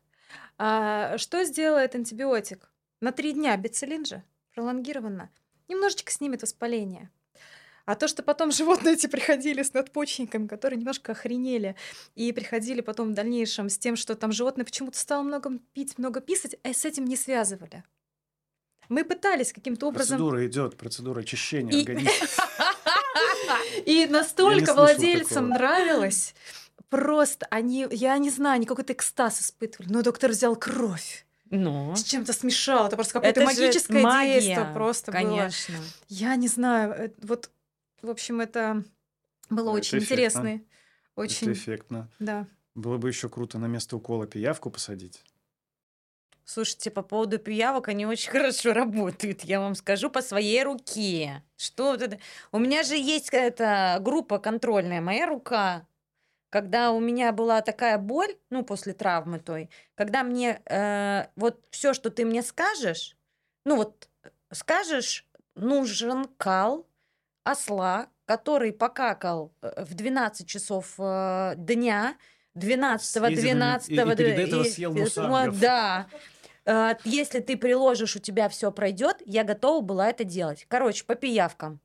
А 0.57 1.17
что 1.17 1.45
сделает 1.45 1.95
антибиотик? 1.95 2.69
На 2.99 3.13
три 3.13 3.31
дня 3.31 3.55
бицелин 3.55 4.03
же 4.03 4.23
пролонгированно. 4.53 5.29
Немножечко 5.69 6.11
снимет 6.11 6.41
воспаление. 6.41 7.09
А 7.91 7.95
то, 7.95 8.07
что 8.07 8.23
потом 8.23 8.51
животные 8.59 8.93
эти 8.93 9.07
приходили 9.07 9.63
с 9.63 9.73
надпочечниками, 9.73 10.47
которые 10.47 10.77
немножко 10.79 11.11
охренели, 11.11 11.75
и 12.15 12.31
приходили 12.31 12.79
потом 12.79 13.09
в 13.11 13.13
дальнейшем 13.13 13.69
с 13.69 13.77
тем, 13.77 13.97
что 13.97 14.15
там 14.15 14.31
животное 14.31 14.63
почему-то 14.63 14.97
стало 14.97 15.23
много 15.23 15.51
пить, 15.73 15.97
много 15.97 16.21
писать, 16.21 16.55
а 16.63 16.73
с 16.73 16.85
этим 16.85 17.03
не 17.03 17.17
связывали. 17.17 17.83
Мы 18.87 19.03
пытались 19.03 19.51
каким-то 19.51 19.87
образом... 19.87 20.17
Процедура 20.17 20.47
идет, 20.47 20.77
процедура 20.77 21.19
очищения 21.19 21.73
И- 21.73 21.79
организма. 21.81 22.11
И 23.85 24.05
настолько 24.05 24.73
владельцам 24.73 25.49
нравилось. 25.49 26.33
Просто 26.89 27.45
они, 27.51 27.87
я 27.91 28.17
не 28.17 28.29
знаю, 28.29 28.55
они 28.55 28.65
какой-то 28.65 28.93
экстаз 28.93 29.41
испытывали. 29.41 29.91
Но 29.91 30.01
доктор 30.01 30.31
взял 30.31 30.55
кровь, 30.57 31.25
Ну, 31.49 31.93
с 31.95 32.03
чем-то 32.03 32.33
смешал. 32.33 32.87
Это 32.87 32.95
просто 32.95 33.13
какое-то 33.13 33.41
магическое 33.43 34.01
магия, 34.01 34.33
действие 34.41 34.71
просто 34.73 35.11
было. 35.11 35.21
Конечно. 35.21 35.75
Я 36.09 36.35
не 36.35 36.47
знаю. 36.47 36.91
э, 36.93 37.09
Вот, 37.21 37.49
в 38.01 38.09
общем, 38.09 38.41
это 38.41 38.83
было 39.49 39.69
Это 39.69 39.77
очень 39.77 39.97
эффектно. 39.99 40.13
интересно. 40.13 40.47
Это 40.47 40.63
Очень, 41.15 41.53
эффектно. 41.53 42.09
да. 42.19 42.47
Было 42.73 42.97
бы 42.97 43.09
еще 43.09 43.27
круто 43.29 43.57
на 43.59 43.65
место 43.65 43.97
укола 43.97 44.27
пиявку 44.27 44.71
посадить. 44.71 45.23
Слушайте, 46.45 46.89
по 46.91 47.01
поводу 47.01 47.37
пиявок, 47.37 47.87
они 47.89 48.05
очень 48.05 48.31
хорошо 48.31 48.73
работают, 48.73 49.43
я 49.43 49.59
вам 49.59 49.75
скажу, 49.75 50.09
по 50.09 50.21
своей 50.21 50.63
руке. 50.63 51.43
Что 51.57 51.91
вот 51.91 52.01
это? 52.01 52.19
У 52.51 52.59
меня 52.59 52.83
же 52.83 52.95
есть 52.95 53.29
эта 53.31 53.97
группа 54.01 54.39
контрольная, 54.39 55.01
моя 55.01 55.27
рука. 55.27 55.87
Когда 56.49 56.91
у 56.91 56.99
меня 56.99 57.31
была 57.31 57.61
такая 57.61 57.97
боль, 57.97 58.35
ну, 58.49 58.65
после 58.65 58.91
травмы 58.93 59.39
той, 59.39 59.69
когда 59.95 60.23
мне 60.23 60.61
э, 60.65 61.27
вот 61.37 61.65
все, 61.69 61.93
что 61.93 62.09
ты 62.09 62.25
мне 62.25 62.43
скажешь, 62.43 63.15
ну, 63.63 63.77
вот 63.77 64.09
скажешь, 64.51 65.25
нужен 65.55 66.25
кал 66.37 66.85
осла, 67.43 68.07
который 68.25 68.71
покакал 68.73 69.51
э, 69.61 69.83
в 69.83 69.93
12 69.93 70.47
часов 70.47 70.93
э, 70.97 71.53
дня, 71.57 72.15
12 72.55 73.05
Съездил 73.33 73.41
12 73.55 73.89
и- 73.89 73.93
и 73.93 73.95
перед 74.15 74.39
этого 74.47 74.63
съел 74.63 74.93
мусангов. 74.93 75.59
Да. 75.59 76.07
Э, 76.65 76.95
Если 77.03 77.39
ты 77.39 77.57
приложишь, 77.57 78.15
у 78.15 78.19
тебя 78.19 78.47
все 78.49 78.71
пройдет, 78.71 79.17
я 79.25 79.43
готова 79.43 79.81
была 79.81 80.09
это 80.09 80.23
делать. 80.23 80.65
Короче, 80.69 81.03
по 81.05 81.15
пиявкам. 81.15 81.79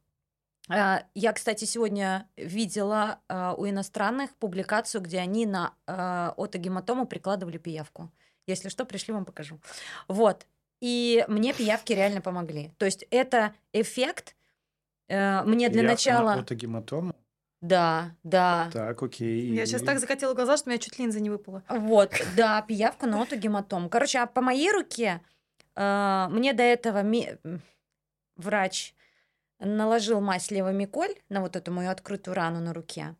Э, 0.69 0.99
Я, 1.15 1.33
кстати, 1.33 1.65
сегодня 1.65 2.29
видела 2.37 3.21
э, 3.29 3.55
у 3.57 3.69
иностранных 3.69 4.35
публикацию, 4.37 5.01
где 5.01 5.19
они 5.19 5.47
на 5.47 5.73
э, 5.87 6.33
отогематому 6.37 7.07
прикладывали 7.07 7.59
пиявку. 7.59 8.11
Если 8.47 8.69
что, 8.69 8.85
пришли, 8.85 9.15
вам 9.15 9.25
покажу. 9.25 9.59
Вот. 10.09 10.47
И 10.81 11.25
мне 11.29 11.53
пиявки 11.55 11.93
реально 11.95 12.21
помогли. 12.21 12.73
То 12.79 12.85
есть 12.85 13.05
это 13.11 13.55
эффект. 13.73 14.35
Э, 15.09 15.43
Мне 15.45 15.69
для 15.69 15.83
на 15.83 15.91
начала... 15.91 16.35
отогематому? 16.35 17.15
Да, 17.61 18.15
да. 18.23 18.71
Так, 18.73 19.03
окей. 19.03 19.55
Я 19.55 19.67
сейчас 19.67 19.83
так 19.83 19.99
закатила 19.99 20.35
глаза, 20.35 20.57
что 20.57 20.69
у 20.69 20.71
меня 20.71 20.79
чуть 20.79 20.99
линза 20.99 21.21
не 21.21 21.31
выпала. 21.31 21.63
Вот, 21.69 22.13
да, 22.37 22.63
пиявка, 22.63 23.07
ноту, 23.07 23.37
гематом. 23.37 23.89
Короче, 23.89 24.19
а 24.19 24.27
по 24.27 24.41
моей 24.41 24.71
руке 24.71 25.21
э, 25.75 26.27
мне 26.31 26.53
до 26.53 26.63
этого 26.63 27.03
ми- 27.03 27.39
врач 28.37 28.95
наложил 29.59 30.21
мазь 30.21 30.51
левомиколь 30.51 31.15
на 31.29 31.41
вот 31.41 31.57
эту 31.57 31.73
мою 31.73 31.91
открытую 31.91 32.35
рану 32.35 32.61
на 32.61 32.75
руке. 32.75 33.17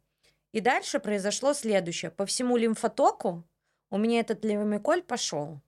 И 0.53 0.61
дальше 0.61 1.01
произошло 1.01 1.55
следующее. 1.55 2.11
По 2.11 2.27
всему 2.27 2.57
лимфотоку 2.57 3.45
у 3.91 3.99
меня 3.99 4.21
этот 4.21 4.45
левомиколь 4.45 5.03
пошел. 5.03 5.61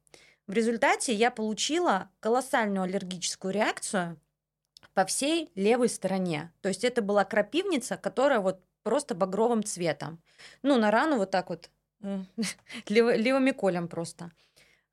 В 0.46 0.52
результате 0.52 1.12
я 1.12 1.30
получила 1.30 2.10
колоссальную 2.20 2.82
аллергическую 2.84 3.52
реакцию 3.52 4.20
по 4.98 5.04
всей 5.04 5.52
левой 5.54 5.88
стороне. 5.88 6.52
То 6.60 6.68
есть 6.68 6.82
это 6.82 7.02
была 7.02 7.24
крапивница, 7.24 7.96
которая 7.96 8.40
вот 8.40 8.64
просто 8.82 9.14
багровым 9.14 9.62
цветом. 9.62 10.20
Ну, 10.64 10.76
на 10.76 10.90
рану 10.90 11.18
вот 11.18 11.30
так 11.30 11.50
вот 11.50 11.70
м, 12.02 12.26
лево- 12.88 13.14
левомиколем 13.14 13.86
просто. 13.86 14.32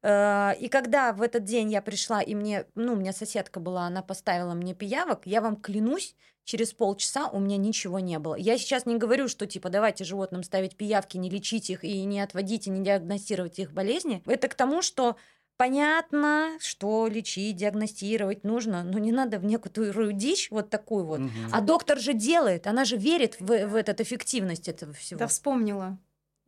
Э, 0.04 0.54
И 0.60 0.68
когда 0.70 1.12
в 1.12 1.24
этот 1.24 1.44
день 1.44 1.72
я 1.72 1.82
пришла, 1.82 2.22
и 2.22 2.36
мне, 2.36 2.68
ну, 2.76 2.94
у 2.94 2.96
меня 2.96 3.14
соседка 3.14 3.60
была, 3.60 3.88
она 3.88 4.04
поставила 4.04 4.54
мне 4.54 4.76
пиявок, 4.76 5.22
я 5.26 5.42
вам 5.42 5.56
клянусь, 5.56 6.16
через 6.44 6.74
полчаса 6.74 7.28
у 7.30 7.40
меня 7.40 7.58
ничего 7.58 8.00
не 8.00 8.20
было. 8.20 8.36
Я 8.36 8.60
сейчас 8.60 8.86
не 8.86 8.98
говорю, 8.98 9.28
что 9.28 9.48
типа 9.48 9.70
давайте 9.70 10.04
животным 10.04 10.44
ставить 10.44 10.78
пиявки, 10.78 11.18
не 11.18 11.32
лечить 11.32 11.72
их 11.72 11.84
и 11.84 12.06
не 12.06 12.20
отводить, 12.22 12.68
и 12.68 12.70
не 12.70 12.84
диагностировать 12.84 13.58
их 13.58 13.74
болезни. 13.74 14.22
Это 14.28 14.50
к 14.50 14.54
тому, 14.54 14.84
что 14.84 15.16
понятно, 15.58 16.58
что 16.60 17.08
лечить, 17.08 17.56
диагностировать 17.56 18.44
нужно, 18.44 18.84
но 18.84 19.00
не 19.00 19.12
надо 19.12 19.40
в 19.40 19.46
некоторую 19.46 20.14
дичь 20.14 20.50
вот 20.52 20.70
такую 20.70 21.06
вот. 21.06 21.20
Мгм. 21.20 21.32
А 21.52 21.62
доктор 21.62 22.00
же 22.00 22.14
делает, 22.14 22.68
она 22.68 22.86
же 22.86 22.98
верит 22.98 23.40
в, 23.40 23.46
в 23.46 23.76
этот 23.76 24.02
эффективность 24.02 24.68
этого 24.68 24.94
всего. 24.94 25.20
Да 25.20 25.28
вспомнила. 25.28 25.98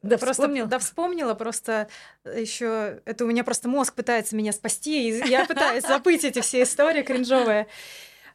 Да 0.03 0.17
просто, 0.17 0.43
вспомнил? 0.43 0.67
да 0.67 0.79
вспомнила, 0.79 1.33
просто 1.33 1.89
еще 2.23 3.01
это 3.05 3.25
у 3.25 3.27
меня 3.27 3.43
просто 3.43 3.67
мозг 3.67 3.95
пытается 3.95 4.35
меня 4.35 4.51
спасти, 4.53 5.09
и 5.09 5.27
я 5.27 5.45
пытаюсь 5.45 5.83
забыть 5.87 6.23
эти 6.23 6.39
все 6.41 6.63
истории 6.63 7.01
кринжовые. 7.01 7.67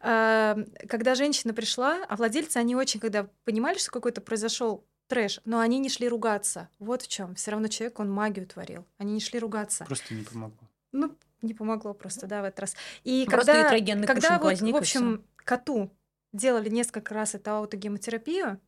А, 0.00 0.58
Когда 0.88 1.14
женщина 1.14 1.54
пришла, 1.54 2.04
а 2.08 2.16
владельцы, 2.16 2.56
они 2.56 2.74
очень, 2.74 2.98
когда 2.98 3.28
понимали, 3.44 3.78
что 3.78 3.92
какой-то 3.92 4.20
произошел 4.20 4.84
трэш, 5.12 5.40
но 5.44 5.58
они 5.58 5.78
не 5.78 5.90
шли 5.90 6.08
ругаться. 6.08 6.70
Вот 6.78 7.02
в 7.02 7.08
чем. 7.08 7.34
Все 7.34 7.50
равно 7.50 7.68
человек, 7.68 8.00
он 8.00 8.10
магию 8.10 8.46
творил. 8.46 8.86
Они 8.96 9.12
не 9.12 9.20
шли 9.20 9.38
ругаться. 9.38 9.84
Просто 9.84 10.14
не 10.14 10.24
помогло. 10.24 10.68
Ну, 10.92 11.14
не 11.42 11.52
помогло 11.52 11.92
просто, 11.92 12.26
да, 12.26 12.40
в 12.40 12.46
этот 12.46 12.60
раз. 12.60 12.76
И 13.04 13.26
Просто 13.28 13.52
когда, 13.52 14.06
когда 14.06 14.38
вот, 14.38 14.44
возник, 14.44 14.72
в 14.72 14.76
и 14.76 14.78
общем, 14.78 15.22
коту 15.36 15.90
делали 16.32 16.70
несколько 16.70 17.12
раз 17.12 17.34
эту 17.34 17.50
аутогемотерапию, 17.50 18.58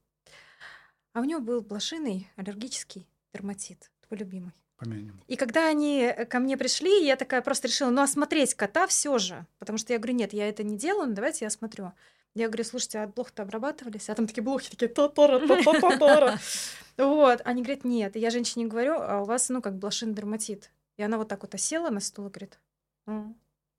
а 1.14 1.20
у 1.20 1.24
него 1.24 1.40
был 1.40 1.62
блошиный 1.62 2.28
аллергический 2.36 3.08
дерматит, 3.32 3.90
твой 4.06 4.18
любимый. 4.18 4.52
Помянем. 4.76 5.18
И 5.28 5.36
когда 5.36 5.66
они 5.66 6.12
ко 6.28 6.40
мне 6.40 6.58
пришли, 6.58 7.06
я 7.06 7.16
такая 7.16 7.40
просто 7.40 7.68
решила, 7.68 7.88
ну, 7.88 8.02
осмотреть 8.02 8.54
кота 8.54 8.86
все 8.86 9.16
же. 9.16 9.46
Потому 9.58 9.78
что 9.78 9.94
я 9.94 9.98
говорю, 9.98 10.14
нет, 10.14 10.34
я 10.34 10.46
это 10.46 10.62
не 10.62 10.76
делаю, 10.76 11.08
ну, 11.08 11.14
давайте 11.14 11.46
я 11.46 11.48
осмотрю. 11.48 11.92
Я 12.34 12.48
говорю, 12.48 12.64
слушайте, 12.64 12.98
а 12.98 13.06
блохи-то 13.06 13.42
обрабатывались? 13.42 14.10
А 14.10 14.14
там 14.14 14.26
такие 14.26 14.42
блохи, 14.42 14.68
такие 14.70 14.88
та-тара, 14.88 15.46
та-та-та-тара. 15.46 16.38
Вот. 16.96 17.40
Они 17.44 17.62
говорят, 17.62 17.82
нет. 17.84 18.14
И 18.14 18.20
я 18.20 18.30
женщине 18.30 18.66
говорю, 18.66 18.94
а 19.00 19.20
у 19.22 19.24
вас, 19.24 19.48
ну, 19.48 19.60
как 19.60 19.76
блошиный 19.76 20.14
дерматит. 20.14 20.70
И 20.96 21.02
она 21.02 21.18
вот 21.18 21.26
так 21.28 21.42
вот 21.42 21.52
осела 21.54 21.90
на 21.90 21.98
стул 22.00 22.28
и 22.28 22.30
говорит, 22.30 22.60
«М, 23.08 23.36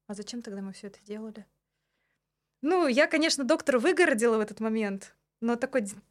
а 0.08 0.14
зачем 0.14 0.41
тогда 0.41 0.62
мы 0.62 0.74
все 0.74 0.88
это 0.88 0.99
делали? 1.06 1.45
Ну, 2.62 2.88
я, 2.88 3.08
конечно, 3.08 3.45
доктора 3.45 3.80
выгородила 3.80 4.36
в 4.36 4.41
этот 4.41 4.60
момент, 4.60 5.16
но 5.39 5.56
такой 5.56 5.82
д- 5.82 5.91
У 5.91 5.93
меня 5.93 6.01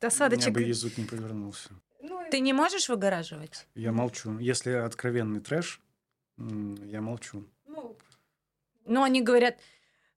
бы 0.50 0.62
язык 0.62 0.96
не 0.96 1.04
повернулся. 1.04 1.68
Ну, 2.00 2.22
Ты 2.30 2.40
не 2.40 2.54
можешь 2.54 2.88
выгораживать? 2.88 3.66
Я 3.74 3.92
молчу. 3.92 4.38
Если 4.38 4.70
откровенный 4.70 5.40
трэш, 5.40 5.82
я 6.38 7.02
молчу. 7.02 7.44
ну, 7.66 7.98
Ну, 8.86 9.02
они 9.02 9.20
говорят, 9.20 9.58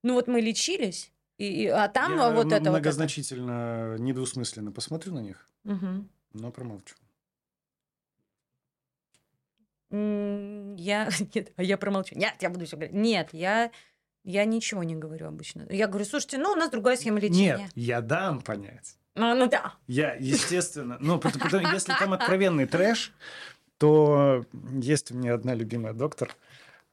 ну 0.02 0.14
вот 0.14 0.26
мы 0.26 0.40
лечились, 0.40 1.12
и, 1.38 1.64
и- 1.64 1.66
а 1.68 1.88
там 1.88 2.16
я 2.16 2.30
вот 2.30 2.32
это 2.32 2.36
вот 2.36 2.52
это. 2.52 2.70
многозначительно, 2.70 3.96
недвусмысленно 3.98 4.72
посмотрю 4.72 5.14
на 5.14 5.20
них, 5.20 5.48
Мгм. 5.64 6.08
но 6.34 6.50
промолчу. 6.52 6.94
Я, 9.90 11.08
нет, 11.34 11.52
а 11.56 11.62
я 11.62 11.78
промолчу. 11.78 12.14
Нет, 12.16 12.34
я 12.40 12.50
буду 12.50 12.66
все 12.66 12.76
говорить. 12.76 12.94
Нет, 12.94 13.30
я, 13.32 13.70
я 14.24 14.44
ничего 14.44 14.82
не 14.82 14.94
говорю 14.94 15.26
обычно. 15.28 15.66
Я 15.70 15.86
говорю, 15.86 16.04
слушайте, 16.04 16.38
ну 16.38 16.52
у 16.52 16.56
нас 16.56 16.70
другая 16.70 16.96
схема 16.96 17.18
лечения. 17.20 17.56
Нет, 17.58 17.70
я 17.74 18.00
дам 18.00 18.40
понять. 18.42 18.96
Ну, 19.14 19.34
ну 19.34 19.48
да. 19.48 19.74
Я, 19.86 20.14
естественно, 20.14 20.98
ну, 21.00 21.18
потому, 21.18 21.44
потому- 21.44 21.68
если 21.74 21.92
там 21.98 22.12
откровенный 22.14 22.66
трэш, 22.66 23.12
то 23.78 24.44
есть 24.82 25.10
у 25.10 25.16
меня 25.16 25.34
одна 25.34 25.54
любимая 25.54 25.92
доктор. 25.94 26.36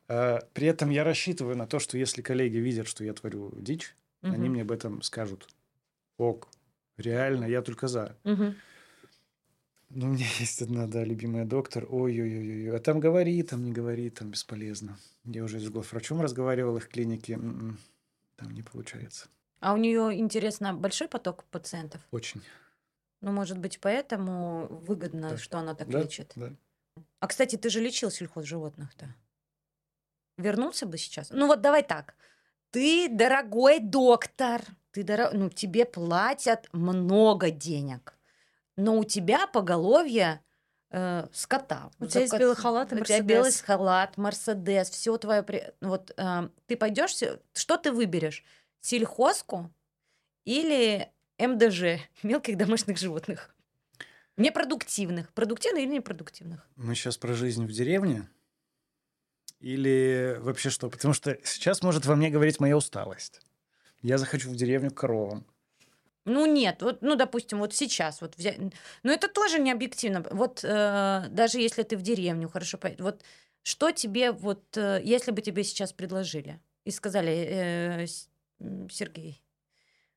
Э, 0.08 0.40
При 0.54 0.68
этом 0.68 0.90
я 0.92 1.04
рассчитываю 1.04 1.58
на 1.58 1.66
то, 1.68 1.80
что 1.80 1.98
если 1.98 2.22
коллеги 2.22 2.58
видят, 2.58 2.88
что 2.88 3.04
я 3.04 3.14
творю 3.14 3.52
дичь, 3.60 3.96
они 4.26 4.44
Мгм. 4.46 4.52
мне 4.52 4.62
об 4.64 4.72
этом 4.72 5.02
скажут. 5.02 5.48
Ок, 6.18 6.48
реально, 6.98 7.46
я 7.46 7.62
только 7.62 7.88
за. 7.88 8.18
Мгм. 8.24 8.56
Ну, 9.90 10.08
у 10.08 10.10
меня 10.10 10.26
есть 10.40 10.62
одна, 10.62 10.88
да, 10.88 11.04
любимая 11.04 11.46
доктор. 11.46 11.86
Ой-ой-ой, 11.90 12.76
а 12.76 12.80
там 12.80 13.00
говори, 13.00 13.42
там 13.44 13.64
не 13.64 13.72
говори, 13.72 14.10
там 14.10 14.32
бесполезно. 14.32 14.98
Я 15.24 15.44
уже 15.44 15.60
с 15.60 15.70
главврачом 15.70 16.22
разговаривал 16.22 16.78
их 16.78 16.90
клинике. 16.90 17.34
м-м, 17.34 17.78
Там 18.36 18.52
не 18.54 18.64
получается. 18.64 19.28
А 19.60 19.74
у 19.74 19.78
нее, 19.78 20.18
интересно, 20.20 20.74
большой 20.74 21.08
поток 21.08 21.44
пациентов? 21.46 22.02
Очень. 22.12 22.42
Ну, 23.22 23.32
может 23.32 23.58
быть, 23.58 23.80
поэтому 23.80 24.68
выгодно, 24.68 25.30
Да. 25.30 25.38
что 25.38 25.58
она 25.58 25.74
так 25.74 25.88
Да, 25.90 26.02
лечит. 26.02 26.34
да. 26.36 26.54
А, 27.20 27.28
кстати, 27.28 27.56
ты 27.56 27.70
же 27.70 27.80
лечил 27.80 28.12
сельхозживотных-то. 28.12 29.16
Вернулся 30.38 30.86
бы 30.86 30.98
сейчас? 30.98 31.30
Ну, 31.32 31.48
вот 31.48 31.62
давай 31.62 31.82
так. 31.84 32.16
Ты 32.72 33.08
дорогой 33.10 33.80
доктор. 33.80 34.62
Ты 34.92 35.04
доро... 35.04 35.30
Ну, 35.34 35.50
тебе 35.50 35.86
платят 35.86 36.68
много 36.74 37.50
денег. 37.50 38.18
Но 38.78 38.98
у 38.98 39.04
тебя 39.04 39.48
поголовье 39.48 40.42
э, 40.92 41.28
скота. 41.34 41.92
У 42.00 42.06
тебя 42.06 42.22
есть 42.22 42.38
белый 42.38 42.56
халат 42.56 42.92
и 42.92 42.96
У 42.96 43.04
тебя 43.04 43.22
белый 43.22 43.52
халат, 43.52 44.18
Мерседес, 44.18 44.90
все 44.90 45.18
твое... 45.18 45.44
при- 45.44 45.72
Вот 45.82 46.14
э, 46.18 46.50
ты 46.68 46.76
пойдешь, 46.78 47.16
что 47.54 47.78
ты 47.78 47.92
выберешь? 47.92 48.44
Сельхозку 48.82 49.72
или 50.44 51.10
МДЖ, 51.40 52.00
мелких 52.24 52.58
домашних 52.58 52.98
животных? 52.98 53.56
Непродуктивных. 54.38 55.32
Продуктивных 55.34 55.84
или 55.84 55.94
непродуктивных? 55.96 56.68
Мы 56.76 56.94
сейчас 56.96 57.18
про 57.18 57.34
жизнь 57.34 57.66
в 57.66 57.72
деревне? 57.72 58.30
Или 59.66 60.38
вообще 60.42 60.70
что? 60.70 60.92
Потому 60.92 61.16
что 61.16 61.40
сейчас 61.44 61.82
может 61.82 62.06
во 62.06 62.16
мне 62.16 62.30
говорить 62.30 62.60
моя 62.60 62.78
усталость. 62.78 63.42
Я 64.04 64.20
захочу 64.20 64.52
в 64.52 64.56
деревню 64.56 64.92
к 64.92 64.94
коровам. 64.98 65.44
Ну 66.26 66.46
нет, 66.46 66.84
вот, 66.84 67.02
ну 67.02 67.16
допустим, 67.16 67.58
вот 67.58 67.74
сейчас 67.74 68.22
вот 68.22 68.38
взять, 68.38 68.60
но 69.02 69.12
это 69.12 69.28
тоже 69.28 69.58
не 69.58 69.72
объективно. 69.72 70.24
Вот 70.30 70.64
э, 70.64 71.26
даже 71.32 71.60
если 71.60 71.82
ты 71.82 71.98
в 71.98 72.04
деревню 72.04 72.48
хорошо, 72.48 72.78
пой- 72.78 72.96
вот 73.00 73.24
что 73.64 73.90
тебе 73.90 74.32
вот, 74.32 74.78
э, 74.78 75.02
если 75.04 75.32
бы 75.32 75.42
тебе 75.42 75.64
сейчас 75.64 75.94
предложили 75.94 76.60
и 76.84 76.92
сказали, 76.92 77.32
э, 77.32 78.06
м, 78.60 78.88
Сергей, 78.92 79.42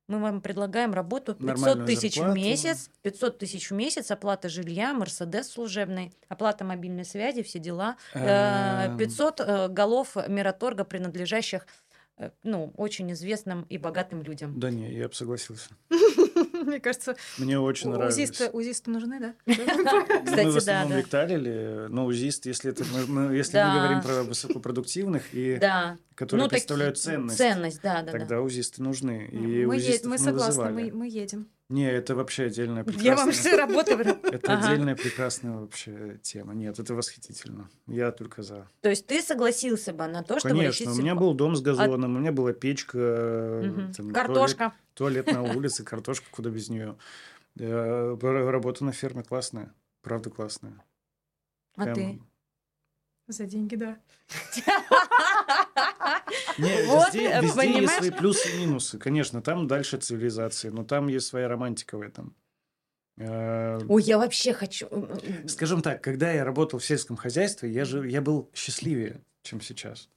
мы 0.09 0.19
вам 0.19 0.41
предлагаем 0.41 0.95
работу 0.95 1.35
500 1.35 1.47
Нормальную 1.47 1.87
тысяч 1.87 2.17
в 2.17 2.33
месяц, 2.35 2.91
500 3.03 3.39
тысяч 3.39 3.71
в 3.71 3.75
месяц, 3.75 4.11
оплата 4.11 4.49
жилья, 4.49 4.95
Мерседес 4.95 5.51
служебный, 5.51 6.13
оплата 6.29 6.65
мобильной 6.65 7.05
связи, 7.05 7.43
все 7.43 7.59
дела, 7.59 7.97
э, 8.15 8.87
Эм, 8.89 8.97
500 8.99 9.41
э, 9.41 9.69
голов 9.69 10.17
Мираторга, 10.27 10.85
принадлежащих 10.85 11.67
э, 12.17 12.31
ну, 12.43 12.73
очень 12.77 13.13
известным 13.13 13.63
и 13.69 13.77
богатым 13.77 14.23
людям. 14.23 14.59
Да 14.59 14.71
не, 14.71 14.91
я 14.93 15.09
бы 15.09 15.15
согласился. 15.15 15.71
Мне 16.53 16.81
кажется, 16.81 17.17
Мне 17.37 17.59
очень 17.59 17.91
нравилось. 17.91 18.15
узисты, 18.15 18.49
узисты 18.51 18.91
нужны, 18.91 19.21
да? 19.21 19.35
Кстати, 19.47 20.45
мы 20.45 20.51
в 20.51 20.55
да, 20.55 20.59
основном 20.59 21.05
да. 21.11 21.89
но 21.91 22.07
узист, 22.07 22.47
если, 22.47 22.71
это, 22.71 22.85
мы, 23.09 23.35
если 23.35 23.53
Да. 23.53 23.69
мы 23.69 23.79
говорим 23.79 24.01
про 24.01 24.23
высокопродуктивных, 24.23 25.35
и 25.35 25.59
Да. 25.59 25.99
Которые 26.19 26.43
ну, 26.45 26.49
таки- 26.49 26.61
представляют 26.61 26.99
ценность, 26.99 27.37
Ценность, 27.39 27.81
да, 27.81 28.03
да, 28.03 28.11
тогда 28.13 28.27
да. 28.27 28.41
узисты 28.43 28.83
нужны. 28.83 29.29
И 29.31 29.65
Мы, 29.65 29.77
е- 29.77 30.01
мы 30.03 30.11
мы 30.11 30.19
согласны, 30.19 30.63
вызывали. 30.65 30.91
мы, 30.91 30.99
мы 30.99 31.09
едем. 31.09 31.47
Не, 31.69 31.89
это 31.89 32.15
вообще 32.17 32.45
отдельная 32.47 32.85
Я 32.99 33.15
вам 33.15 33.29
прекрасная... 33.29 33.57
работу 33.57 33.91
говорю. 33.93 34.11
Это 34.33 34.53
Ага. 34.55 34.67
отдельная 34.73 34.97
прекрасная 34.97 35.53
вообще 35.59 36.19
тема. 36.23 36.55
Нет, 36.55 36.79
это 36.79 36.95
восхитительно. 36.95 37.69
Я 37.87 38.11
только 38.11 38.43
за. 38.43 38.67
То 38.81 38.89
есть 38.89 39.07
ты 39.07 39.21
согласился 39.23 39.93
бы 39.93 40.07
на 40.07 40.23
то, 40.25 40.39
чтобы 40.41 40.55
Конечно, 40.57 40.91
у 40.91 40.95
меня 40.97 41.15
был 41.15 41.35
дом 41.35 41.55
с 41.55 41.61
газоном, 41.61 42.17
у 42.17 42.19
меня 42.19 42.33
была 42.33 42.53
печка, 42.55 42.99
э, 42.99 43.63
Мгм. 43.67 43.93
там, 43.93 44.11
Картошка. 44.13 44.73
Туалет, 44.95 45.27
туалет 45.27 45.33
на 45.33 45.43
улице, 45.59 45.85
картошка, 45.85 46.27
куда 46.31 46.51
без 46.51 46.69
нее. 46.71 46.97
Работа 47.57 48.85
на 48.85 48.93
ферме 48.93 49.23
классная. 49.23 49.73
Правда 50.03 50.31
классная. 50.31 50.83
А 51.77 51.85
Прям- 51.85 51.95
ты? 51.95 52.21
За 53.29 53.45
деньги, 53.45 53.77
да. 53.77 53.99
Не, 56.59 56.83
Вот, 56.87 57.15
везде, 57.15 57.29
э, 57.29 57.43
везде 57.43 57.67
есть 57.67 57.75
понимаешь? 57.75 57.91
свои 57.99 58.11
плюсы 58.11 58.49
и 58.51 58.59
минусы. 58.59 58.99
Конечно, 58.99 59.43
там 59.43 59.67
дальше 59.67 59.99
цивилизации, 59.99 60.71
но 60.71 60.85
там 60.85 61.09
есть 61.09 61.27
своя 61.27 61.47
романтика 61.49 61.97
в 61.99 62.01
этом. 62.03 62.35
Э, 63.19 63.79
Ой, 63.89 64.03
я 64.03 64.19
вообще 64.19 64.53
хочу... 64.53 64.89
Скажем 65.47 65.83
так, 65.83 66.03
когда 66.03 66.31
я 66.33 66.45
работал 66.45 66.79
в 66.79 66.85
сельском 66.85 67.17
хозяйстве, 67.17 67.71
я, 67.71 67.85
же, 67.85 68.09
я 68.09 68.21
был 68.23 68.51
счастливее, 68.55 69.21
чем 69.43 69.61
сейчас. 69.61 70.09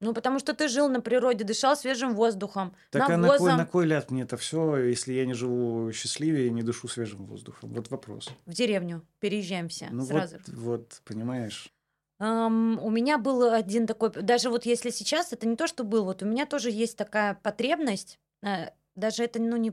Ну, 0.00 0.12
потому 0.12 0.38
что 0.38 0.52
ты 0.54 0.68
жил 0.68 0.88
на 0.90 1.00
природе, 1.00 1.44
дышал 1.44 1.76
свежим 1.76 2.14
воздухом, 2.14 2.74
Так 2.90 3.08
а 3.08 3.16
на 3.16 3.28
кой, 3.28 3.38
навозом. 3.38 3.56
на 3.56 3.64
кой 3.66 3.86
ляд 3.86 4.10
мне 4.10 4.22
это 4.22 4.36
все, 4.36 4.76
если 4.76 5.12
я 5.14 5.24
не 5.24 5.34
живу 5.34 5.92
счастливее 5.92 6.48
и 6.48 6.50
не 6.50 6.62
дышу 6.62 6.88
свежим 6.88 7.24
воздухом? 7.26 7.72
Вот 7.72 7.90
вопрос. 7.90 8.28
В 8.44 8.52
деревню 8.52 9.02
переезжаем 9.20 9.68
все 9.68 9.88
Ну 9.90 10.04
сразу. 10.04 10.36
вот, 10.46 10.48
вот, 10.56 11.02
понимаешь? 11.04 11.70
Ам, 12.18 12.78
у 12.82 12.90
меня 12.90 13.18
был 13.18 13.50
один 13.50 13.86
такой, 13.86 14.10
даже 14.10 14.48
вот 14.50 14.66
если 14.66 14.90
сейчас, 14.90 15.32
это 15.32 15.46
не 15.46 15.56
то, 15.56 15.66
что 15.66 15.84
был, 15.84 16.04
вот 16.04 16.22
у 16.22 16.26
меня 16.26 16.46
тоже 16.46 16.70
есть 16.70 16.96
такая 16.96 17.34
потребность, 17.42 18.20
э, 18.42 18.70
даже 18.94 19.24
это, 19.24 19.40
ну, 19.40 19.56
не... 19.56 19.72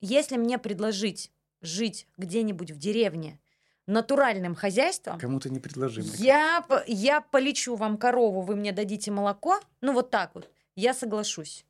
Если 0.00 0.36
мне 0.36 0.58
предложить 0.58 1.32
жить 1.60 2.06
где-нибудь 2.18 2.70
в 2.70 2.78
деревне 2.78 3.40
натуральным 3.86 4.54
хозяйством, 4.54 5.18
Кому-то 5.18 5.48
не 5.48 5.58
предложи. 5.58 6.02
мне 6.02 6.10
я, 6.18 6.64
я 6.86 7.20
полечу 7.22 7.74
вам 7.74 7.96
корову, 7.96 8.42
вы 8.42 8.54
мне 8.54 8.72
дадите 8.72 9.10
молоко, 9.10 9.58
ну 9.80 9.94
вот 9.94 10.10
так 10.10 10.34
вот, 10.34 10.50
я 10.76 10.92
соглашусь. 10.92 11.64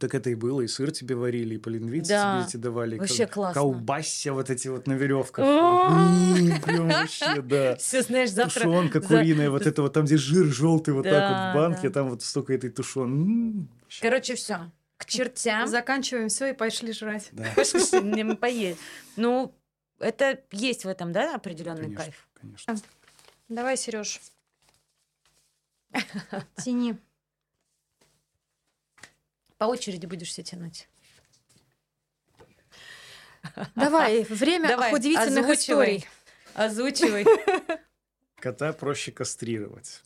Так 0.00 0.14
это 0.14 0.30
и 0.30 0.34
было, 0.34 0.62
и 0.62 0.66
сыр 0.66 0.90
тебе 0.92 1.14
варили, 1.14 1.56
и 1.56 1.58
полингвицы 1.58 2.08
Да. 2.08 2.38
тебе 2.40 2.48
эти 2.48 2.56
давали. 2.56 2.96
и 2.96 2.98
Вообще 2.98 3.26
кау- 3.26 3.34
классно. 3.34 3.60
Колбасься 3.60 4.32
вот 4.32 4.48
эти 4.48 4.68
вот 4.68 4.86
на 4.86 4.94
веревках. 4.94 5.44
Прям 6.64 6.88
вообще, 6.88 7.42
да. 7.42 7.76
Все, 7.78 8.00
знаешь, 8.02 8.30
завтра... 8.30 8.62
Тушенка 8.64 9.02
куриная, 9.02 9.50
вот 9.50 9.66
это 9.66 9.82
вот 9.82 9.92
там, 9.92 10.06
где 10.06 10.16
жир 10.16 10.46
желтый, 10.46 10.94
вот 10.94 11.02
так 11.04 11.12
вот 11.30 11.52
в 11.52 11.54
банке, 11.54 11.90
там 11.90 12.08
вот 12.08 12.22
столько 12.22 12.54
этой 12.54 12.70
тушен. 12.70 13.68
Короче, 14.00 14.36
все. 14.36 14.70
К 14.96 15.04
чертям. 15.04 15.66
Заканчиваем 15.66 16.28
все 16.30 16.46
и 16.50 16.52
пошли 16.54 16.92
жрать. 16.94 17.28
Да, 17.32 17.46
Пошли, 17.56 18.00
не 18.00 18.34
поесть. 18.34 18.80
Ну, 19.16 19.54
это 19.98 20.40
есть 20.50 20.86
в 20.86 20.88
этом, 20.88 21.12
да, 21.12 21.34
определенный 21.34 21.94
кайф. 21.94 22.26
конечно. 22.40 22.74
Давай, 23.50 23.76
Сереж. 23.76 24.18
Тяни. 26.56 26.96
По 29.60 29.66
очереди 29.66 30.06
будешь 30.06 30.28
все 30.28 30.42
тянуть. 30.42 30.88
Давай, 33.74 34.22
время 34.24 34.68
Давай, 34.68 34.94
удивительных 34.94 35.44
озвучивай. 35.44 35.96
историй. 35.98 36.08
Озвучивай. 36.54 37.26
Кота 38.36 38.72
проще 38.72 39.12
кастрировать. 39.12 40.02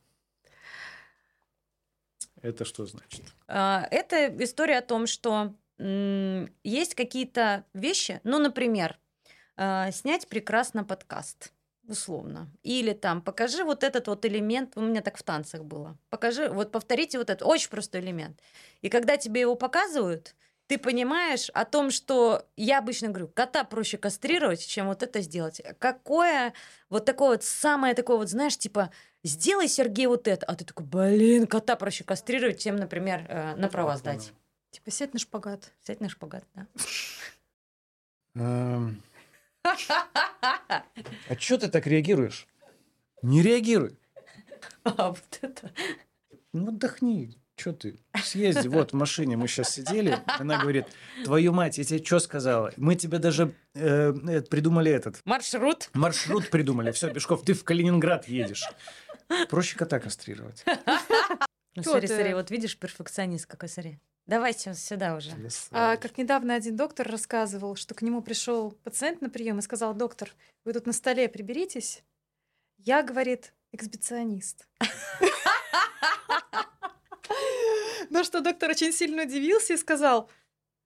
Это 2.43 2.65
что 2.65 2.85
значит? 2.85 3.23
А, 3.47 3.87
Это 3.93 4.27
история 4.43 4.79
о 4.79 4.83
том, 4.83 5.07
что 5.07 5.55
есть 5.79 6.97
какие-то 6.97 7.65
вещи, 7.75 8.21
ну, 8.25 8.41
например, 8.41 8.99
а, 9.57 9.93
снять 9.93 10.27
прекрасно 10.27 10.83
подкаст, 10.83 11.53
условно. 11.89 12.51
Или 12.63 12.93
там, 12.93 13.23
покажи 13.23 13.65
вот 13.65 13.85
этот 13.85 14.07
вот 14.09 14.25
элемент, 14.25 14.77
у 14.77 14.81
меня 14.81 15.01
так 15.01 15.17
в 15.17 15.23
танцах 15.23 15.65
было, 15.65 15.97
покажи, 16.11 16.49
вот 16.49 16.73
повторите 16.73 17.19
вот 17.19 17.31
этот, 17.31 17.47
очень 17.47 17.71
простой 17.71 18.01
элемент. 18.01 18.41
И 18.83 18.89
когда 18.89 19.17
тебе 19.17 19.43
его 19.43 19.55
показывают, 19.55 20.35
ты 20.67 20.79
понимаешь 20.79 21.51
о 21.51 21.65
том, 21.65 21.91
что 21.91 22.47
я 22.57 22.79
обычно 22.79 23.09
говорю, 23.09 23.29
кота 23.29 23.65
проще 23.65 23.99
кастрировать, 23.99 24.67
чем 24.67 24.87
вот 24.87 25.03
это 25.03 25.21
сделать. 25.21 25.61
Какое 25.79 26.55
вот 26.89 27.05
такое 27.05 27.31
вот 27.31 27.45
самое 27.45 27.95
такое 27.95 28.17
вот, 28.17 28.31
знаешь, 28.31 28.57
типа, 28.57 28.91
сделай, 29.23 29.69
Сергей, 29.69 30.07
вот 30.07 30.27
это. 30.27 30.47
А 30.47 30.55
ты 30.55 30.65
такой, 30.65 30.87
блин, 30.87 31.47
кота 31.47 31.77
проще 31.77 32.05
кастрировать, 32.05 32.61
чем, 32.61 32.77
например, 32.77 33.27
э, 33.29 33.57
на 33.57 33.69
права 33.69 33.97
сдать. 33.97 34.33
Типа, 34.71 34.91
сядь 34.91 35.13
на 35.13 35.21
шпагат. 35.21 35.73
Сядь 35.83 36.01
на 36.01 36.09
шпагат, 36.09 36.45
да. 36.55 36.67
А 41.29 41.39
что 41.39 41.59
ты 41.59 41.69
так 41.69 41.87
реагируешь? 41.87 42.47
Не 43.23 43.43
реагируй. 43.43 43.99
А 44.85 45.09
вот 45.11 45.39
это. 45.41 45.71
Ну, 46.53 46.69
отдохни. 46.69 47.35
Что 47.57 47.73
ты? 47.73 47.99
Съезди. 48.23 48.69
Вот 48.69 48.93
в 48.93 48.97
машине 48.97 49.37
мы 49.37 49.47
сейчас 49.49 49.71
сидели. 49.71 50.19
Она 50.27 50.61
говорит, 50.61 50.87
твою 51.25 51.53
мать, 51.53 51.79
я 51.79 51.85
тебе 51.85 52.05
что 52.05 52.19
сказала? 52.19 52.73
Мы 52.77 52.97
тебе 52.97 53.19
даже 53.19 53.55
э, 53.75 54.13
э, 54.13 54.43
придумали 54.43 54.91
этот 54.91 55.21
Маршрут. 55.25 55.89
маршрут 55.95 56.51
придумали. 56.51 56.91
Все, 56.91 57.11
Пешков, 57.11 57.45
ты 57.45 57.55
в 57.55 57.63
Калининград 57.65 58.29
едешь. 58.29 58.65
Проще 59.49 59.77
кота 59.77 60.01
кастрировать. 60.01 60.65
Ну, 61.77 61.83
ты? 61.83 62.07
смотри, 62.07 62.35
вот 62.35 62.51
видишь, 62.51 62.77
перфекционист 62.77 63.47
какой, 63.47 63.69
смотри. 63.69 63.99
Давай 64.27 64.55
сю- 64.55 64.75
сюда 64.75 65.17
уже. 65.17 65.31
А, 65.71 65.97
как 65.99 66.17
недавно 66.17 66.55
один 66.55 66.77
доктор 66.77 67.07
рассказывал, 67.09 67.77
что 67.77 67.95
к 67.95 68.01
нему 68.03 68.23
пришел 68.23 68.73
пациент 68.83 69.21
на 69.21 69.29
прием 69.29 69.59
и 69.59 69.63
сказал, 69.63 69.93
доктор, 69.95 70.33
вы 70.65 70.73
тут 70.73 70.87
на 70.87 70.93
столе 70.95 71.29
приберитесь. 71.29 72.03
Я, 72.79 73.03
говорит, 73.03 73.53
эксбиционист. 73.73 74.67
На 78.11 78.25
что 78.25 78.41
доктор 78.41 78.71
очень 78.71 78.93
сильно 78.93 79.23
удивился 79.25 79.75
и 79.75 79.77
сказал, 79.77 80.31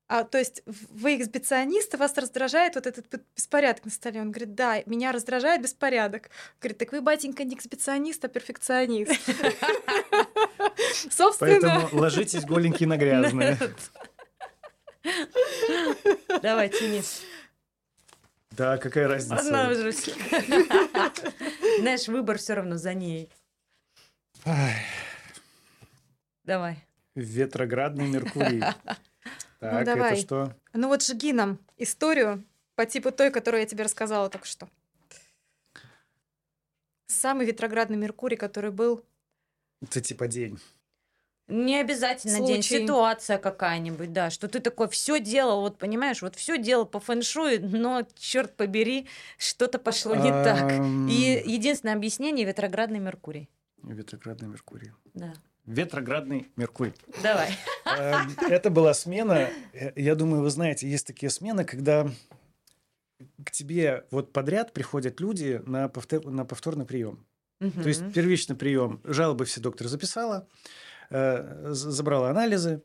а, 0.09 0.25
то 0.25 0.39
есть 0.39 0.63
вы 0.67 1.17
эксбиционист, 1.17 1.95
вас 1.97 2.17
раздражает 2.17 2.77
вот 2.77 2.87
этот 2.87 3.23
беспорядок 3.37 3.85
на 3.85 3.91
столе. 3.91 4.21
Он 4.23 4.31
говорит, 4.31 4.55
да, 4.55 4.83
меня 4.87 5.13
раздражает 5.13 5.61
беспорядок. 5.61 6.31
Говорит, 6.61 6.79
так 6.79 6.93
вы, 6.93 7.03
батенька, 7.03 7.45
не 7.45 7.55
эксбиционист, 7.55 8.25
а 8.25 8.29
перфекционист. 8.29 9.13
Собственно, 11.11 11.61
Поэтому 11.61 11.89
ложитесь 12.01 12.45
голенькие 12.45 12.89
на 12.89 12.97
грязные. 12.97 13.59
Давай, 16.43 16.69
тяни. 16.69 17.03
Да, 18.51 18.77
какая 18.79 19.05
Она 19.07 19.15
разница? 19.15 19.71
уже 19.71 19.93
всё. 19.93 20.13
Знаешь, 21.81 22.09
выбор 22.09 22.39
все 22.39 22.55
равно 22.55 22.77
за 22.77 22.95
ней. 22.95 23.31
Ай, 24.45 24.75
Давай. 26.45 26.85
Ветроградный 27.15 28.07
Меркурий. 28.09 28.63
Так, 29.61 29.85
давай. 29.85 30.13
это 30.13 30.21
что? 30.21 30.57
Ну 30.73 30.87
вот 30.87 31.03
жги 31.03 31.33
нам 31.33 31.59
историю 31.79 32.45
по 32.77 32.87
типу 32.87 33.11
той, 33.11 33.33
которую 33.33 33.61
я 33.63 33.67
тебе 33.67 33.83
рассказала 33.83 34.31
только 34.31 34.47
что. 34.47 34.69
Самый 37.09 37.45
ветроградный 37.45 37.97
Меркурий, 37.97 38.37
который 38.37 38.71
был. 38.71 39.05
Это 39.83 40.01
типа 40.01 40.29
день. 40.29 40.61
Не 41.49 41.81
обязательно 41.81 42.39
день, 42.47 42.63
Случай. 42.63 42.83
ситуация 42.83 43.39
какая-нибудь, 43.39 44.13
да, 44.13 44.29
что 44.31 44.49
ты 44.49 44.61
такой 44.61 44.89
все 44.89 45.19
делал, 45.19 45.63
вот 45.63 45.79
понимаешь, 45.79 46.21
вот 46.21 46.37
все 46.37 46.59
делал 46.59 46.85
по 46.85 47.01
фэншую, 47.01 47.67
но 47.67 48.07
черт 48.17 48.55
побери, 48.55 49.07
что-то 49.39 49.79
пошло 49.79 50.15
не 50.15 50.31
так. 50.31 50.71
И 51.11 51.43
единственное 51.51 51.95
объяснение 51.95 52.45
ветроградный 52.47 52.99
Меркурий. 52.99 53.49
Ветроградный 53.83 54.49
Меркурий. 54.49 54.93
Да. 55.15 55.33
Ветроградный 55.65 56.49
Меркурий. 56.57 56.93
Давай. 57.23 57.51
Эм, 57.99 58.31
Это 58.51 58.69
была 58.71 58.93
смена. 58.95 59.49
э, 59.73 59.93
Я 59.97 60.15
думаю, 60.15 60.43
вы 60.43 60.51
знаете, 60.51 60.89
есть 60.89 61.07
такие 61.07 61.31
смены, 61.31 61.65
когда 61.65 62.09
к 63.45 63.51
тебе 63.51 64.05
вот 64.11 64.33
подряд 64.33 64.73
приходят 64.73 65.21
люди 65.21 65.63
на, 65.67 65.89
повтор- 65.89 66.29
на 66.29 66.45
повторный 66.45 66.85
прием. 66.87 67.25
То 67.61 67.89
есть 67.89 68.13
первичный 68.15 68.55
прием, 68.55 69.01
жалобы 69.05 69.45
все 69.45 69.61
доктор 69.61 69.89
записала, 69.89 70.47
забрала 71.11 72.31
анализы, 72.31 72.83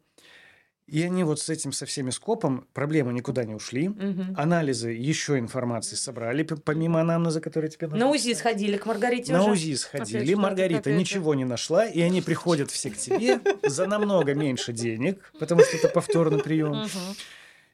и 0.86 1.01
они 1.01 1.24
вот 1.24 1.39
с 1.39 1.49
этим 1.49 1.71
со 1.71 1.86
всеми 1.86 2.09
скопом, 2.09 2.67
проблемы 2.74 3.13
никуда 3.13 3.45
не 3.45 3.55
ушли. 3.55 3.88
Мгм. 3.88 4.36
Анализы 4.38 4.89
еще 4.89 5.39
информации 5.39 5.95
собрали, 5.95 6.43
помимо 6.43 6.99
анамнеза, 6.99 7.39
который 7.39 7.69
тебе 7.69 7.88
На 7.88 8.09
УЗИ 8.09 8.34
сходили 8.34 8.76
к 8.76 8.86
Маргарите 8.86 9.32
на 9.32 9.43
уже. 9.43 9.51
УЗИ 9.51 9.76
сходили, 9.76 10.34
Маргарита 10.34 10.82
опять 10.82 10.99
ничего 10.99 11.36
не 11.36 11.45
нашла, 11.45 11.86
и 11.86 12.01
они 12.01 12.21
приходят 12.21 12.69
все 12.69 12.89
к 12.89 12.97
тебе 12.97 13.39
за 13.63 13.88
намного 13.88 14.34
меньше 14.34 14.74
денег, 14.74 15.32
потому 15.39 15.61
что 15.63 15.78
это 15.78 15.88
повторный 15.88 16.43
прием. 16.43 16.86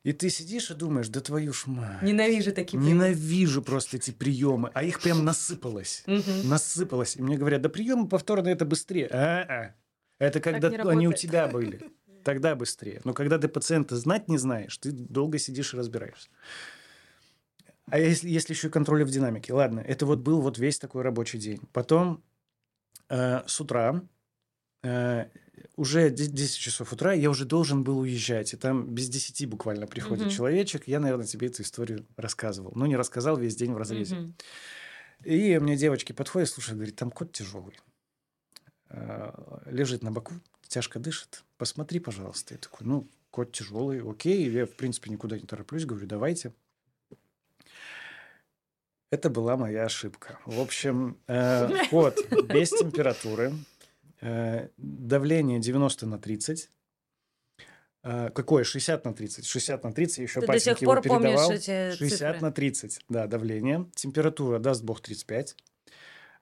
И 0.04 0.14
ты 0.14 0.30
сидишь 0.30 0.72
и 0.72 0.76
думаешь, 0.76 1.10
да 1.10 1.20
твою 1.20 1.52
ж 1.52 1.64
мать. 1.66 2.02
Ненавижу 2.04 2.54
такие 2.54 2.80
приемы. 2.80 2.94
Ненавижу 2.94 3.62
просто 3.62 3.98
эти 3.98 4.12
приемы, 4.12 4.70
а 4.74 4.84
их 4.84 5.02
прям 5.02 5.26
насыпалось. 5.26 6.06
Насыпалось. 6.44 7.18
И 7.18 7.22
мне 7.22 7.38
говорят, 7.38 7.62
да 7.62 7.70
приемы 7.70 8.08
повторные 8.08 8.54
это 8.54 8.66
быстрее. 8.66 9.08
А-а. 9.12 9.74
Это 10.20 10.40
когда 10.40 10.68
они 10.70 11.08
у 11.08 11.14
тебя 11.14 11.48
были. 11.48 11.92
Тогда 12.24 12.56
быстрее. 12.56 13.02
Но 13.06 13.14
когда 13.14 13.38
ты 13.38 13.48
пациента 13.48 13.96
знать 13.96 14.28
не 14.28 14.38
знаешь, 14.38 14.78
ты 14.78 14.92
долго 14.92 15.40
сидишь 15.40 15.74
и 15.74 15.78
разбираешься. 15.78 16.30
А 17.86 17.98
если, 17.98 18.30
если 18.30 18.54
еще 18.54 18.68
и 18.68 18.72
контроль 18.72 19.04
в 19.04 19.10
динамике? 19.10 19.54
Ладно, 19.54 19.80
это 19.80 20.06
вот 20.06 20.20
был 20.20 20.42
вот 20.42 20.60
весь 20.60 20.78
такой 20.78 21.02
рабочий 21.02 21.40
день. 21.40 21.62
Потом 21.74 22.22
э, 23.10 23.42
с 23.48 23.60
утра, 23.60 24.04
э, 24.84 25.26
уже 25.76 26.10
де- 26.12 26.28
10 26.28 26.58
часов 26.58 26.94
утра, 26.94 27.14
я 27.14 27.30
уже 27.30 27.46
должен 27.46 27.84
был 27.84 28.00
уезжать. 28.00 28.54
И 28.54 28.58
там 28.58 28.86
без 28.94 29.10
10 29.10 29.48
буквально 29.48 29.88
приходит 29.88 30.26
Мгм. 30.26 30.36
человечек. 30.36 30.88
Я, 30.88 31.00
наверное, 31.00 31.26
тебе 31.26 31.48
эту 31.48 31.64
историю 31.64 32.06
рассказывал. 32.16 32.74
Но 32.76 32.86
не 32.86 32.96
рассказал 32.98 33.38
весь 33.38 33.56
день 33.56 33.74
в 33.74 33.78
разрезе. 33.78 34.16
Мгм. 34.16 34.36
И 35.24 35.58
мне 35.60 35.76
девочки 35.76 36.12
подходят, 36.14 36.50
слушай, 36.50 36.76
говорит, 36.76 36.96
там 36.96 37.10
кот 37.10 37.32
тяжелый. 37.32 37.76
А, 38.90 39.62
Лежит 39.68 40.04
на 40.04 40.12
боку, 40.12 40.34
тяжко 40.68 41.00
дышит. 41.00 41.44
Посмотри, 41.58 42.00
пожалуйста. 42.00 42.54
Я 42.56 42.60
такой, 42.60 42.88
ну, 42.88 43.08
кот 43.32 43.52
тяжелый, 43.52 44.02
окей. 44.10 44.50
Я, 44.50 44.66
в 44.66 44.72
принципе, 44.76 45.10
никуда 45.12 45.38
не 45.38 45.46
тороплюсь. 45.46 45.86
Говорю, 45.86 46.08
давайте. 46.08 46.54
Это 49.12 49.30
была 49.30 49.58
моя 49.58 49.86
ошибка. 49.86 50.38
В 50.46 50.60
общем, 50.60 51.18
э, 51.28 51.68
кот 51.90 52.16
без 52.48 52.70
температуры, 52.70 53.54
э, 54.22 54.68
давление 54.78 55.60
90 55.60 56.06
на 56.06 56.20
30. 56.20 56.70
Э, 58.04 58.30
какое? 58.30 58.64
60 58.64 59.06
на 59.06 59.14
30. 59.14 59.46
60 59.48 59.84
на 59.84 59.92
30, 59.94 60.20
еще 60.20 60.42
Ты 60.42 60.48
до 60.48 60.60
сих 60.60 60.78
помнишь 60.80 61.04
передавал. 61.04 61.52
эти 61.52 61.92
60 61.96 62.18
цифры. 62.36 62.40
на 62.42 62.52
30, 62.52 63.00
да, 63.10 63.26
давление. 63.26 63.90
Температура, 63.96 64.60
даст 64.60 64.84
бог, 64.84 65.02
35. 65.02 65.56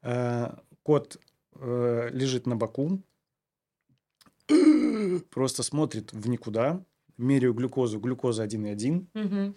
Э, 0.02 0.54
Кот 0.84 1.18
э, 1.60 2.10
лежит 2.12 2.48
на 2.48 2.56
боку, 2.56 3.02
просто 5.30 5.64
смотрит 5.64 6.14
в 6.14 6.28
никуда. 6.30 6.84
Меряю 7.18 7.54
глюкозу, 7.54 8.00
глюкоза 8.00 8.44
1,1. 8.44 9.10
Мгм. 9.14 9.56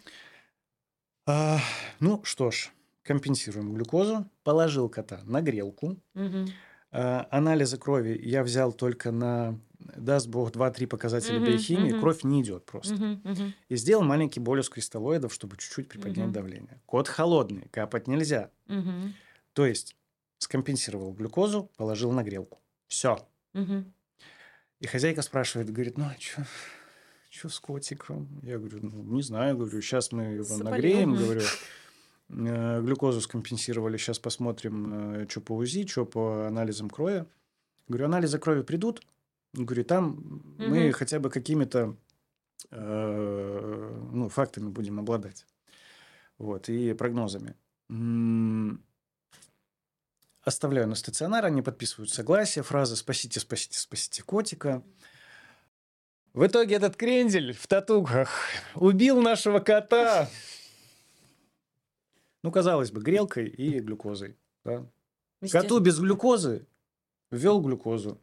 А, 1.26 1.58
ну 2.00 2.22
что 2.24 2.50
ж, 2.50 2.70
компенсируем 3.02 3.74
глюкозу. 3.74 4.26
Положил 4.44 4.88
кота 4.88 5.20
на 5.24 5.42
грелку. 5.42 5.96
Мгм. 6.14 6.46
А, 6.92 7.28
анализы 7.30 7.76
крови 7.76 8.18
я 8.22 8.42
взял 8.42 8.72
только 8.72 9.12
на, 9.12 9.58
даст 9.78 10.26
бог, 10.28 10.50
2-3 10.52 10.86
показателя 10.86 11.36
Мгм, 11.36 11.44
биохимии. 11.46 11.90
мгм. 11.90 12.00
Кровь 12.00 12.24
не 12.24 12.42
идет 12.42 12.64
просто. 12.64 12.94
Мгм, 12.94 13.20
мгм. 13.24 13.54
И 13.68 13.76
сделал 13.76 14.02
маленький 14.02 14.40
болюс 14.40 14.68
кристаллоидов, 14.68 15.32
чтобы 15.32 15.56
чуть-чуть 15.56 15.88
приподнять 15.88 16.26
Мгм. 16.26 16.32
давление. 16.32 16.80
Кот 16.86 17.06
холодный, 17.08 17.68
капать 17.70 18.08
нельзя. 18.08 18.50
Мгм. 18.66 19.14
То 19.52 19.66
есть 19.66 19.96
скомпенсировал 20.40 21.12
глюкозу, 21.12 21.70
положил 21.76 22.10
на 22.12 22.22
грелку. 22.24 22.58
Все. 22.88 23.18
Мгм. 23.52 23.92
И 24.80 24.86
хозяйка 24.86 25.22
спрашивает, 25.22 25.70
говорит, 25.70 25.96
ну 25.98 26.04
а 26.06 26.16
что 27.30 27.48
с 27.48 27.60
котиком? 27.60 28.26
Я 28.42 28.58
говорю, 28.58 28.80
ну 28.82 29.02
не 29.16 29.22
знаю, 29.22 29.56
говорю, 29.56 29.80
сейчас 29.82 30.10
мы 30.12 30.22
его 30.24 30.42
Запалим. 30.44 30.70
нагреем, 30.70 31.14
говорю, 31.14 31.42
«Э, 32.30 32.80
глюкозу 32.80 33.20
скомпенсировали, 33.20 33.96
сейчас 33.98 34.18
посмотрим, 34.18 35.28
что 35.28 35.40
по 35.40 35.52
УЗИ, 35.56 35.86
что 35.86 36.06
по 36.06 36.46
анализам 36.46 36.88
крови. 36.88 37.26
Говорю, 37.88 38.06
анализы 38.06 38.38
крови 38.38 38.62
придут, 38.62 39.02
говорю, 39.52 39.84
там 39.84 40.42
мы 40.58 40.84
Мгм. 40.84 40.92
хотя 40.92 41.18
бы 41.20 41.28
какими-то 41.28 41.96
э, 42.70 44.08
ну, 44.12 44.28
фактами 44.28 44.68
будем 44.70 44.98
обладать. 44.98 45.44
Вот, 46.38 46.68
и 46.68 46.92
прогнозами. 46.94 47.54
М, 47.90 48.82
Оставляю 50.42 50.88
на 50.88 50.94
стационар, 50.94 51.44
они 51.44 51.60
подписывают 51.62 52.10
согласие, 52.10 52.62
фраза 52.64 52.96
«спасите, 52.96 53.40
спасите, 53.40 53.78
спасите 53.78 54.22
котика». 54.22 54.82
В 56.32 56.46
итоге 56.46 56.76
этот 56.76 56.96
крендель 56.96 57.52
в 57.52 57.66
татухах 57.66 58.30
убил 58.76 59.20
нашего 59.20 59.58
кота. 59.58 60.30
Ну, 62.42 62.52
казалось 62.52 62.90
бы, 62.92 63.00
грелкой 63.02 63.48
и 63.48 63.80
глюкозой. 63.80 64.36
да. 64.64 64.86
Коту 65.50 65.78
без 65.80 65.98
глюкозы 65.98 66.66
ввел 67.30 67.60
глюкозу. 67.60 68.20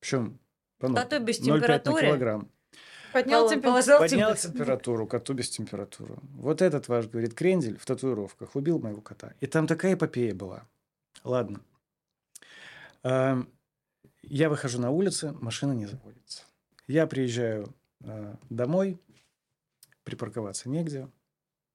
Причем 0.00 0.38
Коту 0.80 1.20
без 1.20 1.40
0,5 1.40 1.48
на 1.52 1.58
температуры? 1.60 2.06
килограмм. 2.06 2.50
Поднял 3.12 3.40
Пол- 3.42 3.50
температуру. 3.50 3.98
Поднял 3.98 4.34
температуру. 4.34 4.52
температуру, 4.52 5.06
коту 5.06 5.34
без 5.34 5.50
температуры. 5.50 6.16
Вот 6.34 6.62
этот 6.62 6.88
ваш, 6.88 7.06
говорит, 7.06 7.34
крендель 7.34 7.76
в 7.78 7.84
татуировках 7.86 8.56
убил 8.56 8.78
моего 8.78 9.00
кота. 9.00 9.34
И 9.40 9.46
там 9.46 9.66
такая 9.66 9.94
эпопея 9.94 10.34
была. 10.34 10.66
Ладно. 11.24 11.60
Эм, 13.02 13.48
Я 14.22 14.48
выхожу 14.50 14.80
на 14.80 14.90
улицу, 14.90 15.36
машина 15.40 15.72
не 15.72 15.86
заводится. 15.86 16.44
Я 16.86 17.06
приезжаю 17.06 17.74
э, 18.02 18.34
домой, 18.50 19.00
припарковаться 20.04 20.68
негде. 20.68 21.08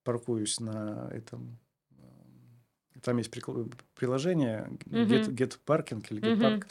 Паркуюсь 0.03 0.59
на 0.59 1.09
этом... 1.11 1.57
э, 1.91 2.99
Там 3.01 3.17
есть 3.17 3.31
приложение. 3.31 4.67
Get, 4.85 5.27
Get 5.35 5.59
Parking 5.65 6.05
или 6.09 6.21
Get 6.21 6.37
Park. 6.59 6.67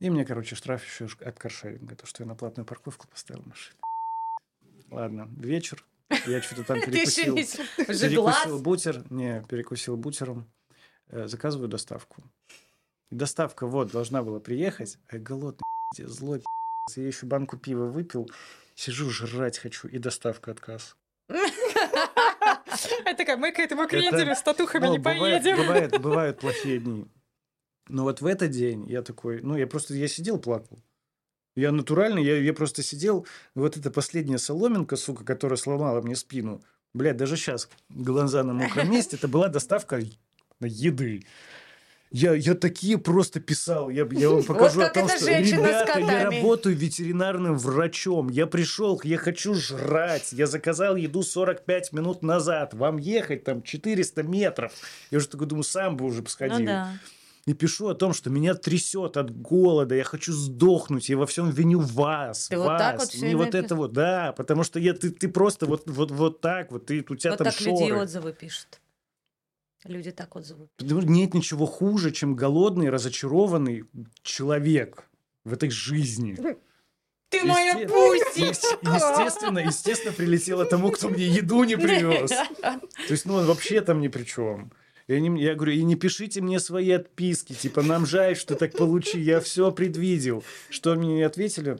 И 0.00 0.08
мне, 0.10 0.24
короче, 0.24 0.56
штраф 0.56 0.82
еще 0.84 1.06
от 1.24 1.38
каршеринга, 1.38 1.94
то, 1.94 2.06
что 2.06 2.22
я 2.22 2.26
на 2.28 2.34
платную 2.34 2.66
парковку 2.66 3.06
поставил 3.06 3.42
машину. 3.44 3.76
Ладно, 4.90 5.28
вечер. 5.36 5.84
Я 6.26 6.40
что-то 6.42 6.64
там 6.64 6.80
перекусил. 6.86 7.36
Перекусил 8.32 8.62
бутер. 8.62 9.04
Не, 9.12 9.44
перекусил 9.48 9.96
бутером. 9.96 10.50
Э, 11.10 11.26
Заказываю 11.26 11.68
доставку. 11.68 12.22
Доставка 13.10 13.66
вот 13.66 13.90
должна 13.90 14.22
была 14.22 14.40
приехать. 14.40 14.98
А 15.08 15.16
я 15.16 15.22
голодный, 15.22 15.62
злой. 15.98 16.42
Я 16.96 17.06
еще 17.06 17.26
банку 17.26 17.56
пива 17.56 17.86
выпил. 17.86 18.30
Сижу, 18.74 19.10
жрать 19.10 19.58
хочу. 19.58 19.88
И 19.88 19.98
доставка 19.98 20.52
отказ. 20.52 20.96
Это 21.28 23.16
такая, 23.16 23.36
мы 23.36 23.52
к 23.52 23.58
этому 23.58 23.86
кренделю 23.88 24.34
с 24.34 24.42
татухами 24.42 24.86
Ну, 24.86 24.92
не 24.92 24.98
поедем. 25.00 25.56
Бывает, 25.56 26.00
бывают 26.00 26.38
плохие 26.40 26.78
дни. 26.78 27.06
Но 27.88 28.04
вот 28.04 28.20
в 28.20 28.26
этот 28.26 28.50
день 28.50 28.88
я 28.88 29.02
такой, 29.02 29.42
ну, 29.42 29.56
я 29.56 29.66
просто, 29.66 29.94
я 29.94 30.06
сидел, 30.06 30.38
плакал. 30.38 30.78
Я 31.56 31.72
натурально, 31.72 32.20
я, 32.20 32.36
я 32.36 32.54
просто 32.54 32.82
сидел, 32.82 33.26
вот 33.56 33.76
эта 33.76 33.90
последняя 33.90 34.38
соломинка, 34.38 34.94
сука, 34.96 35.24
которая 35.24 35.56
сломала 35.56 36.00
мне 36.00 36.14
спину, 36.14 36.62
блядь, 36.94 37.16
даже 37.16 37.36
сейчас 37.36 37.68
глаза 37.88 38.44
на 38.44 38.54
мокром 38.54 38.90
месте, 38.90 39.16
это 39.16 39.26
была 39.26 39.48
доставка 39.48 39.96
еды. 40.66 41.24
Я, 42.12 42.34
я 42.34 42.54
такие 42.54 42.98
просто 42.98 43.38
писал. 43.38 43.88
Я, 43.88 44.06
я 44.10 44.30
вам 44.30 44.42
покажу 44.46 44.80
как 44.80 44.96
о 44.96 45.00
том, 45.00 45.08
что, 45.08 45.30
ребята, 45.30 45.68
я 45.68 45.86
котами». 45.86 46.40
работаю 46.40 46.76
ветеринарным 46.76 47.56
врачом. 47.56 48.28
Я 48.28 48.46
пришел, 48.46 49.00
я 49.04 49.16
хочу 49.16 49.54
жрать. 49.54 50.32
Я 50.32 50.46
заказал 50.46 50.96
еду 50.96 51.22
45 51.22 51.92
минут 51.92 52.22
назад. 52.22 52.74
Вам 52.74 52.98
ехать 52.98 53.44
там 53.44 53.62
400 53.62 54.24
метров. 54.24 54.72
Я 55.10 55.18
уже 55.18 55.28
такой 55.28 55.46
думаю, 55.46 55.62
сам 55.62 55.96
бы 55.96 56.06
уже 56.06 56.24
сходил. 56.26 56.58
Ну 56.58 56.66
да. 56.66 56.92
И 57.46 57.54
пишу 57.54 57.88
о 57.88 57.94
том, 57.94 58.12
что 58.12 58.28
меня 58.28 58.54
трясет 58.54 59.16
от 59.16 59.34
голода, 59.34 59.94
я 59.94 60.04
хочу 60.04 60.32
сдохнуть, 60.32 61.08
я 61.08 61.16
во 61.16 61.26
всем 61.26 61.50
виню 61.50 61.80
вас, 61.80 62.48
Ты 62.48 62.58
вас. 62.58 62.68
вот 62.68 62.78
так 62.78 63.00
вот 63.00 63.14
не 63.14 63.34
вот 63.34 63.54
это 63.54 63.74
вот, 63.74 63.92
да, 63.92 64.32
потому 64.36 64.62
что 64.62 64.78
я, 64.78 64.92
ты, 64.92 65.10
ты 65.10 65.26
просто 65.26 65.64
вот, 65.64 65.88
вот, 65.88 66.10
вот 66.10 66.42
так 66.42 66.70
вот, 66.70 66.86
ты, 66.86 67.04
у 67.08 67.16
тебя 67.16 67.30
Вот 67.30 67.38
там 67.38 67.46
так 67.46 67.54
шоры. 67.54 67.70
люди 67.70 67.92
отзывы 67.92 68.34
пишут. 68.34 68.78
Люди 69.84 70.10
так 70.10 70.36
отзывы 70.36 70.66
пишут. 70.66 70.76
Потому 70.76 71.00
что 71.00 71.10
нет 71.10 71.34
ничего 71.34 71.66
хуже, 71.66 72.10
чем 72.10 72.36
голодный, 72.36 72.90
разочарованный 72.90 73.84
человек 74.22 75.08
в 75.44 75.52
этой 75.52 75.70
жизни. 75.70 76.36
Ты 77.30 77.44
моя 77.44 77.74
моя 77.74 77.86
Есте- 78.34 78.76
Естественно, 78.82 79.58
естественно, 79.60 80.12
прилетело 80.12 80.64
тому, 80.64 80.90
кто 80.90 81.08
мне 81.08 81.26
еду 81.26 81.62
не 81.64 81.76
привез. 81.76 82.30
То 82.30 82.80
есть, 83.08 83.24
ну, 83.24 83.34
он 83.34 83.46
вообще 83.46 83.80
там 83.80 84.00
ни 84.00 84.08
при 84.08 84.24
чем. 84.24 84.72
Я, 85.06 85.18
не, 85.20 85.42
я 85.42 85.54
говорю, 85.54 85.72
и 85.72 85.82
не 85.82 85.96
пишите 85.96 86.40
мне 86.40 86.60
свои 86.60 86.90
отписки, 86.90 87.52
типа, 87.52 87.82
нам 87.82 88.04
жаль, 88.06 88.36
что 88.36 88.54
так 88.56 88.76
получи, 88.76 89.18
я 89.20 89.40
все 89.40 89.72
предвидел. 89.72 90.44
Что 90.68 90.94
мне 90.94 91.14
не 91.14 91.22
ответили? 91.22 91.78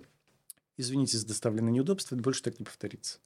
Извините 0.76 1.18
за 1.18 1.26
доставленное 1.26 1.72
неудобство, 1.72 2.14
это 2.14 2.24
больше 2.24 2.42
так 2.42 2.58
не 2.58 2.64
повторится. 2.64 3.18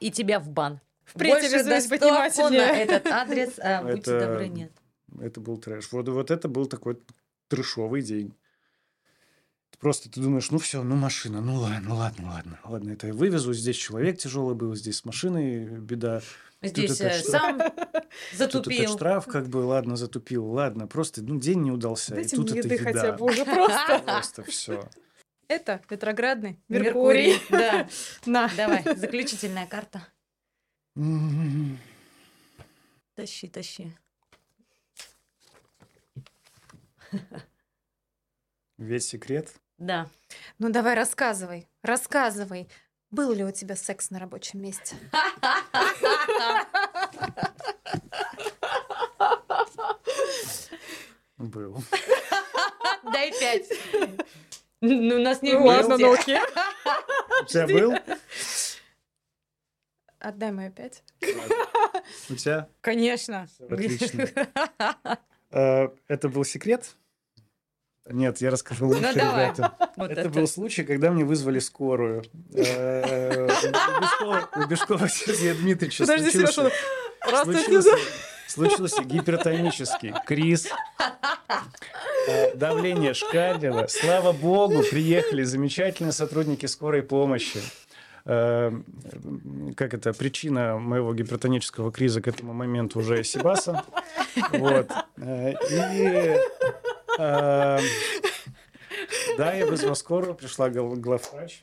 И 0.00 0.10
тебя 0.10 0.40
в 0.40 0.48
бан. 0.48 0.80
Впредь 1.14 1.32
Больше 1.32 1.46
обязуюсь 1.54 1.86
быть 1.88 2.00
доставку 2.00 2.48
внимательнее. 2.48 2.66
на 2.66 2.78
этот 2.94 3.06
адрес, 3.12 3.58
а, 3.58 3.82
будьте 3.82 3.98
Это- 4.12 4.26
добры, 4.26 4.48
нет. 4.48 4.72
Это 5.20 5.40
был 5.40 5.58
трэш. 5.58 5.92
Вот, 5.92 6.08
вот 6.08 6.30
это 6.30 6.48
был 6.48 6.66
такой 6.66 6.98
трэшовый 7.48 8.00
день. 8.02 8.34
Просто 9.78 10.08
ты 10.08 10.20
думаешь, 10.20 10.50
ну 10.50 10.58
все, 10.58 10.82
ну 10.84 10.94
машина, 10.94 11.40
ну 11.40 11.56
ладно, 11.56 11.80
ну 11.88 11.96
ладно, 11.96 12.28
ладно, 12.28 12.58
ладно, 12.64 12.92
это 12.92 13.08
я 13.08 13.12
вывезу. 13.14 13.52
Здесь 13.52 13.76
человек 13.76 14.16
тяжелый 14.18 14.54
был, 14.54 14.74
здесь 14.76 14.98
с 14.98 15.04
машиной 15.04 15.64
беда. 15.80 16.22
Здесь 16.62 17.00
это 17.00 17.08
э, 17.16 17.20
сам 17.20 17.58
Тут 17.58 17.66
этот 17.72 18.38
затупил. 18.38 18.92
штраф, 18.92 19.26
как 19.26 19.48
бы, 19.48 19.56
ладно, 19.58 19.96
затупил, 19.96 20.46
ладно, 20.46 20.86
просто 20.86 21.20
ну, 21.22 21.38
день 21.40 21.62
не 21.62 21.72
удался. 21.72 22.14
Дайте 22.14 22.36
и 22.36 22.38
тут 22.38 22.50
мне 22.52 22.60
это 22.60 22.68
еды 22.68 22.88
еда. 22.88 23.00
хотя 23.00 23.12
бы 23.12 23.24
уже 23.26 23.44
просто. 23.44 23.98
Просто 24.06 24.42
все. 24.44 24.88
Это 25.48 25.82
ретроградный 25.90 26.60
Меркурий. 26.68 27.34
Да, 27.50 27.88
На. 28.26 28.48
давай, 28.56 28.84
заключительная 28.96 29.66
карта. 29.66 30.06
Тащи, 33.14 33.48
тащи. 33.48 33.92
Весь 38.78 39.08
секрет. 39.08 39.54
Да. 39.78 40.08
Ну 40.58 40.70
давай 40.70 40.94
рассказывай, 40.94 41.68
рассказывай. 41.82 42.68
Был 43.10 43.32
ли 43.32 43.44
у 43.44 43.50
тебя 43.52 43.76
секс 43.76 44.10
на 44.10 44.18
рабочем 44.18 44.62
месте? 44.62 44.96
Был. 51.36 51.82
Дай 53.12 53.32
пять. 53.32 53.68
Ну, 54.80 55.16
у 55.16 55.18
нас 55.18 55.42
не 55.42 55.52
Ну 55.52 55.66
ладно, 55.66 55.96
ну. 55.98 56.12
У 56.12 56.16
тебя 56.16 57.66
был? 57.66 57.94
Отдай 60.22 60.52
мою 60.52 60.70
пять. 60.70 61.02
У 62.30 62.34
тебя? 62.34 62.68
Конечно. 62.80 63.48
Отлично. 63.68 64.28
Э, 65.54 65.88
Это 66.08 66.30
был 66.30 66.44
секрет? 66.46 66.94
Нет, 68.08 68.40
я 68.40 68.50
расскажу 68.50 68.86
лучше, 68.86 69.02
Ну, 69.02 69.12
давай. 69.14 69.44
ребята. 69.50 69.76
Вот 69.98 70.10
Это 70.10 70.20
это. 70.22 70.30
был 70.30 70.46
случай, 70.48 70.82
когда 70.82 71.10
мне 71.10 71.24
вызвали 71.26 71.58
скорую. 71.58 72.24
Э, 72.54 73.44
У 74.56 74.60
Бешкова- 74.66 75.08
Сергея 75.10 75.54
Дмитриевича 75.54 76.04
Подожди, 76.04 76.30
случился- 76.30 76.52
Сережа. 76.70 76.74
Раз 77.30 77.44
ты 77.46 77.52
случился, 77.58 77.90
случился 78.48 79.02
гипертонический 79.04 80.14
криз. 80.26 80.68
Э, 82.28 82.54
Давление 82.56 83.12
шкалило. 83.12 83.86
Слава 83.88 84.32
богу, 84.32 84.82
приехали 84.90 85.42
замечательные 85.42 86.12
сотрудники 86.12 86.64
скорой 86.64 87.02
помощи. 87.02 87.60
Э, 88.24 88.70
Как 89.76 89.94
это, 89.94 90.12
причина 90.12 90.78
моего 90.78 91.12
гипертонического 91.14 91.90
криза 91.92 92.20
к 92.22 92.28
этому 92.28 92.52
моменту 92.52 93.00
уже 93.00 93.24
Сибаса. 93.24 93.84
Вот. 94.52 94.90
Э, 95.18 95.52
И 95.70 96.36
э, 97.18 97.78
да, 99.38 99.52
я 99.54 99.66
вызвал 99.66 99.96
скорую, 99.96 100.34
пришла 100.34 100.68
главврач. 100.70 101.62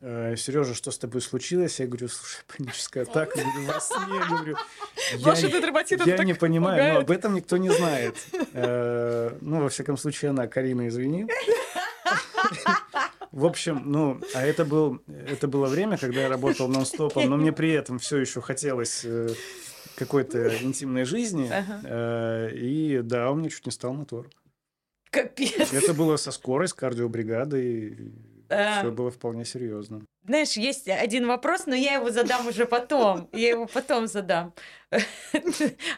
Сережа, 0.00 0.74
что 0.74 0.90
с 0.90 0.98
тобой 0.98 1.22
случилось? 1.22 1.80
Я 1.80 1.86
говорю, 1.86 2.08
слушай, 2.08 2.42
паническая 2.54 3.04
атака, 3.04 3.38
говорю, 3.38 3.66
во 3.72 3.80
сне, 3.80 4.20
говорю. 4.28 4.56
«Я 5.18 5.34
не- 5.40 5.60
дерматитов 5.60 6.06
я 6.06 6.16
так 6.16 6.26
не 6.26 6.34
понимаю, 6.34 6.76
но 6.76 6.88
пугает. 7.00 7.04
об 7.04 7.10
этом 7.10 7.34
никто 7.36 7.56
не 7.56 7.70
знает. 7.70 8.14
Э, 8.52 9.30
Ну, 9.40 9.62
во 9.62 9.68
всяком 9.70 9.96
случае, 9.96 10.30
она, 10.30 10.46
Карина, 10.46 10.88
извини. 10.88 11.26
В 13.34 13.46
общем, 13.46 13.82
ну, 13.84 14.20
а 14.32 14.42
это, 14.46 14.64
был, 14.64 15.02
это 15.08 15.48
было 15.48 15.66
время, 15.66 15.98
когда 15.98 16.20
я 16.20 16.28
работал 16.28 16.68
нон-стопом, 16.68 17.28
но 17.28 17.36
мне 17.36 17.52
при 17.52 17.72
этом 17.72 17.98
все 17.98 18.18
еще 18.18 18.40
хотелось 18.40 19.04
э, 19.04 19.28
какой-то 19.96 20.56
интимной 20.62 21.02
жизни. 21.02 21.50
Ага. 21.50 21.80
Э, 21.82 22.50
И 22.54 23.00
да, 23.02 23.32
у 23.32 23.34
меня 23.34 23.50
чуть 23.50 23.66
не 23.66 23.72
стал 23.72 23.92
мотор. 23.92 24.30
Капец. 25.10 25.72
Это 25.72 25.94
было 25.94 26.16
со 26.16 26.30
скорой, 26.30 26.68
с 26.68 26.74
кардиобригадой. 26.74 28.12
А. 28.50 28.78
Все 28.78 28.92
было 28.92 29.10
вполне 29.10 29.44
серьезно. 29.44 30.02
Знаешь, 30.26 30.52
есть 30.52 30.88
один 30.88 31.26
вопрос, 31.26 31.66
но 31.66 31.74
я 31.74 31.94
его 31.94 32.10
задам 32.10 32.48
уже 32.48 32.64
потом. 32.64 33.28
Я 33.32 33.50
его 33.50 33.66
потом 33.66 34.06
задам. 34.06 34.54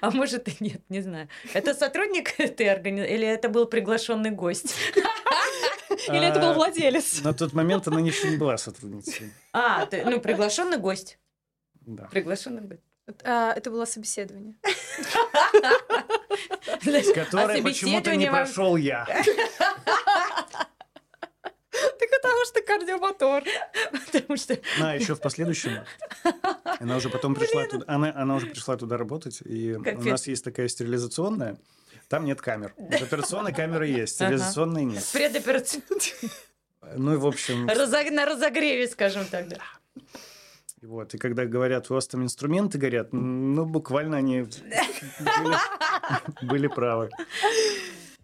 А 0.01 0.11
может 0.11 0.49
и 0.49 0.57
нет, 0.61 0.81
не 0.89 1.03
знаю. 1.03 1.29
Это 1.55 1.75
сотрудник 1.75 2.41
этой 2.41 2.69
организации 2.69 3.15
или 3.15 3.27
это 3.27 3.49
был 3.49 3.67
приглашенный 3.67 4.31
гость? 4.31 4.75
Или 6.09 6.29
это 6.29 6.41
был 6.41 6.51
А, 6.51 6.55
владелец? 6.55 7.23
На 7.23 7.33
тот 7.33 7.53
момент 7.53 7.87
она 7.89 8.01
еще 8.01 8.29
не 8.29 8.37
была 8.37 8.59
сотрудницей. 8.59 9.33
А, 9.53 9.87
ты- 9.87 10.05
ну, 10.05 10.21
приглашенный 10.21 10.79
гость. 10.79 11.19
Да. 11.81 12.05
Приглашенный 12.05 12.63
гость. 12.63 12.83
А, 13.25 13.53
это 13.53 13.71
было 13.71 13.85
собеседование. 13.85 14.57
Которое 17.15 17.61
а 17.61 17.63
почему-то 17.63 18.17
не 18.17 18.29
прошел 18.29 18.77
я. 18.77 19.07
Так 21.99 22.09
потому 22.11 22.45
что 22.47 22.63
кардиомотор. 22.63 23.45
Потому 24.13 24.37
что 24.37 24.59
А 24.81 24.95
еще 24.97 25.15
в 25.15 25.21
последующем 25.21 25.85
она 26.81 26.97
уже 26.97 27.09
потом 27.09 27.35
пришла 27.35 27.65
туда, 27.67 27.85
она, 27.89 28.13
она 28.15 28.37
уже 28.37 28.47
пришла 28.47 28.77
туда 28.77 28.97
работать, 28.97 29.41
и 29.45 29.75
у 29.75 29.83
Капец. 29.83 30.05
нас 30.05 30.27
есть 30.27 30.45
такая 30.45 30.69
стерилизационная, 30.69 31.57
там 32.09 32.25
нет 32.25 32.41
камер. 32.41 32.75
В 32.77 33.03
операционной 33.03 33.53
камеры 33.53 33.87
есть, 33.87 34.21
Ага. 34.21 34.29
стерилизационной 34.31 34.85
нет. 34.85 35.05
предоперационный 35.13 36.31
Ну 36.97 37.15
и 37.15 37.17
в 37.17 37.27
общем, 37.27 37.67
разог- 37.69 38.11
на 38.11 38.27
разогреве, 38.27 38.87
скажем 38.89 39.25
так, 39.27 39.49
да. 39.49 39.59
и 40.83 40.87
вот, 40.87 41.15
и 41.15 41.19
когда 41.19 41.45
говорят, 41.47 41.91
у 41.91 41.95
вас 41.95 42.07
там 42.09 42.23
инструменты 42.23 42.79
горят, 42.79 43.13
ну 43.13 43.65
буквально 43.65 44.19
они 44.19 44.43
были, 44.43 45.57
были 46.43 46.67
правы. 46.69 47.11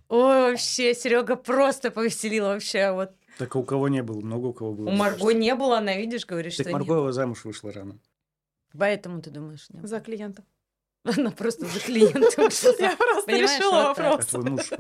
Ой, 0.09 0.51
вообще, 0.51 0.95
Серега 0.95 1.37
просто 1.37 1.91
повеселил 1.91 2.45
вообще. 2.45 2.93
Вот 2.93 3.13
Так 3.39 3.57
а 3.57 3.59
у 3.59 3.65
кого 3.65 3.89
не 3.89 4.03
было, 4.03 4.21
много 4.21 4.47
у 4.47 4.53
кого 4.53 4.73
было. 4.75 4.89
у 4.89 4.93
Марго 4.93 5.33
не 5.33 5.55
было, 5.55 5.79
она, 5.79 5.97
видишь, 5.97 6.27
говорит, 6.27 6.57
Так 6.57 6.67
что 6.67 6.73
Марго 6.73 7.05
нет. 7.05 7.15
замуж 7.15 7.45
вышла 7.45 7.73
рано. 7.73 7.99
Поэтому 8.79 9.21
ты 9.21 9.31
думаешь, 9.31 9.69
нет? 9.71 9.87
За 9.87 10.01
клиента. 10.01 10.45
Она 11.05 11.31
просто 11.31 11.67
за 11.67 11.81
клиентом 11.81 12.45
вышла. 12.45 12.75
Я 12.79 12.97
просто 12.97 13.27
Понимаешь, 13.27 13.59
решила. 13.59 13.85
А 13.85 13.89
вопрос. 13.95 14.27
твой 14.27 14.45
муж 14.51 14.71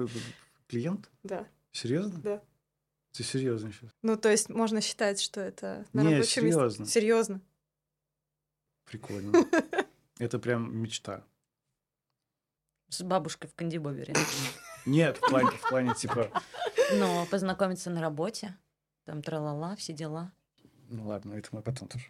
клиент? 0.68 1.10
Да. 1.22 1.46
Серьезно? 1.72 2.20
Да. 2.20 2.42
Ты 3.12 3.24
серьезно 3.24 3.72
сейчас? 3.72 3.90
Ну, 4.02 4.16
то 4.16 4.30
есть 4.30 4.48
можно 4.48 4.80
считать, 4.80 5.20
что 5.20 5.40
это 5.40 5.84
на 5.92 6.00
Не, 6.00 6.14
рабочем 6.14 6.44
месте. 6.44 6.60
серьезно. 6.60 6.86
Серьезно. 6.86 7.40
Прикольно. 8.84 9.32
Это 10.18 10.38
прям 10.38 10.74
мечта. 10.76 11.24
С 12.88 13.02
бабушкой 13.02 13.48
в 13.50 13.54
Кандибобере. 13.54 14.14
Нет, 14.86 15.16
в 15.16 15.20
плане, 15.28 15.50
в 15.50 15.68
плане 15.68 15.94
типа, 15.94 16.30
Но 16.98 17.26
познакомиться 17.26 17.90
на 17.90 18.00
работе, 18.00 18.56
там 19.04 19.22
тралала, 19.22 19.76
все 19.76 19.92
дела. 19.92 20.32
ну 20.88 21.06
ладно, 21.08 21.34
это 21.34 21.48
мы 21.52 21.62
потом 21.62 21.88
тоже. 21.88 22.04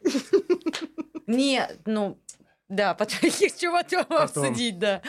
Нет, 1.27 1.81
ну, 1.87 2.21
да, 2.69 2.95
потом 2.95 3.19
их 3.23 3.57
чего 3.57 3.79
потом 3.83 4.05
Потом. 4.07 4.45
обсудить, 4.45 4.79
да. 4.79 5.03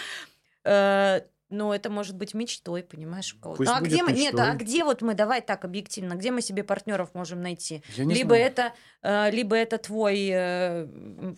Э, 1.53 1.55
Но 1.55 1.73
это 1.73 1.89
может 1.89 2.15
быть 2.15 2.33
мечтой, 2.33 2.83
понимаешь, 2.83 3.33
у 3.33 3.39
кого-то. 3.39 3.63
Ну, 3.63 3.71
а 3.71 3.81
где 3.81 4.03
мы? 4.03 4.11
Нет, 4.11 4.35
а 4.37 4.53
где 4.55 4.83
вот 4.83 5.01
мы, 5.01 5.13
давай 5.13 5.41
так 5.41 5.65
объективно, 5.65 6.15
где 6.15 6.31
мы 6.31 6.41
себе 6.41 6.63
партнеров 6.63 7.13
можем 7.13 7.41
найти? 7.41 7.83
Либо 7.97 8.35
знаю. 8.35 8.45
это, 8.45 8.73
э, 9.01 9.31
либо 9.31 9.55
это 9.55 9.77
твой 9.77 10.29
э, 10.31 10.87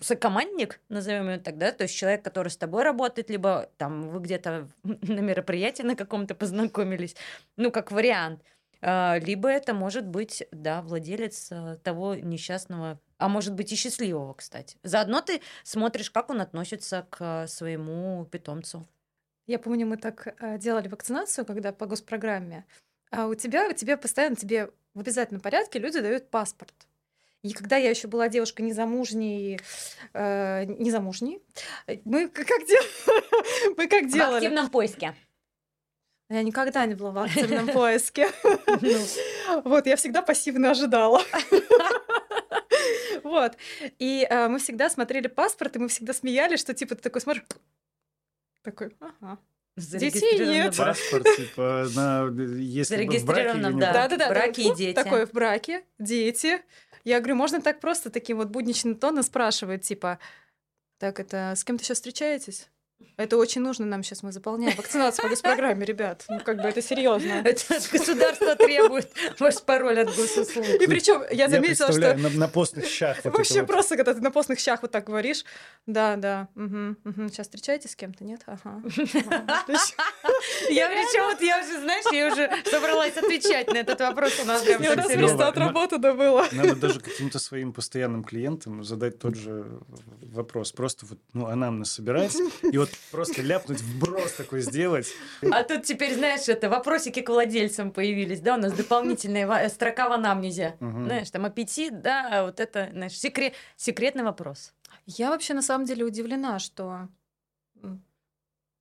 сокомандник, 0.01 0.79
назовем 0.89 1.29
его 1.29 1.41
так, 1.41 1.57
да, 1.57 1.71
то 1.71 1.83
есть 1.83 1.95
человек, 1.95 2.23
который 2.23 2.49
с 2.49 2.57
тобой 2.57 2.83
работает, 2.83 3.29
либо 3.29 3.69
там 3.77 4.09
вы 4.09 4.19
где-то 4.19 4.69
на 4.83 5.19
мероприятии 5.19 5.83
на 5.83 5.95
каком-то 5.95 6.35
познакомились, 6.35 7.15
ну 7.57 7.71
как 7.71 7.91
вариант. 7.91 8.41
А, 8.87 9.17
Либо 9.17 9.49
это 9.49 9.73
может 9.73 10.05
быть, 10.05 10.47
да, 10.51 10.81
владелец 10.81 11.47
э, 11.51 11.77
того 11.83 12.13
несчастного, 12.13 12.99
а 13.17 13.29
может 13.29 13.53
быть 13.53 13.71
и 13.71 13.75
счастливого, 13.75 14.33
кстати. 14.33 14.77
Заодно 14.83 15.21
ты 15.21 15.41
смотришь, 15.63 16.11
как 16.11 16.29
он 16.29 16.41
относится 16.41 17.07
к 17.09 17.47
своему 17.47 18.25
питомцу. 18.25 18.87
Я 19.47 19.59
помню, 19.59 19.85
мы 19.85 19.97
так 19.97 20.35
э, 20.39 20.57
делали 20.57 20.87
вакцинацию, 20.87 21.45
когда 21.45 21.71
по 21.71 21.85
госпрограмме. 21.85 22.65
А 23.11 23.27
у 23.27 23.35
тебя, 23.35 23.69
у 23.69 23.73
тебя 23.73 23.95
постоянно 23.97 24.35
тебе 24.35 24.71
в 24.93 24.99
обязательном 24.99 25.41
порядке 25.41 25.79
люди 25.79 25.99
дают 25.99 26.29
паспорт. 26.29 26.73
И 27.43 27.53
когда 27.53 27.77
я 27.77 27.91
еще 27.91 28.07
была 28.07 28.27
девушкой 28.27 28.63
незамужней, 28.63 29.59
э, 30.13 30.65
незамужней, 30.65 31.43
мы 32.05 32.27
как, 32.27 32.47
дел- 32.67 33.75
мы 33.77 33.87
как 33.87 34.05
В 34.05 34.11
делали? 34.13 34.37
активном 34.37 34.69
поиске. 34.71 35.13
Я 36.27 36.41
никогда 36.41 36.83
не 36.87 36.95
была 36.95 37.11
в 37.11 37.17
активном 37.19 37.67
поиске. 37.73 38.29
Ну. 38.81 38.97
Вот, 39.63 39.85
я 39.85 39.95
всегда 39.95 40.23
пассивно 40.23 40.71
ожидала. 40.71 41.21
Вот. 43.23 43.53
И 43.99 44.25
э, 44.29 44.47
мы 44.47 44.57
всегда 44.59 44.89
смотрели 44.89 45.27
паспорт, 45.27 45.75
и 45.75 45.79
мы 45.79 45.87
всегда 45.87 46.13
смеялись, 46.13 46.59
что 46.59 46.73
типа 46.73 46.95
ты 46.95 47.01
такой 47.03 47.21
смотришь, 47.21 47.43
такой, 48.65 48.95
ага. 48.99 49.39
Зарегистрировано 49.77 50.51
нет. 50.51 50.73
в 50.73 50.77
браке. 50.77 50.99
Паспорт, 51.01 51.35
типа, 51.35 51.87
на, 51.95 52.29
если 52.57 52.95
в 52.95 52.97
браке 52.97 53.19
Зарегистрировано, 53.19 53.67
или 53.67 53.73
не 53.73 53.79
да. 53.81 53.89
в 53.89 53.93
браке. 53.93 54.09
Да-да-да. 54.09 54.29
браке 54.29 54.61
и 54.63 54.75
дети. 54.75 54.95
Такой 54.95 55.25
в 55.25 55.31
браке, 55.31 55.83
дети. 55.99 56.61
Я 57.03 57.19
говорю, 57.19 57.35
можно 57.35 57.61
так 57.61 57.79
просто 57.81 58.09
таким 58.09 58.37
вот 58.37 58.49
будничным 58.49 58.95
тоном 58.95 59.23
спрашивать, 59.23 59.83
типа, 59.83 60.19
так 60.97 61.19
это 61.19 61.53
с 61.55 61.63
кем-то 61.63 61.83
сейчас 61.83 61.97
встречаетесь? 61.97 62.69
Это 63.17 63.37
очень 63.37 63.61
нужно 63.61 63.85
нам 63.85 64.03
сейчас, 64.03 64.23
мы 64.23 64.33
заполняем 64.33 64.75
вакцинацию 64.75 65.23
по 65.23 65.29
госпрограмме, 65.29 65.85
ребят. 65.85 66.25
Ну, 66.27 66.39
как 66.41 66.61
бы 66.61 66.67
это 66.67 66.81
серьезно. 66.81 67.31
Это 67.45 67.79
государство 67.91 68.55
требует 68.55 69.09
ваш 69.39 69.61
пароль 69.61 70.01
от 70.01 70.15
госуслуг. 70.15 70.65
И 70.65 70.87
причем 70.87 71.23
я 71.31 71.47
заметила, 71.47 71.91
что 71.91 72.15
на, 72.17 72.29
на 72.29 72.47
постных 72.49 72.85
щах 72.85 73.17
вот 73.23 73.37
Вообще 73.37 73.61
вот. 73.61 73.67
просто, 73.67 73.95
когда 73.95 74.13
ты 74.13 74.19
на 74.19 74.31
постных 74.31 74.59
щах 74.59 74.81
вот 74.81 74.91
так 74.91 75.05
говоришь, 75.05 75.45
да, 75.85 76.17
да, 76.17 76.49
сейчас 76.55 77.47
встречаетесь 77.47 77.91
с 77.91 77.95
кем-то, 77.95 78.25
нет? 78.25 78.41
Ага. 78.47 78.81
Я 80.69 80.89
причем 80.89 81.25
вот 81.31 81.41
я 81.41 81.59
уже, 81.59 81.79
знаешь, 81.79 82.05
я 82.11 82.27
уже 82.31 82.69
собралась 82.69 83.15
отвечать 83.15 83.71
на 83.71 83.77
этот 83.77 83.99
вопрос. 83.99 84.39
У 84.41 84.45
нас 84.45 84.61
прям 84.63 84.81
так 84.83 84.97
нас 84.97 85.07
серьезно. 85.07 85.27
просто 85.27 85.47
отработано 85.47 86.13
было. 86.13 86.45
Надо 86.51 86.75
даже 86.75 86.99
каким-то 86.99 87.39
своим 87.39 87.71
постоянным 87.71 88.23
клиентам 88.23 88.83
задать 88.83 89.19
тот 89.19 89.35
же 89.35 89.79
вопрос. 90.21 90.71
Просто 90.73 91.05
вот, 91.05 91.19
ну, 91.33 91.47
анамнез 91.47 91.91
собирать 91.91 92.35
и 92.61 92.77
вот 92.77 92.84
просто 93.11 93.41
ляпнуть, 93.41 93.81
вброс 93.81 94.33
такой 94.33 94.61
сделать. 94.61 95.07
А 95.51 95.63
тут 95.63 95.83
теперь, 95.83 96.13
знаешь, 96.15 96.47
это 96.47 96.69
вопросики 96.69 97.21
к 97.21 97.29
владельцам 97.29 97.91
появились, 97.91 98.41
да, 98.41 98.55
у 98.55 98.57
нас 98.57 98.73
дополнительная 98.73 99.69
строка 99.69 100.09
в 100.09 100.13
анамнезе. 100.13 100.75
Мгм. 100.79 101.05
Знаешь, 101.05 101.29
там 101.31 101.45
аппетит, 101.45 102.01
да, 102.01 102.29
а 102.31 102.45
вот 102.45 102.59
это, 102.59 102.89
знаешь, 102.91 103.13
секре- 103.13 103.53
секретный 103.75 104.23
вопрос. 104.23 104.73
Я 105.05 105.29
вообще 105.29 105.53
на 105.53 105.61
самом 105.61 105.85
деле 105.85 106.03
удивлена, 106.05 106.59
что 106.59 107.09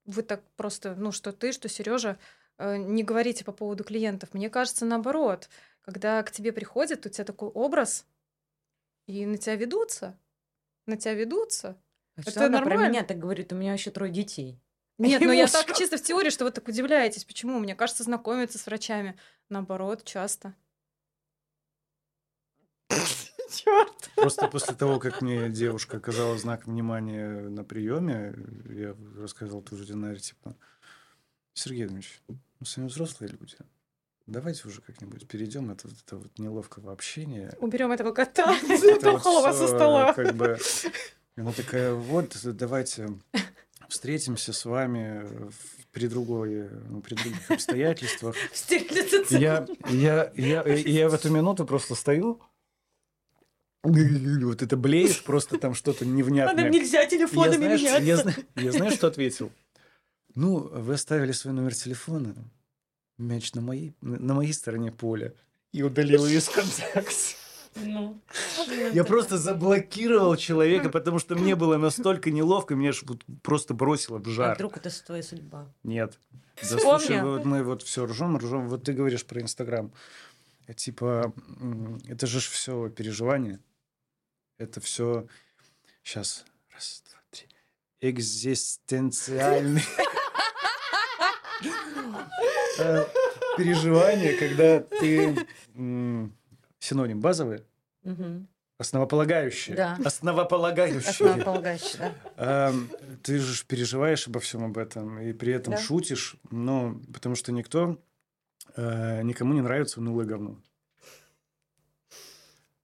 вы 0.07 0.23
так 0.23 0.43
просто, 0.57 0.95
ну, 0.95 1.13
что 1.13 1.33
ты, 1.33 1.53
что 1.53 1.69
Сережа 1.69 2.19
не 2.59 3.03
говорите 3.03 3.45
по 3.45 3.53
поводу 3.53 3.85
клиентов. 3.85 4.33
Мне 4.33 4.49
кажется, 4.51 4.85
наоборот, 4.85 5.49
когда 5.83 6.23
к 6.23 6.31
тебе 6.31 6.53
приходят, 6.53 7.05
у 7.05 7.09
тебя 7.09 7.25
такой 7.25 7.49
образ, 7.49 8.07
и 9.07 9.27
на 9.27 9.37
тебя 9.39 9.57
ведутся, 9.57 10.19
на 10.87 10.97
тебя 10.97 11.15
ведутся. 11.15 11.77
А 12.17 12.21
Это 12.21 12.31
что 12.31 12.47
она 12.47 12.59
про 12.59 12.69
нормально. 12.71 12.91
меня 12.91 13.05
так 13.05 13.19
говорит? 13.19 13.53
У 13.53 13.57
меня 13.57 13.73
вообще 13.73 13.91
трое 13.91 14.13
детей. 14.13 14.61
Нет, 14.99 15.21
И 15.23 15.27
ну 15.27 15.33
я 15.33 15.47
так 15.49 15.77
чисто 15.77 15.97
в 15.99 16.03
теории, 16.03 16.31
что 16.31 16.45
вы 16.45 16.51
так 16.51 16.67
удивляетесь. 16.69 17.25
Почему? 17.25 17.59
Мне 17.59 17.75
кажется, 17.75 18.03
знакомиться 18.05 18.59
с 18.59 18.67
врачами, 18.67 19.19
наоборот, 19.49 20.05
часто. 20.05 20.55
Черт. 23.51 24.11
Просто 24.17 24.49
после 24.49 24.75
того, 24.75 24.99
как 24.99 25.23
мне 25.23 25.49
девушка 25.49 25.99
оказала 25.99 26.37
знак 26.39 26.67
внимания 26.67 27.49
на 27.49 27.65
приеме, 27.65 28.35
я 28.69 28.97
рассказал 29.21 29.63
тоже 29.63 29.85
Динаре, 29.87 30.19
типа, 30.19 30.57
Сергей 31.53 31.87
Дмитриевич, 31.87 32.23
мы 32.29 32.67
с 32.67 32.77
вами 32.77 32.89
взрослые 32.89 33.31
люди. 33.31 33.57
Давайте 34.27 34.67
уже 34.67 34.81
как-нибудь 34.81 35.29
перейдем 35.29 35.71
от 35.71 35.85
вот 35.85 35.93
этого 36.05 36.21
вот 36.21 36.39
неловкого 36.39 36.93
общения. 36.93 37.55
Уберем 37.61 37.93
этого 37.93 38.13
кота 38.13 38.57
Это 38.57 38.93
вот 38.93 39.03
дохлого 39.03 39.53
со 39.53 39.67
стола. 39.69 40.15
Как 40.15 40.35
бы, 40.35 40.59
и 41.37 41.41
она 41.41 41.53
такая, 41.53 41.95
вот, 41.95 42.37
давайте 42.45 43.09
встретимся 43.89 44.53
с 44.53 44.65
вами 44.65 45.25
в- 45.51 45.87
при 45.93 46.07
другой, 46.09 46.69
ну, 46.89 47.01
при 47.01 47.15
других 47.15 47.51
обстоятельствах. 47.51 48.35
Я, 49.31 49.67
я, 49.89 50.33
я, 50.37 50.63
я 50.65 51.09
в 51.09 51.15
эту 51.15 51.31
минуту 51.31 51.65
просто 51.67 51.95
стою, 51.95 52.41
вот 53.83 54.63
это 54.63 54.77
блеет, 54.77 55.23
просто 55.25 55.59
там 55.59 55.75
что-то 55.75 56.05
А 56.05 56.07
нам 56.09 56.17
невнятное. 56.17 56.71
нельзя 56.71 57.03
Я 57.03 57.07
телефонами 57.09 57.57
знаешь, 57.77 57.81
я, 57.81 58.01
меняться. 58.01 58.23
зна- 58.31 58.63
я 58.63 58.73
знаешь, 58.73 58.95
что 58.95 59.07
ответил? 59.09 59.53
Ну, 60.35 60.57
вы 60.59 60.95
оставили 60.95 61.33
свой 61.33 61.53
номер 61.55 61.75
телефона, 61.75 62.35
мяч 63.19 63.53
на 63.55 63.61
моей, 63.61 63.95
на 64.01 64.35
моей 64.35 64.53
стороне 64.53 64.91
поля, 64.91 65.33
и 65.73 65.83
удалил 65.83 66.25
весь 66.25 66.49
контакт. 66.49 67.15
Ну. 67.85 68.21
Я 68.93 69.05
просто 69.05 69.37
заблокировал 69.39 70.37
человека, 70.37 70.89
потому 70.93 71.19
что 71.19 71.35
мне 71.35 71.57
было 71.57 71.77
настолько 71.77 72.31
неловко, 72.31 72.75
меня 72.75 72.93
ж 72.93 73.03
вот 73.05 73.25
просто 73.43 73.75
бросило 73.75 74.19
в 74.19 74.27
А 74.27 74.31
жар. 74.31 74.55
вдруг 74.55 74.77
это 74.77 74.91
твоя 75.05 75.23
судьба? 75.23 75.67
Нет. 75.83 76.19
Да 76.63 76.79
слушай, 76.79 77.21
вот 77.21 77.45
мы 77.45 77.63
вот 77.65 77.83
все 77.83 78.07
ржем, 78.07 78.37
ржем. 78.39 78.69
Вот 78.69 78.85
ты 78.85 78.93
говоришь 78.93 79.25
про 79.27 79.41
Инстаграм. 79.41 79.93
Э, 80.67 80.75
Типа, 80.75 81.33
это 82.07 82.27
же 82.27 82.39
все 82.41 82.89
переживание. 82.91 83.59
Это 84.59 84.81
все 84.81 85.27
сейчас. 86.05 86.45
Раз, 86.73 87.03
два, 87.11 87.21
три. 87.31 87.49
Экзистенциальный. 88.01 89.83
Э, 92.79 93.05
Переживание, 93.57 94.35
когда 94.37 94.81
ты 94.81 95.47
синоним 96.85 97.21
базовый, 97.21 97.63
Мгм. 98.03 98.47
основополагающий. 98.79 99.75
Да. 99.75 99.97
Основополагающий. 100.05 100.99
Основополагающий, 101.09 101.99
да. 101.99 102.13
Ам, 102.37 102.91
Ты 103.23 103.39
же 103.39 103.65
переживаешь 103.67 104.27
обо 104.29 104.41
всем 104.41 104.65
об 104.65 104.77
этом 104.77 105.19
и 105.19 105.33
при 105.33 105.53
этом 105.55 105.75
Да. 105.75 105.81
шутишь, 105.81 106.37
ну, 106.51 107.01
потому 107.13 107.35
что 107.37 107.53
никто, 107.53 107.99
э, 108.77 109.23
никому 109.23 109.55
не 109.55 109.63
нравится 109.63 110.01
унылое 110.01 110.27
говно. 110.27 110.57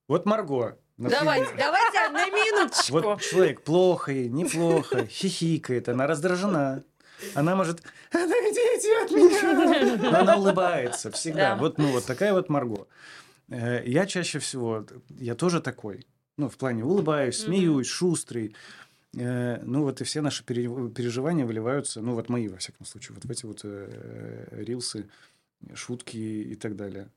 Вот 0.09 0.25
Марго. 0.27 0.79
например. 0.97 1.21
Давайте, 1.25 1.55
давайте 1.57 2.09
на 2.11 2.27
минуточку. 2.27 2.93
Вот 3.01 3.21
человек 3.21 3.63
плохо 3.63 4.13
ей, 4.13 4.29
неплохо, 4.29 5.07
хихикает, 5.07 5.89
она 5.89 6.07
раздражена. 6.07 6.83
Она 7.35 7.55
может 7.55 7.83
«Отойдите 8.11 9.05
от 9.05 9.11
меня!» 9.11 9.97
Но 10.11 10.19
она 10.21 10.37
улыбается 10.37 11.11
всегда. 11.11 11.51
Да. 11.51 11.57
Вот, 11.57 11.77
ну, 11.79 11.89
вот 11.93 12.07
такая 12.07 12.33
вот 12.33 12.49
Марго. 12.49 12.87
Э, 13.51 13.83
Я 13.87 14.07
чаще 14.07 14.39
всего, 14.39 14.87
я 15.11 15.35
тоже 15.35 15.61
такой. 15.61 16.07
Ну, 16.37 16.49
в 16.49 16.57
плане 16.57 16.85
улыбаюсь, 16.85 17.37
смеюсь, 17.37 17.87
шустрый. 17.89 18.55
Э, 19.17 19.61
Ну, 19.65 19.83
вот 19.83 20.01
и 20.01 20.05
все 20.05 20.21
наши 20.23 20.45
пере- 20.45 20.89
переживания 20.91 21.45
выливаются, 21.45 22.01
ну, 22.01 22.15
вот 22.15 22.29
мои, 22.29 22.49
во 22.49 22.57
всяком 22.57 22.87
случае, 22.87 23.15
вот 23.17 23.25
в 23.25 23.31
эти 23.31 23.45
вот 23.47 23.61
э, 23.65 24.49
рилсы, 24.53 25.09
шутки 25.75 26.17
и 26.17 26.55
так 26.55 26.77
далее. 26.77 27.11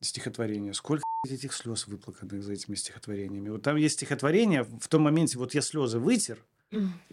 Стихотворения. 0.00 0.72
Сколько 0.72 1.04
этих 1.28 1.52
слез 1.54 1.86
выплаканных 1.86 2.42
за 2.42 2.52
этими 2.52 2.74
стихотворениями. 2.74 3.48
Вот 3.50 3.62
там 3.62 3.76
есть 3.76 3.94
стихотворение, 3.94 4.64
в 4.64 4.88
том 4.88 5.02
моменте 5.02 5.38
вот 5.38 5.54
я 5.54 5.60
слезы 5.62 5.98
вытер, 5.98 6.38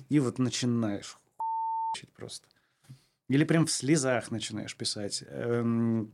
и 0.09 0.19
вот 0.19 0.39
начинаешь 0.39 1.17
просто. 2.15 2.47
Или 3.29 3.43
прям 3.45 3.65
в 3.65 3.71
слезах 3.71 4.31
начинаешь 4.31 4.75
писать. 4.75 5.23
Эм, 5.27 6.11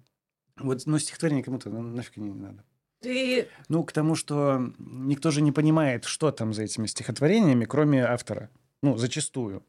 Вот, 0.60 0.82
ну, 0.86 0.99
стихотворение 0.99 1.43
кому-то 1.43 1.70
ну, 1.70 1.82
нафиг 1.82 2.18
не 2.18 2.32
надо. 2.32 2.64
Ты 3.01 3.47
Ну, 3.70 3.84
к 3.84 3.91
тому, 3.91 4.16
что 4.16 4.74
никто 4.80 5.32
же 5.32 5.41
не 5.41 5.51
понимает, 5.51 6.05
что 6.05 6.32
там 6.32 6.53
за 6.53 6.64
этими 6.64 6.88
стихотворениями, 6.88 7.66
кроме 7.66 8.03
автора. 8.03 8.49
Ну, 8.82 8.97
зачастую. 8.97 9.64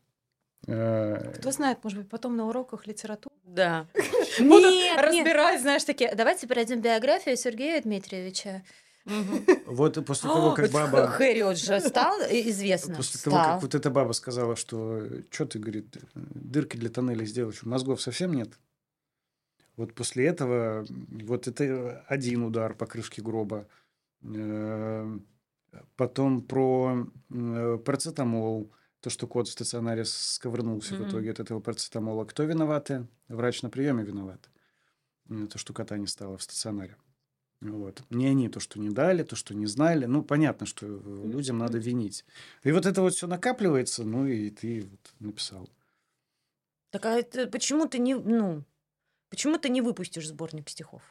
Э, 0.67 1.35
Кто 1.37 1.51
знает, 1.51 1.79
может 1.85 1.99
быть, 1.99 2.09
потом 2.09 2.37
на 2.37 2.47
уроках 2.47 2.87
литературы 2.87 3.35
Да. 3.45 3.87
Нет, 4.39 5.01
разбирать, 5.01 5.61
знаешь, 5.61 5.85
такие. 5.85 6.15
Давайте 6.15 6.47
пройдем 6.47 6.81
биографию 6.81 7.37
Сергея 7.37 7.81
Дмитриевича. 7.83 8.63
Вот 9.67 10.05
после 10.05 10.29
того, 10.29 10.53
как 10.53 10.71
баба... 10.71 11.07
Хэриот 11.07 11.59
же 11.59 11.81
стал 11.81 12.21
и- 12.31 12.51
известно. 12.51 12.95
После 12.97 13.21
того, 13.21 13.37
как 13.37 13.63
вот 13.63 13.75
эта 13.75 13.91
баба 13.91 14.13
сказала, 14.13 14.55
что 14.57 15.07
что 15.31 15.47
ты, 15.47 15.59
говорит, 15.59 15.97
дырки 16.15 16.77
для 16.77 16.91
тоннелей 16.91 17.25
сделать, 17.25 17.57
что 17.57 17.69
мозгов 17.69 18.03
совсем 18.03 18.35
нет. 18.35 18.51
Вот 19.79 19.95
после 19.95 20.27
этого, 20.27 20.85
вот 20.91 21.49
это 21.49 22.05
один 22.09 22.43
удар 22.43 22.75
по 22.75 22.87
крышке 22.87 23.23
гроба. 23.23 23.67
Э, 24.23 25.19
Потом 25.97 26.43
про 26.43 27.07
э, 27.31 27.79
парацетамол, 27.85 28.73
то, 29.01 29.11
что 29.11 29.27
кот 29.27 29.49
в 29.49 29.53
стационаре 29.53 30.05
сковырнулся 30.05 30.95
в 30.97 31.01
Мгм. 31.01 31.09
итоге 31.09 31.31
от 31.31 31.41
этого 31.41 31.61
парацетамола. 31.61 32.25
Кто 32.25 32.45
виноваты? 32.45 33.07
Врач 33.29 33.63
на 33.63 33.71
приеме 33.71 34.03
виноват. 34.05 34.51
То, 35.29 35.59
что 35.59 35.75
кота 35.75 35.99
не 35.99 36.07
стало 36.07 36.39
в 36.39 36.43
стационаре. 36.43 36.97
Вот. 37.61 38.03
Не 38.11 38.29
они 38.29 38.49
то, 38.49 38.61
что 38.61 38.81
не 38.81 38.91
дали, 38.91 39.25
то, 39.25 39.37
что 39.37 39.55
не 39.55 39.67
знали. 39.67 40.07
Ну, 40.07 40.23
понятно, 40.23 40.67
что 40.67 40.87
э, 40.87 41.29
людям 41.29 41.59
надо 41.59 41.79
винить. 41.79 42.25
И 42.65 42.73
вот 42.73 42.87
это 42.87 43.03
вот 43.03 43.15
все 43.15 43.27
накапливается, 43.27 44.05
ну 44.05 44.27
и 44.27 44.51
ты 44.51 44.83
вот 44.91 45.15
написал. 45.21 45.69
Так 46.91 47.05
а 47.07 47.19
это 47.19 47.47
почему 47.47 47.87
ты 47.87 47.99
не, 47.99 48.15
ну, 48.15 48.65
почему 49.31 49.59
ты 49.59 49.69
не 49.69 49.81
выпустишь 49.81 50.29
сборник 50.29 50.69
стихов? 50.69 51.03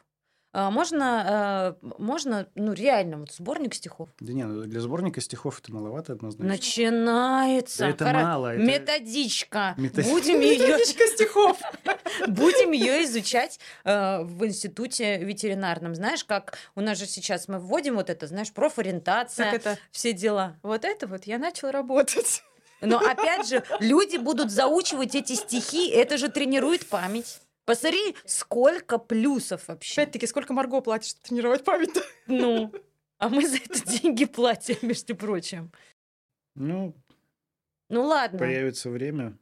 А, 0.53 0.71
можно, 0.71 1.23
а, 1.27 1.77
можно, 1.99 2.47
ну 2.55 2.73
реально 2.73 3.17
вот 3.19 3.31
сборник 3.31 3.75
стихов. 3.75 4.09
Да 4.19 4.33
не, 4.33 4.43
ну, 4.45 4.63
для 4.63 4.79
сборника 4.79 5.21
стихов 5.21 5.59
это 5.59 5.73
маловато 5.73 6.13
однозначно. 6.13 6.47
Начинается. 6.47 7.79
Да 7.79 7.89
это 7.89 8.05
Хоро- 8.05 8.23
мало, 8.23 8.53
это- 8.55 8.63
Методичка. 8.63 9.75
Метод- 9.77 10.05
Будем 10.05 10.39
ее, 10.39 10.57
Методичка 10.67 11.05
стихов. 11.07 11.59
будем 12.27 12.71
ее 12.71 13.03
изучать 13.03 13.59
э, 13.83 14.23
в 14.23 14.45
институте 14.45 15.17
ветеринарном. 15.23 15.93
Знаешь, 15.95 16.23
как 16.23 16.57
у 16.75 16.81
нас 16.81 16.97
же 16.97 17.05
сейчас 17.05 17.47
мы 17.47 17.59
вводим 17.59 17.95
вот 17.95 18.09
это, 18.09 18.25
знаешь, 18.25 18.51
профориентация, 18.51 19.51
это, 19.51 19.77
все 19.91 20.13
дела. 20.13 20.55
вот 20.63 20.85
это 20.85 21.07
вот 21.07 21.25
я 21.25 21.37
начал 21.37 21.71
работать. 21.71 22.41
Но 22.81 22.97
опять 22.99 23.47
же, 23.47 23.63
люди 23.79 24.17
будут 24.17 24.49
заучивать 24.51 25.13
эти 25.15 25.33
стихи, 25.33 25.89
это 25.89 26.17
же 26.17 26.29
тренирует 26.29 26.87
память. 26.87 27.41
Посмотри, 27.67 28.15
сколько 28.23 28.97
плюсов 28.97 29.67
вообще. 29.67 30.01
Опять-таки, 30.01 30.25
сколько 30.25 30.53
Марго 30.53 30.79
платит, 30.79 31.09
чтобы 31.09 31.23
тренировать 31.27 31.65
память 31.65 31.89
Ну, 32.25 32.73
а 33.17 33.27
мы 33.27 33.45
за 33.45 33.57
это 33.57 33.85
деньги 33.85 34.23
платим, 34.23 34.77
между 34.83 35.17
прочим. 35.17 35.73
Ну, 36.55 36.95
Ну 37.89 38.03
ладно. 38.03 38.39
появится 38.39 38.89
время. 38.89 39.37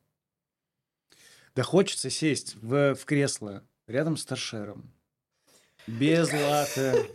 Да 1.53 1.61
хочется 1.61 2.09
сесть 2.09 2.55
в, 2.55 2.95
в 2.95 3.05
кресло 3.05 3.63
рядом 3.85 4.17
с 4.17 4.25
торшером. 4.25 4.91
Без 5.85 6.33
лата. 6.33 7.05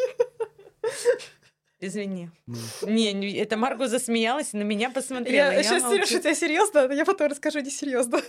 Извини. 1.81 2.31
Ну, 2.47 2.57
Не, 2.83 3.13
не, 3.13 3.35
это 3.37 3.57
Марго 3.57 3.89
засмеялась 3.89 4.55
и 4.55 4.57
на 4.57 4.63
меня 4.63 4.91
посмотрела. 4.91 5.51
Я 5.51 5.65
сейчас, 5.65 5.83
молчу. 5.83 6.07
Сереж, 6.07 6.13
у 6.13 6.19
тебя 6.21 6.35
серьезно? 6.37 6.93
Я 6.93 7.05
потом 7.05 7.27
расскажу 7.29 7.59
не 7.59 7.71
серьезно. 7.71 8.21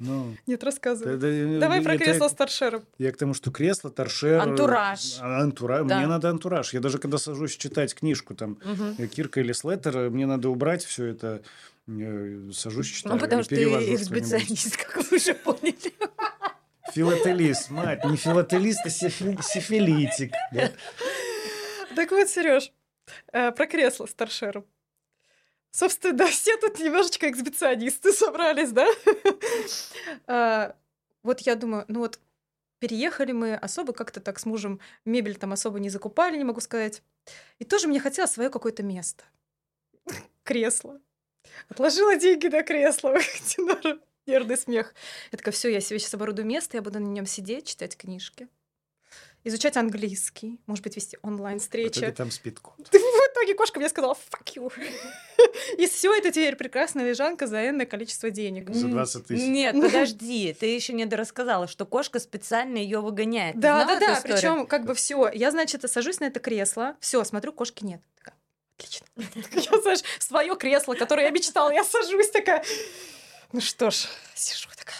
Ну, 0.00 0.36
Нет, 0.46 0.62
рассказывай. 0.64 1.16
да- 1.16 1.28
да- 1.54 1.60
Давай 1.60 1.82
про 1.82 1.94
это- 1.94 2.04
кресло 2.04 2.28
с 2.28 2.32
торшером. 2.34 2.84
Я 2.98 3.12
к 3.12 3.16
тому, 3.16 3.34
что 3.34 3.50
кресло, 3.50 3.90
торшер... 3.90 4.40
Антураж. 4.40 5.18
а, 5.20 5.40
Антураж. 5.40 5.86
Да. 5.86 5.98
Мне 5.98 6.06
надо 6.06 6.30
антураж. 6.30 6.72
Я 6.74 6.80
даже 6.80 6.98
когда 6.98 7.18
сажусь 7.18 7.56
читать 7.56 7.94
книжку, 7.94 8.34
там, 8.34 8.58
э, 8.98 9.06
Кирка 9.06 9.40
или 9.40 9.52
Слеттера, 9.52 10.10
мне 10.10 10.26
надо 10.26 10.48
убрать 10.50 10.84
все 10.84 11.06
это. 11.06 11.42
э, 11.88 12.50
Сажусь, 12.52 12.88
читаю. 12.88 13.14
Ну, 13.16 13.20
потому 13.20 13.42
что 13.42 13.54
ты 13.54 13.98
специалист, 13.98 14.76
как 14.76 14.96
вы 15.10 15.16
уже 15.16 15.34
поняли. 15.34 15.92
Филателист, 16.92 17.70
мать, 17.70 18.04
не 18.04 18.16
филателист, 18.16 18.80
а 18.84 18.88
сифи- 18.90 19.38
сифилитик. 19.42 20.32
да. 20.52 20.70
Так 21.96 22.10
вот, 22.10 22.28
Сереж, 22.28 22.72
про 23.32 23.66
кресло 23.66 24.06
с 24.06 24.14
торшером. 24.14 24.64
Собственно, 25.72 26.26
все 26.26 26.56
тут 26.58 26.78
немножечко 26.78 27.30
эксбиционисты 27.30 28.12
собрались, 28.12 28.70
да? 28.72 28.86
А, 30.26 30.76
Вот 31.22 31.40
я 31.40 31.56
думаю, 31.56 31.84
ну 31.88 32.00
вот 32.00 32.20
переехали 32.78 33.32
мы 33.32 33.54
особо 33.54 33.92
как-то 33.92 34.20
так 34.20 34.38
с 34.38 34.44
мужем, 34.44 34.80
мебель 35.04 35.36
там 35.36 35.52
особо 35.52 35.80
не 35.80 35.88
закупали, 35.88 36.36
не 36.36 36.44
могу 36.44 36.60
сказать. 36.60 37.02
И 37.58 37.64
тоже 37.64 37.88
мне 37.88 38.00
хотелось 38.00 38.32
свое 38.32 38.50
какое-то 38.50 38.82
место. 38.82 39.24
Кресло. 40.44 41.00
Отложила 41.68 42.16
деньги 42.16 42.48
на 42.48 42.62
кресло. 42.62 43.16
Нервный 44.26 44.56
смех. 44.58 44.94
Я 45.32 45.38
такая, 45.38 45.52
все, 45.52 45.70
я 45.70 45.80
себе 45.80 45.98
сейчас 45.98 46.14
оборудую 46.14 46.46
место, 46.46 46.76
я 46.76 46.82
буду 46.82 47.00
на 47.00 47.06
нем 47.06 47.24
сидеть, 47.26 47.66
читать 47.66 47.96
книжки. 47.96 48.48
Изучать 49.44 49.76
английский, 49.76 50.60
может 50.66 50.84
быть, 50.84 50.96
вести 50.96 51.16
В 51.16 51.20
итоге 51.20 51.34
онлайн-встречи. 51.34 52.10
там 52.12 52.30
спит 52.30 52.60
кот. 52.60 52.76
Вот 52.92 53.32
итоге 53.42 53.54
кошка 53.54 53.80
мне 53.80 53.88
сказала 53.88 54.14
«fuck 54.14 54.54
you». 54.54 54.72
И 55.78 55.86
все 55.88 56.14
это 56.14 56.30
теперь 56.30 56.56
прекрасная 56.56 57.08
лежанка 57.08 57.46
за 57.46 57.68
энное 57.68 57.86
количество 57.86 58.30
денег. 58.30 58.72
За 58.72 58.86
20 58.86 59.26
тысяч. 59.26 59.42
Нет, 59.48 59.74
подожди, 59.80 60.54
ты 60.58 60.66
еще 60.66 60.92
не 60.92 61.06
дорассказала, 61.06 61.66
что 61.66 61.84
кошка 61.84 62.20
специально 62.20 62.76
ее 62.78 63.00
выгоняет. 63.00 63.58
Да, 63.58 63.84
да, 63.84 63.98
да. 63.98 64.20
Причем 64.22 64.66
как 64.66 64.84
бы 64.84 64.94
все. 64.94 65.28
Я, 65.32 65.50
значит, 65.50 65.88
сажусь 65.90 66.20
на 66.20 66.26
это 66.26 66.40
кресло. 66.40 66.96
Все, 67.00 67.22
смотрю, 67.24 67.52
кошки 67.52 67.84
нет. 67.84 68.00
Такая, 68.16 68.36
Отлично. 68.78 69.06
Я, 69.72 69.80
знаешь, 69.80 70.02
свое 70.18 70.56
кресло, 70.56 70.94
которое 70.94 71.26
я 71.26 71.30
мечтала, 71.30 71.70
я 71.70 71.84
сажусь 71.84 72.30
такая. 72.30 72.64
Ну 73.52 73.60
что 73.60 73.90
ж, 73.90 74.08
сижу 74.34 74.68
такая, 74.76 74.96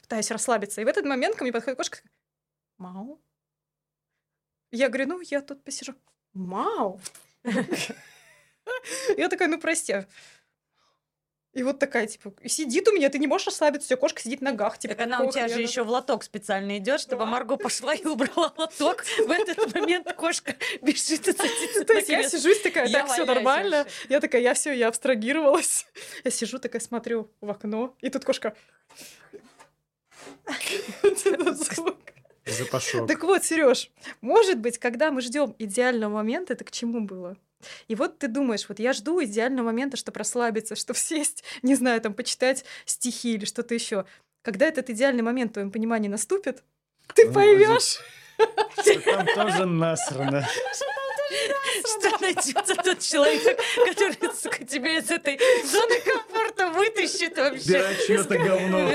пытаюсь 0.00 0.30
расслабиться. 0.30 0.80
И 0.80 0.84
в 0.84 0.88
этот 0.88 1.04
момент 1.04 1.36
ко 1.36 1.44
мне 1.44 1.52
подходит 1.52 1.76
кошка. 1.76 1.96
такая, 1.98 2.10
Мау. 2.78 3.20
Я 4.70 4.88
говорю, 4.88 5.08
ну, 5.08 5.20
я 5.22 5.40
тут 5.40 5.64
посижу. 5.64 5.94
Мау. 6.34 7.00
Я 9.16 9.28
такая, 9.28 9.48
ну, 9.48 9.58
прости. 9.58 10.04
И 11.54 11.62
вот 11.62 11.78
такая, 11.78 12.06
типа, 12.06 12.32
сидит 12.46 12.86
у 12.88 12.92
меня, 12.92 13.08
ты 13.08 13.18
не 13.18 13.26
можешь 13.26 13.46
расслабиться, 13.46 13.86
все, 13.86 13.96
кошка 13.96 14.20
сидит 14.20 14.42
на 14.42 14.50
ногах. 14.50 14.78
Типа, 14.78 14.94
Так 14.94 15.06
она 15.06 15.22
у 15.22 15.32
тебя 15.32 15.48
же 15.48 15.60
еще 15.62 15.82
в 15.82 15.88
лоток 15.88 16.22
специально 16.22 16.76
идет, 16.76 17.00
чтобы 17.00 17.24
Да. 17.24 17.30
Марго 17.30 17.56
пошла 17.56 17.94
и 17.94 18.04
убрала 18.04 18.52
лоток. 18.56 19.04
В 19.26 19.30
этот 19.30 19.74
момент 19.74 20.12
кошка 20.12 20.54
бежит 20.82 21.26
и 21.26 21.32
садится 21.32 21.84
То 21.84 21.94
есть 21.94 22.10
я 22.10 22.28
сижусь 22.28 22.60
такая, 22.60 22.88
так, 22.92 23.08
все 23.08 23.24
нормально. 23.24 23.86
Я 24.08 24.20
такая, 24.20 24.42
я 24.42 24.54
все, 24.54 24.72
я 24.72 24.88
абстрагировалась. 24.88 25.86
Я 26.22 26.30
сижу 26.30 26.58
такая, 26.58 26.80
смотрю 26.80 27.30
в 27.40 27.50
окно, 27.50 27.96
и 28.02 28.10
тут 28.10 28.24
кошка... 28.24 28.54
Запашок. 32.52 33.06
Так 33.08 33.22
вот, 33.24 33.44
Сереж, 33.44 33.90
может 34.20 34.58
быть, 34.58 34.78
когда 34.78 35.10
мы 35.10 35.20
ждем 35.20 35.54
идеального 35.58 36.14
момента, 36.14 36.52
это 36.54 36.64
к 36.64 36.70
чему 36.70 37.00
было? 37.00 37.36
И 37.88 37.94
вот 37.94 38.18
ты 38.18 38.28
думаешь, 38.28 38.68
вот 38.68 38.78
я 38.78 38.92
жду 38.92 39.22
идеального 39.22 39.66
момента, 39.66 39.96
чтобы 39.96 40.18
расслабиться, 40.18 40.76
чтобы 40.76 40.98
сесть, 40.98 41.44
не 41.62 41.74
знаю, 41.74 42.00
там, 42.00 42.14
почитать 42.14 42.64
стихи 42.84 43.34
или 43.34 43.44
что-то 43.44 43.74
еще. 43.74 44.04
Когда 44.42 44.66
этот 44.66 44.90
идеальный 44.90 45.22
момент 45.22 45.50
в 45.50 45.54
твоем 45.54 45.70
понимании 45.70 46.08
наступит, 46.08 46.62
ты 47.14 47.26
Ну, 47.26 47.32
поймешь, 47.32 48.00
что 48.80 49.00
Там 49.00 49.26
тоже 49.34 49.66
насрано. 49.66 50.46
Что 51.84 52.18
найдется 52.20 52.74
тот 52.76 53.00
человек, 53.00 53.58
который, 53.74 54.34
сука, 54.34 54.64
тебя 54.64 54.98
из 54.98 55.10
этой 55.10 55.38
зоны 55.64 56.00
комфорта 56.00 56.68
вытащит 56.70 57.36
вообще. 57.36 57.70
Убирать 57.70 58.06
чьё-то 58.06 58.38
говно. 58.38 58.90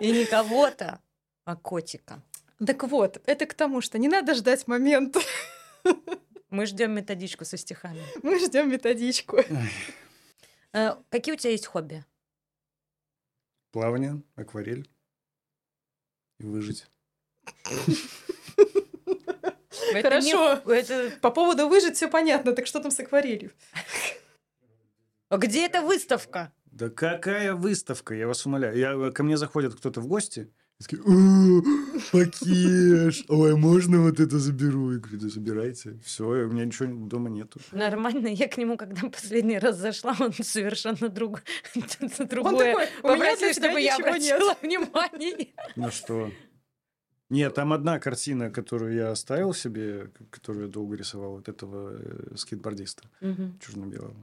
И 0.00 0.12
не 0.12 0.24
кого-то, 0.24 1.00
а 1.44 1.56
котика. 1.56 2.22
Так 2.64 2.84
вот, 2.84 3.20
это 3.26 3.46
к 3.46 3.54
тому, 3.54 3.80
что 3.80 3.98
не 3.98 4.08
надо 4.08 4.34
ждать 4.34 4.66
момента. 4.68 5.20
Мы 6.50 6.66
ждем 6.66 6.92
методичку 6.92 7.44
со 7.44 7.56
стихами. 7.56 8.00
Мы 8.22 8.38
ждем 8.38 8.70
методичку. 8.70 9.38
Э, 10.72 10.94
Какие 11.10 11.34
у 11.34 11.38
тебя 11.38 11.50
есть 11.50 11.66
хобби? 11.66 12.04
Плавание, 13.72 14.22
акварель 14.36 14.88
и 16.38 16.44
выжить. 16.46 16.86
Это 19.92 20.20
не- 20.20 20.32
Хорошо. 20.32 20.72
это- 20.72 21.10
По 21.20 21.30
поводу 21.30 21.68
выжить 21.68 21.96
все 21.96 22.08
понятно, 22.08 22.52
так 22.52 22.66
что 22.66 22.80
там 22.80 22.90
с 22.90 23.00
акварелью? 23.00 23.50
А 25.28 25.36
Где 25.38 25.66
эта 25.66 25.82
выставка? 25.82 26.52
Да 26.66 26.88
какая 26.90 27.54
выставка, 27.54 28.14
я 28.14 28.26
вас 28.26 28.46
умоляю. 28.46 28.76
Я, 28.76 29.10
ко 29.12 29.22
мне 29.22 29.36
заходит 29.36 29.74
кто-то 29.74 30.00
в 30.00 30.06
гости, 30.06 30.40
и 30.40 30.46
такие, 30.46 30.52
«О, 30.52 30.63
пакеш, 32.12 33.24
ой, 33.28 33.56
можно 33.56 34.02
вот 34.02 34.20
это 34.20 34.38
заберу? 34.38 34.92
Я 34.92 34.98
говорю, 34.98 35.20
да 35.20 35.28
забирайте. 35.28 35.98
Все, 36.04 36.24
у 36.24 36.48
меня 36.48 36.64
ничего 36.64 36.92
дома 37.08 37.30
нету. 37.30 37.60
Нормально, 37.72 38.28
я 38.28 38.48
к 38.48 38.56
нему, 38.58 38.76
когда 38.76 39.08
последний 39.08 39.58
раз 39.58 39.76
зашла, 39.76 40.16
он 40.18 40.32
совершенно 40.32 41.08
друг... 41.08 41.42
Он 41.74 42.26
другое. 42.28 42.72
такой, 42.72 42.88
у 43.02 43.14
меня 43.14 43.30
Попросил, 43.32 43.38
для 43.38 43.52
чтобы 43.52 43.80
я 43.80 43.96
обратила 43.96 44.56
внимание. 44.62 45.48
Ну 45.76 45.90
что? 45.90 46.30
Нет, 47.30 47.54
там 47.54 47.72
одна 47.72 47.98
картина, 47.98 48.50
которую 48.50 48.94
я 48.94 49.10
оставил 49.10 49.54
себе, 49.54 50.10
которую 50.30 50.66
я 50.66 50.70
долго 50.70 50.96
рисовал, 50.96 51.36
вот 51.36 51.48
этого 51.48 51.96
э, 51.98 52.36
скейтбордиста 52.36 53.08
черно-белого. 53.60 54.14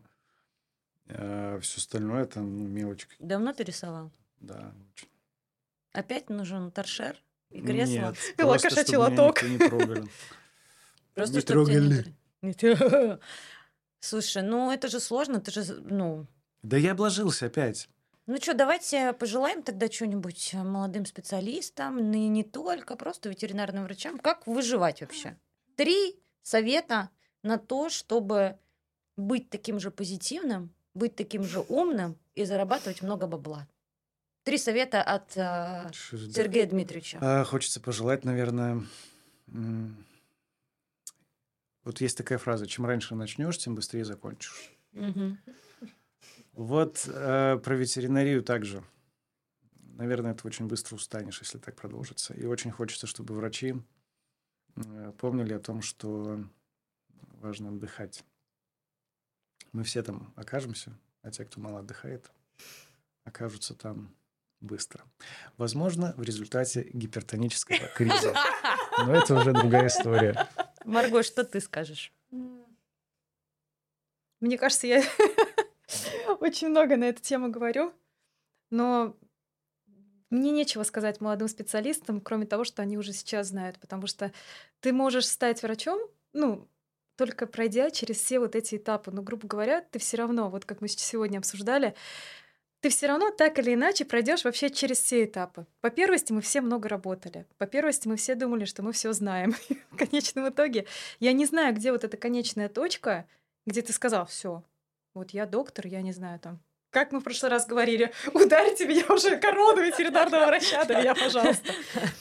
все 1.61 1.77
остальное 1.77 2.25
там 2.25 2.57
ну, 2.57 2.67
мелочь. 2.67 3.07
Давно 3.19 3.53
ты 3.53 3.63
рисовал? 3.63 4.11
Да, 4.39 4.73
очень. 4.93 5.10
Опять 5.93 6.29
нужен 6.29 6.71
торшер 6.71 7.17
и 7.49 7.61
кресло? 7.61 7.91
Нет, 7.93 8.15
И 8.33 8.41
просто, 8.41 8.67
лакошачий 8.69 8.97
лоток. 8.97 9.43
не 9.43 9.57
трогали. 9.57 10.07
Просто 11.13 11.35
Не 11.35 11.41
трогали. 11.41 12.15
не 12.41 13.19
Слушай, 13.99 14.43
ну 14.43 14.71
это 14.71 14.87
же 14.87 14.99
сложно, 14.99 15.41
ты 15.41 15.51
же, 15.51 15.63
ну... 15.81 16.25
Да 16.63 16.77
я 16.77 16.93
обложился 16.93 17.47
опять. 17.47 17.89
Ну 18.27 18.37
что, 18.37 18.53
давайте 18.53 19.11
пожелаем 19.13 19.61
тогда 19.61 19.91
что-нибудь 19.91 20.53
молодым 20.53 21.05
специалистам, 21.05 21.99
и 22.13 22.27
не 22.27 22.43
только, 22.43 22.95
просто 22.95 23.29
ветеринарным 23.29 23.83
врачам, 23.83 24.17
как 24.19 24.47
выживать 24.47 25.01
вообще. 25.01 25.37
Три 25.75 26.17
совета 26.41 27.09
на 27.43 27.57
то, 27.57 27.89
чтобы 27.89 28.57
быть 29.17 29.49
таким 29.49 29.79
же 29.79 29.91
позитивным, 29.91 30.73
быть 30.93 31.15
таким 31.15 31.43
же 31.43 31.59
умным 31.67 32.17
и 32.35 32.45
зарабатывать 32.45 33.01
много 33.01 33.27
бабла. 33.27 33.67
Три 34.43 34.57
совета 34.57 35.03
от 35.03 35.37
э. 35.37 35.91
Сергея 35.93 36.65
Дмитриевича. 36.65 37.19
А, 37.21 37.43
хочется 37.43 37.79
пожелать, 37.79 38.25
наверное... 38.25 38.83
Вот 41.83 41.99
есть 41.99 42.17
такая 42.17 42.37
фраза: 42.37 42.67
чем 42.67 42.85
раньше 42.85 43.15
начнешь, 43.15 43.57
тем 43.57 43.75
быстрее 43.75 44.05
закончишь. 44.05 44.71
Мгм. 44.91 45.39
Вот 46.53 47.07
э, 47.07 47.57
про 47.57 47.75
ветеринарию 47.75 48.43
также. 48.43 48.83
Наверное, 49.95 50.33
ты 50.33 50.47
очень 50.47 50.67
быстро 50.67 50.95
устанешь, 50.95 51.39
если 51.39 51.57
так 51.57 51.75
продолжится. 51.75 52.33
И 52.33 52.45
очень 52.45 52.71
хочется, 52.71 53.07
чтобы 53.07 53.33
врачи 53.33 53.75
э, 54.75 55.13
помнили 55.17 55.53
о 55.53 55.59
том, 55.59 55.81
что 55.81 56.43
важно 57.39 57.69
отдыхать. 57.69 58.23
Мы 59.71 59.83
все 59.83 60.03
там 60.03 60.33
окажемся, 60.35 60.97
а 61.21 61.31
те, 61.31 61.45
кто 61.45 61.59
мало 61.61 61.79
отдыхает, 61.79 62.31
окажутся 63.23 63.73
там 63.73 64.13
быстро. 64.61 65.03
Возможно, 65.57 66.13
в 66.17 66.23
результате 66.23 66.89
гипертонического 66.93 67.87
криза. 67.95 68.33
Но 68.97 69.15
это 69.15 69.35
уже 69.35 69.51
другая 69.53 69.87
история. 69.87 70.47
Марго, 70.85 71.23
что 71.23 71.43
ты 71.43 71.59
скажешь? 71.59 72.13
Мне 74.39 74.57
кажется, 74.57 74.87
я 74.87 75.03
очень 76.39 76.69
много 76.69 76.97
на 76.97 77.05
эту 77.05 77.21
тему 77.21 77.49
говорю, 77.49 77.93
но 78.71 79.15
мне 80.31 80.51
нечего 80.51 80.83
сказать 80.83 81.21
молодым 81.21 81.47
специалистам, 81.47 82.21
кроме 82.21 82.45
того, 82.45 82.63
что 82.63 82.81
они 82.81 82.97
уже 82.97 83.13
сейчас 83.13 83.49
знают, 83.49 83.79
потому 83.79 84.07
что 84.07 84.31
ты 84.79 84.93
можешь 84.93 85.27
стать 85.27 85.61
врачом, 85.61 85.99
ну, 86.33 86.67
только 87.17 87.45
пройдя 87.45 87.91
через 87.91 88.17
все 88.17 88.39
вот 88.39 88.55
эти 88.55 88.77
этапы. 88.77 89.11
Но, 89.11 89.21
грубо 89.21 89.47
говоря, 89.47 89.81
ты 89.81 89.99
все 89.99 90.17
равно, 90.17 90.49
вот 90.49 90.65
как 90.65 90.81
мы 90.81 90.87
сегодня 90.87 91.37
обсуждали, 91.37 91.93
ты 92.81 92.89
все 92.89 93.07
равно 93.07 93.29
так 93.29 93.59
или 93.59 93.75
иначе 93.75 94.05
пройдешь 94.05 94.43
вообще 94.43 94.69
через 94.69 94.99
все 94.99 95.23
этапы. 95.23 95.65
По 95.81 95.89
первости 95.91 96.33
мы 96.33 96.41
все 96.41 96.61
много 96.61 96.89
работали. 96.89 97.45
По 97.57 97.67
первости 97.67 98.07
мы 98.07 98.17
все 98.17 98.35
думали, 98.35 98.65
что 98.65 98.81
мы 98.81 98.91
все 98.91 99.13
знаем. 99.13 99.55
В 99.91 99.97
конечном 99.97 100.49
итоге 100.49 100.85
я 101.19 101.31
не 101.31 101.45
знаю, 101.45 101.75
где 101.75 101.91
вот 101.91 102.03
эта 102.03 102.17
конечная 102.17 102.69
точка, 102.69 103.27
где 103.67 103.83
ты 103.83 103.93
сказал, 103.93 104.25
все, 104.25 104.63
вот 105.13 105.31
я 105.31 105.45
доктор, 105.45 105.87
я 105.87 106.01
не 106.01 106.11
знаю 106.11 106.39
там. 106.39 106.59
Как 106.89 107.13
мы 107.13 107.21
в 107.21 107.23
прошлый 107.23 107.51
раз 107.51 107.67
говорили, 107.67 108.11
ударьте 108.33 108.85
меня 108.85 109.05
уже 109.09 109.37
корону 109.37 109.81
ветеринарного 109.81 110.47
врача, 110.47 110.83
да 110.83 110.99
меня, 110.99 111.15
пожалуйста. 111.15 111.73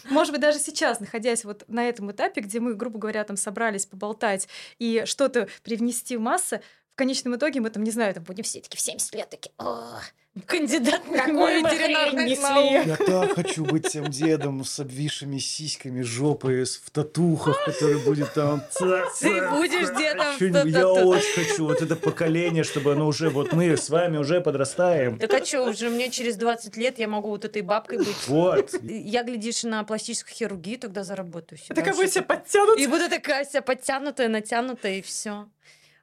Может 0.05 0.33
быть, 0.33 0.41
даже 0.41 0.59
сейчас, 0.59 1.01
находясь 1.01 1.45
вот 1.45 1.65
на 1.69 1.89
этом 1.89 2.13
этапе, 2.13 2.43
где 2.43 2.61
мы, 2.61 2.75
грубо 2.75 2.99
говоря, 2.99 3.25
там 3.25 3.37
собрались 3.37 3.87
поболтать 3.87 4.47
и 4.79 5.03
что-то 5.07 5.49
привнести 5.65 6.17
в 6.17 6.21
массы, 6.21 6.61
конечном 7.01 7.37
итоге 7.37 7.61
мы 7.61 7.71
там, 7.71 7.83
не 7.83 7.91
знаю, 7.91 8.13
там 8.13 8.25
будем 8.25 8.45
все 8.45 8.61
таки 8.61 8.77
в 8.77 8.81
70 8.81 9.15
лет 9.15 9.31
такие, 9.31 9.53
«О, 9.57 10.01
Кандидат 10.47 11.03
какой 11.13 11.61
несли?» 11.63 12.43
наук. 12.43 12.87
Я 12.87 12.97
так 12.97 13.35
хочу 13.35 13.65
быть 13.65 13.89
тем 13.89 14.05
дедом 14.05 14.65
с 14.65 14.79
обвисшими 14.79 15.39
сиськами, 15.39 16.03
жопой, 16.03 16.65
в 16.65 16.91
татухах, 16.91 17.65
который 17.65 17.99
будет 18.05 18.33
там... 18.35 18.63
Ты 18.79 19.49
будешь 19.51 19.89
дедом. 19.99 20.69
Я 20.69 20.89
очень 20.89 21.35
хочу 21.35 21.65
вот 21.67 21.83
это 21.83 21.97
поколение, 21.97 22.63
чтобы 22.63 22.93
оно 22.93 23.09
уже... 23.09 23.29
Вот 23.29 23.53
мы 23.53 23.77
с 23.77 23.91
вами 23.91 24.19
уже 24.19 24.41
подрастаем. 24.41 25.19
Так 25.19 25.33
а 25.35 25.45
что, 25.45 25.65
уже 25.65 25.91
мне 25.91 26.11
через 26.11 26.37
20 26.37 26.77
лет 26.77 26.99
я 27.01 27.09
могу 27.09 27.31
вот 27.31 27.45
этой 27.45 27.63
бабкой 27.63 27.99
быть? 27.99 28.29
Вот. 28.29 28.71
Я, 28.83 29.25
глядишь, 29.25 29.65
на 29.65 29.83
пластическую 29.83 30.35
хирургию 30.35 30.79
тогда 30.79 31.03
заработаю. 31.03 31.59
такая 31.75 31.95
будет 31.95 32.13
себя 32.13 32.23
подтянут. 32.23 32.79
И 32.79 32.87
буду 32.87 33.09
такая 33.09 33.45
вся 33.45 33.63
подтянутая, 33.63 34.29
натянутая, 34.29 34.99
и 34.99 35.03
все. 35.03 35.49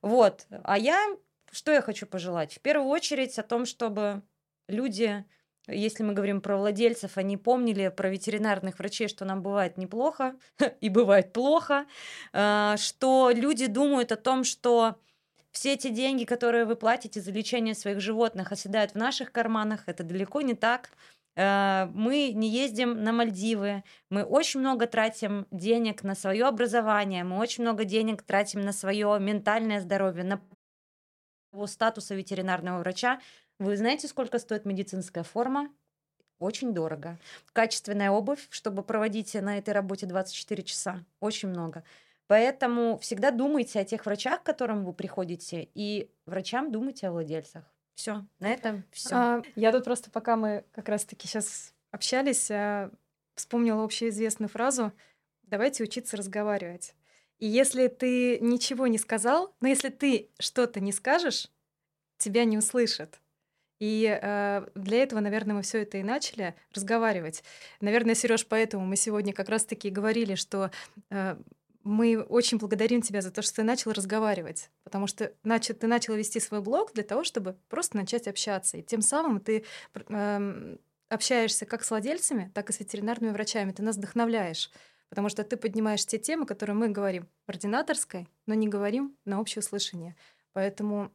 Вот. 0.01 0.45
А 0.63 0.77
я, 0.77 1.15
что 1.51 1.71
я 1.71 1.81
хочу 1.81 2.05
пожелать? 2.05 2.53
В 2.55 2.59
первую 2.59 2.89
очередь 2.89 3.37
о 3.39 3.43
том, 3.43 3.65
чтобы 3.65 4.21
люди, 4.67 5.25
если 5.67 6.03
мы 6.03 6.13
говорим 6.13 6.41
про 6.41 6.57
владельцев, 6.57 7.17
они 7.17 7.37
помнили 7.37 7.89
про 7.89 8.09
ветеринарных 8.09 8.79
врачей, 8.79 9.07
что 9.07 9.25
нам 9.25 9.41
бывает 9.41 9.77
неплохо 9.77 10.35
и 10.81 10.89
бывает 10.89 11.33
плохо, 11.33 11.85
э, 12.33 12.75
что 12.77 13.31
люди 13.33 13.67
думают 13.67 14.11
о 14.11 14.17
том, 14.17 14.43
что 14.43 14.97
все 15.51 15.73
эти 15.73 15.89
деньги, 15.89 16.23
которые 16.23 16.65
вы 16.65 16.75
платите 16.75 17.19
за 17.19 17.31
лечение 17.31 17.73
своих 17.73 17.99
животных, 17.99 18.51
оседают 18.51 18.91
в 18.91 18.95
наших 18.95 19.31
карманах. 19.31 19.83
Это 19.87 20.03
далеко 20.03 20.41
не 20.41 20.53
так. 20.53 20.91
Э, 21.37 21.85
мы 21.93 22.31
не 22.33 22.49
ездим 22.49 23.03
на 23.03 23.13
Мальдивы, 23.13 23.83
мы 24.09 24.23
очень 24.23 24.59
много 24.59 24.87
тратим 24.87 25.45
денег 25.51 26.03
на 26.03 26.15
свое 26.15 26.45
образование, 26.45 27.23
мы 27.23 27.37
очень 27.37 27.63
много 27.63 27.85
денег 27.85 28.23
тратим 28.23 28.61
на 28.61 28.73
свое 28.73 29.17
ментальное 29.19 29.79
здоровье, 29.79 30.23
на 30.23 30.41
статуса 31.67 32.15
ветеринарного 32.15 32.79
врача. 32.79 33.21
Вы 33.59 33.77
знаете, 33.77 34.07
сколько 34.07 34.39
стоит 34.39 34.65
медицинская 34.65 35.23
форма? 35.23 35.69
Очень 36.39 36.73
дорого. 36.73 37.17
Качественная 37.53 38.11
обувь, 38.11 38.47
чтобы 38.49 38.83
проводить 38.83 39.33
на 39.35 39.57
этой 39.57 39.73
работе 39.73 40.05
24 40.05 40.63
часа. 40.63 41.03
Очень 41.19 41.49
много. 41.49 41.83
Поэтому 42.27 42.97
всегда 42.99 43.31
думайте 43.31 43.79
о 43.79 43.85
тех 43.85 44.05
врачах, 44.05 44.41
к 44.41 44.45
которым 44.45 44.83
вы 44.83 44.93
приходите, 44.93 45.69
и 45.73 46.11
врачам 46.25 46.71
думайте 46.71 47.07
о 47.07 47.11
владельцах. 47.11 47.63
Все, 47.97 48.23
на 48.37 48.49
этом 48.53 48.83
все. 48.91 49.09
А, 49.11 49.41
я 49.55 49.71
тут 49.71 49.83
просто, 49.83 50.11
пока 50.11 50.35
мы 50.35 50.63
как 50.71 50.87
раз-таки 50.87 51.27
сейчас 51.27 51.73
общались, 51.89 52.51
а, 52.51 52.91
вспомнила 53.33 53.83
общеизвестную 53.83 54.49
фразу 54.49 54.93
«давайте 55.41 55.83
учиться 55.83 56.15
разговаривать». 56.15 56.93
И 57.39 57.47
если 57.47 57.87
ты 57.87 58.39
ничего 58.39 58.85
не 58.85 58.99
сказал, 58.99 59.55
но 59.61 59.67
если 59.67 59.89
ты 59.89 60.29
что-то 60.37 60.79
не 60.79 60.91
скажешь, 60.91 61.49
тебя 62.19 62.45
не 62.45 62.59
услышат. 62.59 63.19
И 63.79 64.07
э, 64.21 64.67
для 64.75 65.03
этого, 65.03 65.19
наверное, 65.19 65.55
мы 65.55 65.61
все 65.63 65.81
это 65.81 65.97
и 65.97 66.03
начали 66.03 66.55
разговаривать. 66.73 67.43
Наверное, 67.79 68.15
Сереж, 68.15 68.45
поэтому 68.47 68.85
мы 68.85 68.95
сегодня 68.95 69.33
как 69.33 69.49
раз-таки 69.49 69.91
говорили, 69.91 70.33
что 70.33 70.71
э, 71.11 71.37
мы 71.87 72.21
очень 72.21 72.57
благодарим 72.57 73.01
тебя 73.01 73.21
за 73.21 73.31
то, 73.31 73.41
что 73.41 73.55
ты 73.55 73.63
начал 73.63 73.91
разговаривать, 73.91 74.69
потому 74.83 75.07
что 75.07 75.33
начал, 75.43 75.73
ты 75.73 75.87
начал 75.87 76.13
вести 76.15 76.39
свой 76.39 76.61
блог 76.61 76.93
для 76.93 77.03
того, 77.03 77.23
чтобы 77.23 77.57
просто 77.69 77.97
начать 77.97 78.27
общаться. 78.27 78.77
И 78.77 78.83
тем 78.83 79.01
самым 79.01 79.39
ты 79.39 79.65
э, 79.93 80.77
общаешься 81.09 81.65
как 81.65 81.83
с 81.83 81.89
владельцами, 81.89 82.51
так 82.53 82.69
и 82.69 82.73
с 82.73 82.79
ветеринарными 82.79 83.31
врачами. 83.31 83.71
Ты 83.71 83.83
нас 83.83 83.95
вдохновляешь, 83.97 84.69
потому 85.09 85.29
что 85.29 85.43
ты 85.43 85.57
поднимаешь 85.57 86.05
те 86.05 86.17
темы, 86.17 86.45
которые 86.45 86.75
мы 86.75 86.89
говорим 86.89 87.27
в 87.45 87.49
ординаторской, 87.49 88.27
но 88.45 88.53
не 88.53 88.67
говорим 88.67 89.15
на 89.25 89.39
общее 89.39 89.61
услышание. 89.61 90.15
Поэтому 90.53 91.11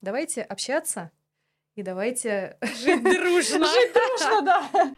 давайте 0.00 0.42
общаться 0.42 1.10
и 1.74 1.82
давайте 1.82 2.58
жить 2.62 3.02
дружно. 3.02 3.66
Жить 3.74 3.92
дружно, 3.92 4.42
да. 4.42 4.94